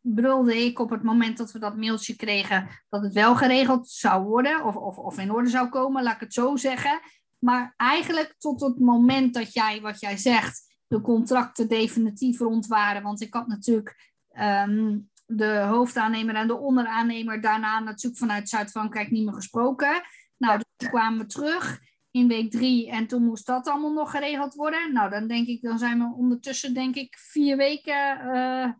[0.00, 4.24] brulde ik op het moment dat we dat mailtje kregen, dat het wel geregeld zou
[4.24, 7.00] worden, of, of, of in orde zou komen, laat ik het zo zeggen.
[7.38, 13.02] Maar eigenlijk tot het moment dat jij, wat jij zegt, de contracten definitief rond waren.
[13.02, 19.24] Want ik had natuurlijk ehm, de hoofdaannemer en de onderaannemer daarna natuurlijk vanuit Zuid-Frankrijk niet
[19.24, 20.02] meer gesproken.
[20.36, 21.80] Nou, toen kwamen we terug
[22.10, 24.92] in week drie en toen moest dat allemaal nog geregeld worden.
[24.92, 28.70] Nou, dan denk ik, dan zijn we ondertussen denk ik vier weken eh,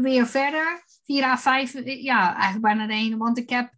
[0.00, 0.82] weer verder.
[1.04, 3.16] Vier à vijf, ja, eigenlijk bijna de ene.
[3.16, 3.72] Want ik heb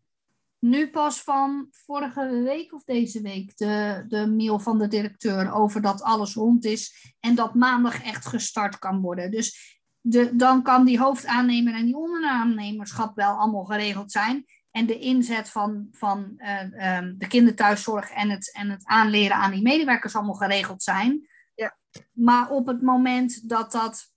[0.66, 5.82] nu pas van vorige week of deze week de, de mail van de directeur over
[5.82, 9.30] dat alles rond is en dat maandag echt gestart kan worden.
[9.30, 14.44] Dus de, dan kan die hoofdaannemer en die onderaannemerschap wel allemaal geregeld zijn.
[14.70, 19.50] En de inzet van, van uh, um, de kinderthuiszorg en het, en het aanleren aan
[19.50, 21.28] die medewerkers allemaal geregeld zijn.
[21.54, 21.76] Ja.
[22.12, 24.14] Maar op het moment dat dat.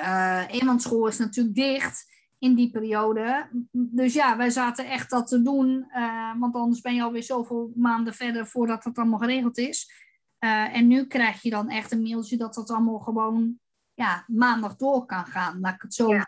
[0.00, 2.06] Uh, eenmansschool is natuurlijk dicht
[2.38, 3.48] in die periode.
[3.70, 5.90] Dus ja, wij zaten echt dat te doen.
[5.92, 10.06] Uh, want anders ben je alweer zoveel maanden verder voordat dat allemaal geregeld is.
[10.40, 13.58] Uh, en nu krijg je dan echt een mailtje dat dat allemaal gewoon
[13.94, 15.60] ja, maandag door kan gaan.
[15.60, 16.26] Laat ik het zo Ja.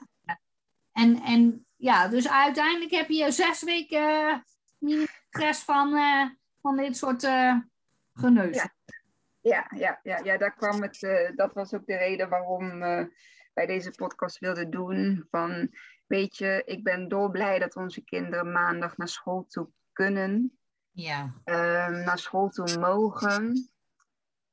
[0.92, 4.44] En, en ja, dus uiteindelijk heb je zes weken
[4.80, 6.24] uh, stress van, uh,
[6.60, 7.56] van dit soort uh,
[8.12, 8.56] geneus.
[8.56, 8.72] Ja.
[9.42, 11.32] Ja, ja, ja, ja, daar kwam het.
[11.34, 12.78] Dat was ook de reden waarom
[13.54, 15.26] wij deze podcast wilden doen.
[15.30, 15.70] Van,
[16.10, 20.58] weet je, ik ben dolblij dat onze kinderen maandag naar school toe kunnen.
[20.90, 21.22] Ja.
[21.22, 23.70] Um, naar school toe mogen.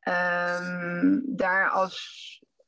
[0.08, 1.98] Um, daar als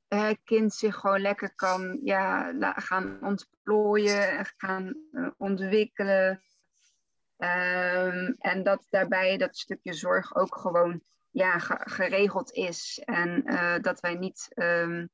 [0.10, 6.44] uh, kind zich gewoon lekker kan ja, gaan ontplooien en gaan uh, ontwikkelen.
[7.38, 13.02] Um, en dat daarbij dat stukje zorg ook gewoon ja, ge geregeld is.
[13.06, 14.52] En uh, dat wij niet.
[14.56, 15.10] Um,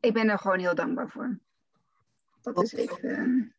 [0.00, 1.38] ik ben er gewoon heel dankbaar voor.
[2.42, 3.54] Dat is even.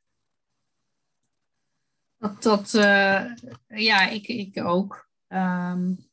[2.18, 2.72] Dat, dat
[3.68, 5.10] ja, ik, ik ook.
[5.28, 6.10] Um,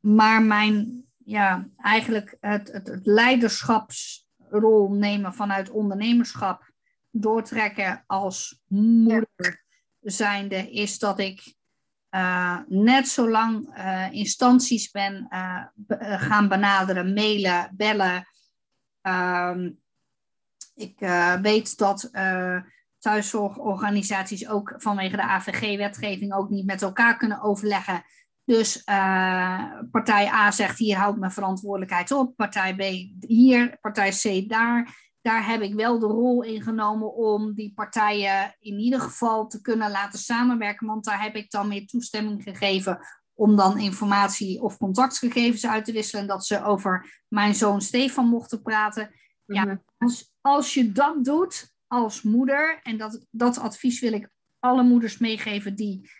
[0.00, 6.70] maar mijn, ja, eigenlijk het, het, het leiderschapsrol nemen vanuit ondernemerschap
[7.10, 9.64] doortrekken als moeder
[10.00, 11.54] zijnde, is dat ik
[12.10, 15.64] uh, net zo lang uh, instanties ben uh,
[16.20, 18.26] gaan benaderen, mailen, bellen.
[19.02, 19.81] Um,
[20.74, 20.98] ik
[21.42, 22.10] weet dat
[22.98, 28.04] thuiszorgorganisaties ook vanwege de AVG-wetgeving ook niet met elkaar kunnen overleggen.
[28.44, 32.80] Dus uh, partij A zegt hier hou ik mijn verantwoordelijkheid op, partij B
[33.26, 35.00] hier, partij C daar.
[35.20, 39.60] Daar heb ik wel de rol in genomen om die partijen in ieder geval te
[39.60, 42.98] kunnen laten samenwerken, want daar heb ik dan meer toestemming gegeven
[43.34, 48.28] om dan informatie of contactgegevens uit te wisselen en dat ze over mijn zoon Stefan
[48.28, 49.10] mochten praten.
[49.44, 54.28] Ja, als, als je dat doet als moeder, en dat, dat advies wil ik
[54.58, 56.10] alle moeders meegeven die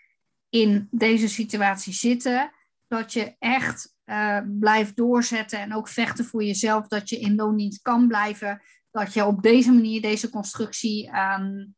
[0.49, 2.53] in deze situatie zitten,
[2.89, 7.83] dat je echt uh, blijft doorzetten en ook vechten voor jezelf, dat je in loondienst
[7.83, 11.75] kan blijven, dat je op deze manier deze constructie, um,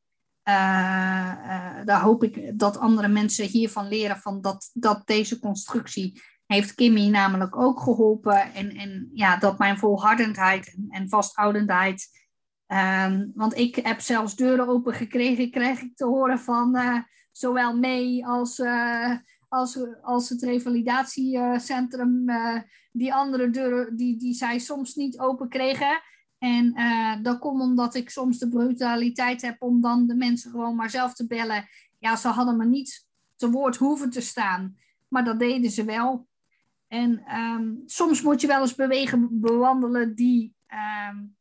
[1.85, 7.09] daar hoop ik dat andere mensen hiervan leren, van dat, dat deze constructie heeft Kimmy
[7.09, 12.09] namelijk ook geholpen en, en ja, dat mijn volhardendheid en, en vasthoudendheid,
[12.67, 16.77] um, want ik heb zelfs deuren open gekregen, kreeg ik te horen van
[17.33, 19.17] zowel mee als, uh,
[19.49, 22.31] als, als het revalidatiecentrum.
[22.31, 22.59] Uh,
[22.97, 26.03] die andere deuren die, die zij soms niet open kregen.
[26.39, 26.75] En
[27.23, 31.15] dat komt omdat ik soms de brutaliteit heb om dan de mensen gewoon maar zelf
[31.15, 31.69] te bellen.
[31.99, 33.07] Ja, ze hadden me niet
[33.37, 34.77] te woord hoeven te staan.
[35.09, 36.27] Maar dat deden ze wel.
[36.95, 40.55] En um, soms moet je wel eens bewegen bewandelen die,
[41.09, 41.37] um,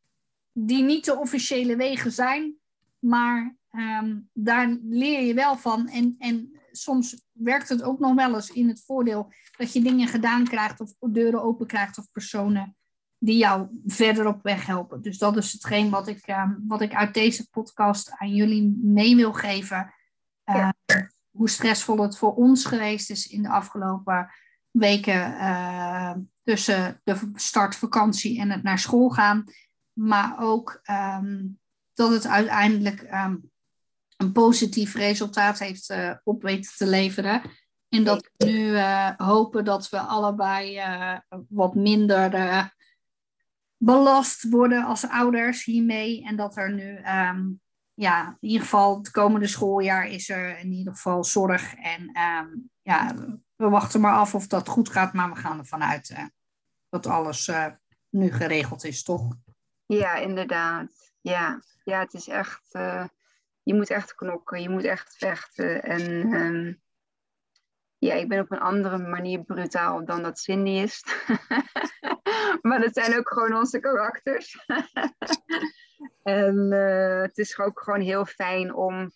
[0.52, 2.54] die niet de officiële wegen zijn.
[2.98, 5.88] Maar Um, daar leer je wel van.
[5.88, 10.08] En, en soms werkt het ook nog wel eens in het voordeel dat je dingen
[10.08, 12.76] gedaan krijgt of deuren open krijgt of personen
[13.18, 15.02] die jou verder op weg helpen.
[15.02, 16.34] Dus dat is hetgeen wat ik,
[16.66, 19.94] wat ik uit deze podcast aan jullie mee wil geven.
[20.44, 20.74] Uh, ja.
[21.30, 24.30] Hoe stressvol het voor ons geweest is in de afgelopen
[24.74, 29.44] weken uh, tussen de startvakantie en het naar school gaan.
[29.92, 31.58] Maar ook um,
[31.92, 33.06] dat het uiteindelijk
[34.16, 37.42] een positief resultaat heeft uh, op weten te leveren.
[37.88, 40.80] En dat we nu uh, hopen dat we allebei
[41.48, 42.30] wat minder
[43.76, 46.24] belast worden als ouders hiermee.
[46.24, 47.60] En dat er nu, um,
[47.94, 51.74] ja, in ieder geval het komende schooljaar is er in ieder geval zorg.
[51.74, 52.10] En
[52.82, 53.14] ja,
[53.56, 56.30] we wachten maar af of dat goed gaat, maar we gaan ervan uit
[56.88, 57.50] dat alles
[58.10, 59.36] nu geregeld is, toch?
[59.86, 61.12] Ja, inderdaad.
[61.20, 62.76] Ja, ja het is echt
[63.64, 65.82] je moet echt knokken, je moet echt vechten.
[65.82, 66.82] En um,
[67.98, 71.04] Ja, ik ben op een andere manier brutaal dan dat Cindy is.
[72.62, 74.66] maar dat zijn ook gewoon onze karakters.
[76.22, 76.70] en
[77.22, 79.12] het is ook gewoon heel fijn om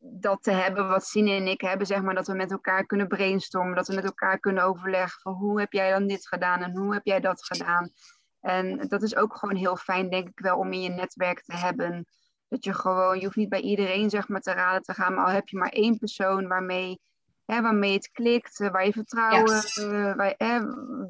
[0.00, 3.08] dat te hebben wat Cindy en ik hebben, zeg maar, dat we met elkaar kunnen
[3.08, 6.76] brainstormen, dat we met elkaar kunnen overleggen van hoe heb jij dan dit gedaan en
[6.76, 7.92] hoe heb jij dat gedaan.
[8.40, 11.56] En dat is ook gewoon heel fijn, denk ik wel, om in je netwerk te
[11.56, 12.06] hebben.
[12.48, 15.24] Dat je gewoon, je hoeft niet bij iedereen zeg maar te raden te gaan, maar
[15.24, 17.00] al heb je maar één persoon waarmee,
[17.44, 20.60] hè, waarmee het klikt, eh, waar je vertrouwen, uh, waar, hè,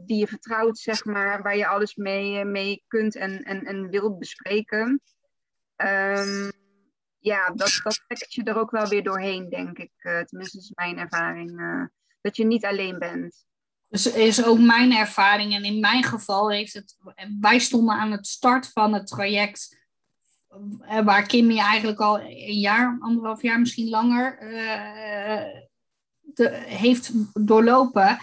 [0.05, 3.91] die je vertrouwt, zeg maar, waar je alles mee, eh, mee kunt en, en, en
[3.91, 5.01] wilt bespreken.
[5.77, 6.51] Um,
[7.21, 9.93] ja, dat, dat trekt je er ook wel weer doorheen, denk ik.
[10.03, 11.61] Uh, tenminste, is mijn ervaring.
[11.61, 11.85] Uh,
[12.21, 13.45] dat je niet alleen bent.
[13.89, 15.55] Dus is ook mijn ervaring.
[15.55, 16.97] En in mijn geval heeft het.
[17.41, 19.79] Wij stonden aan het start van het traject.
[21.05, 24.39] Waar Kimmy eigenlijk al een jaar, anderhalf jaar, misschien langer.
[26.21, 27.13] De, heeft
[27.47, 28.19] doorlopen.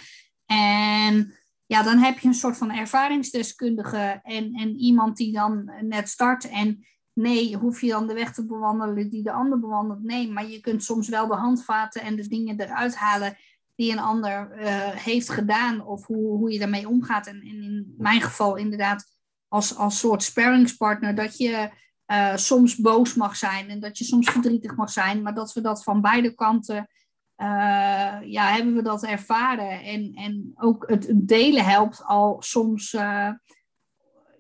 [0.46, 1.34] En
[1.66, 4.20] ja, dan heb je een soort van ervaringsdeskundige.
[4.24, 6.50] En, en iemand die dan net start.
[6.50, 6.86] En
[7.18, 10.04] Nee, hoef je dan de weg te bewandelen die de ander bewandelt?
[10.04, 13.38] Nee, maar je kunt soms wel de handvaten en de dingen eruit halen
[13.76, 17.28] die een ander uh, heeft gedaan of hoe, hoe je daarmee omgaat.
[17.28, 19.06] En, en, in mijn geval inderdaad
[19.48, 21.70] als, als soort sparringspartner dat je
[22.08, 25.62] uh, soms boos mag zijn en dat je soms verdrietig mag zijn, maar dat we
[25.62, 26.90] dat van beide kanten,
[27.38, 29.84] uh, ja, hebben we dat ervaren.
[29.84, 32.96] En, en ook het delen helpt al soms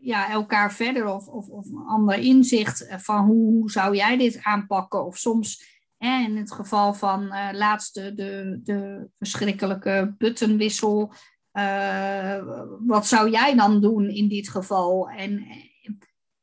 [0.08, 4.40] ja, elkaar verder of, of, of een ander inzicht van hoe, hoe zou jij dit
[4.44, 5.06] aanpakken.
[5.06, 11.14] Of soms hè, in het geval van uh, laatste de, de verschrikkelijke buttonwissel.
[11.54, 12.38] Uh,
[12.86, 15.10] wat zou jij dan doen in dit geval?
[15.10, 15.46] En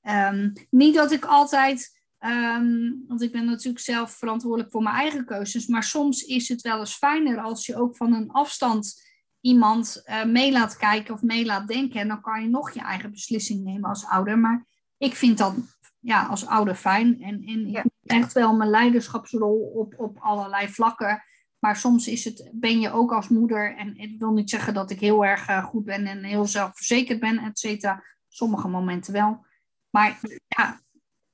[0.03, 5.25] um, niet dat ik altijd, um, want ik ben natuurlijk zelf verantwoordelijk voor mijn eigen
[5.25, 9.04] keuzes, maar soms is het wel eens fijner als je ook van een afstand
[9.45, 12.01] iemand uh, mee laat kijken of mee laat denken.
[12.01, 14.39] En dan kan je nog je eigen beslissing nemen als ouder.
[14.39, 14.67] Maar
[14.99, 15.55] ik vind dat
[16.01, 17.23] ja, als ouder fijn.
[17.23, 21.23] En, en ik echt wel mijn leiderschapsrol op, op allerlei vlakken.
[21.59, 23.77] Maar soms is het, ben je ook als moeder.
[23.77, 27.21] En ik wil niet zeggen dat ik heel erg uh, goed ben en heel zelfverzekerd
[27.21, 28.03] ben, et cetera.
[28.29, 29.47] Sommige momenten wel.
[29.91, 30.81] Maar ja,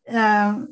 [0.05, 0.62] uh,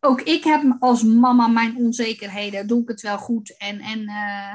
[0.00, 2.66] ook ik heb als mama mijn onzekerheden.
[2.66, 3.58] Doe ik het wel goed?
[3.58, 4.54] En, en uh,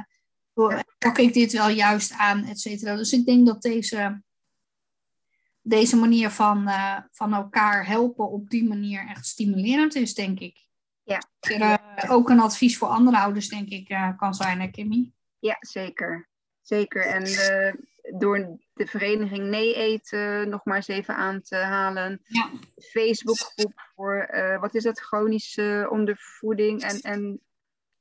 [0.98, 2.96] pak ik dit wel juist aan, et cetera.
[2.96, 4.22] Dus ik denk dat deze,
[5.62, 10.64] deze manier van, uh, van elkaar helpen op die manier echt stimulerend is, denk ik.
[11.04, 11.22] Ja.
[11.40, 15.12] Er, uh, ook een advies voor andere ouders, denk ik, uh, kan zijn, hè, Kimmy?
[15.40, 16.30] Ja, zeker.
[16.62, 17.06] Zeker.
[17.06, 17.24] En
[18.18, 22.22] door de vereniging Nee Eten nog maar eens even aan te halen.
[22.28, 22.50] Ja.
[22.76, 24.30] Facebookgroep voor,
[24.60, 27.40] wat is dat, chronische ondervoeding en, en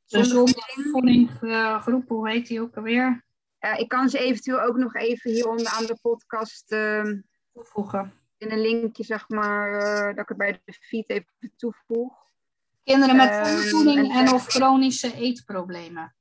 [0.06, 3.24] de zonvoedinggroep, hoe heet die ook alweer?
[3.60, 7.12] Uh, ik kan ze eventueel ook nog even hieronder aan de podcast uh,
[7.52, 8.12] toevoegen.
[8.38, 12.22] In een linkje, zeg maar, uh, dat ik het bij de feed even toevoeg.
[12.84, 16.14] Kinderen met ondervoeding en, en of chronische eetproblemen.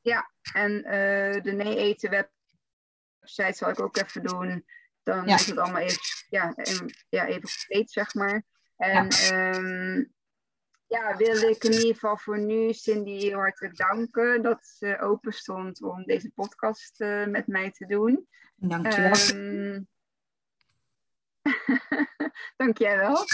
[0.00, 4.64] Ja, en eh, de nee-eten website zal ik ook even doen.
[5.02, 5.34] Dan ja.
[5.34, 6.54] is het allemaal even, ja,
[7.08, 8.44] ja, even compleet, zeg maar.
[8.76, 9.54] En ja.
[9.54, 10.12] Um,
[10.92, 15.32] ja, wil ik in ieder geval voor nu Cindy heel hartelijk danken dat ze open
[15.32, 18.26] stond om deze podcast uh, met mij te doen.
[18.56, 19.12] Dankjewel.
[19.34, 19.90] Um,
[22.56, 23.24] Dank jij wel.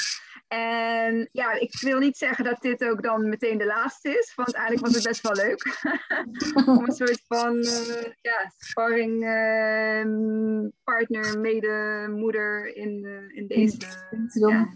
[0.48, 4.52] En ja, ik wil niet zeggen dat dit ook dan meteen de laatste is, want
[4.52, 5.78] eigenlijk was het best wel leuk.
[6.78, 13.76] Om een soort van uh, ja, sparring uh, partner, mede, moeder in, uh, in deze...
[14.32, 14.68] Ja,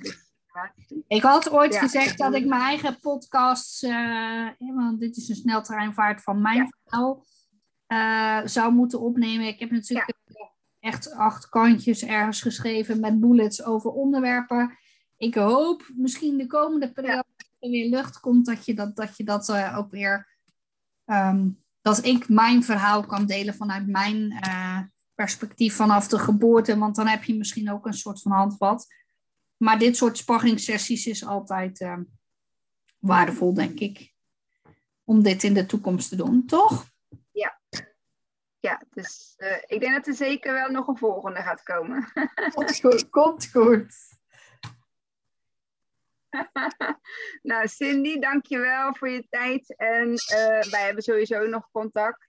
[1.06, 5.34] ik had ooit ja, gezegd dat ik mijn eigen podcast, uh, want dit is een
[5.34, 6.68] sneltreinvaart van mijn ja.
[6.84, 7.24] verhaal,
[7.88, 9.46] uh, zou moeten opnemen.
[9.46, 10.50] Ik heb natuurlijk ja.
[10.80, 14.78] echt acht kantjes ergens geschreven met bullets over onderwerpen.
[15.16, 19.16] Ik hoop misschien de komende periode dat er weer lucht komt, dat je dat, dat,
[19.16, 20.28] je dat uh, ook weer,
[21.06, 24.38] um, dat ik mijn verhaal kan delen vanuit mijn
[25.14, 26.78] perspectief vanaf de geboorte.
[26.78, 28.86] Want dan heb je misschien ook een soort van handvat.
[29.62, 31.98] Maar dit soort sparringssessies is altijd uh,
[32.98, 34.12] waardevol, denk ik.
[35.04, 36.86] Om dit in de toekomst te doen, toch?
[37.32, 37.60] Ja.
[38.60, 42.12] Ja, dus uh, ik denk dat er zeker wel nog een volgende gaat komen.
[42.54, 43.08] Komt goed.
[43.08, 43.94] Komt goed.
[47.50, 49.76] nou, Cindy, dankjewel voor je tijd.
[49.76, 52.28] En uh, wij hebben sowieso nog contact.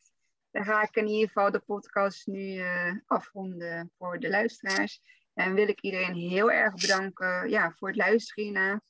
[0.51, 2.63] Dan ga ik in ieder geval de podcast nu
[3.05, 5.01] afronden voor de luisteraars.
[5.33, 8.81] En wil ik iedereen heel erg bedanken ja, voor het luisteren hierna.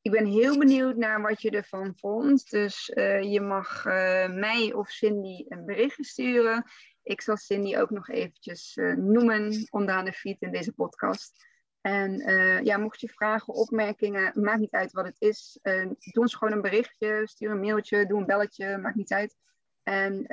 [0.00, 2.50] ik ben heel benieuwd naar wat je ervan vond.
[2.50, 6.64] Dus eh, je mag eh, mij of Cindy een berichtje sturen.
[7.02, 11.46] Ik zal Cindy ook nog eventjes uh, noemen onderaan de feed in deze podcast.
[11.80, 12.18] En
[12.64, 15.58] ja, mocht je vragen, opmerkingen, maakt niet uit wat het is.
[15.62, 19.36] doe ons gewoon een berichtje, stuur een mailtje, doe een belletje, maakt niet uit.
[19.82, 20.24] En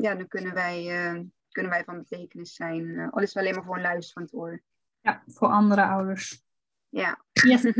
[0.00, 0.84] ja, dan kunnen wij,
[1.50, 3.10] kunnen wij van betekenis zijn.
[3.10, 4.62] al is het alleen maar voor een luisterend oor.
[5.02, 6.42] Ja, voor andere ouders.
[6.88, 7.18] Ja.
[7.32, 7.64] Yes.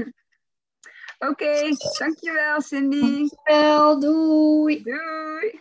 [1.18, 3.00] Oké, okay, dankjewel Cindy.
[3.00, 4.82] Dankjewel, doei.
[4.82, 5.60] Doei.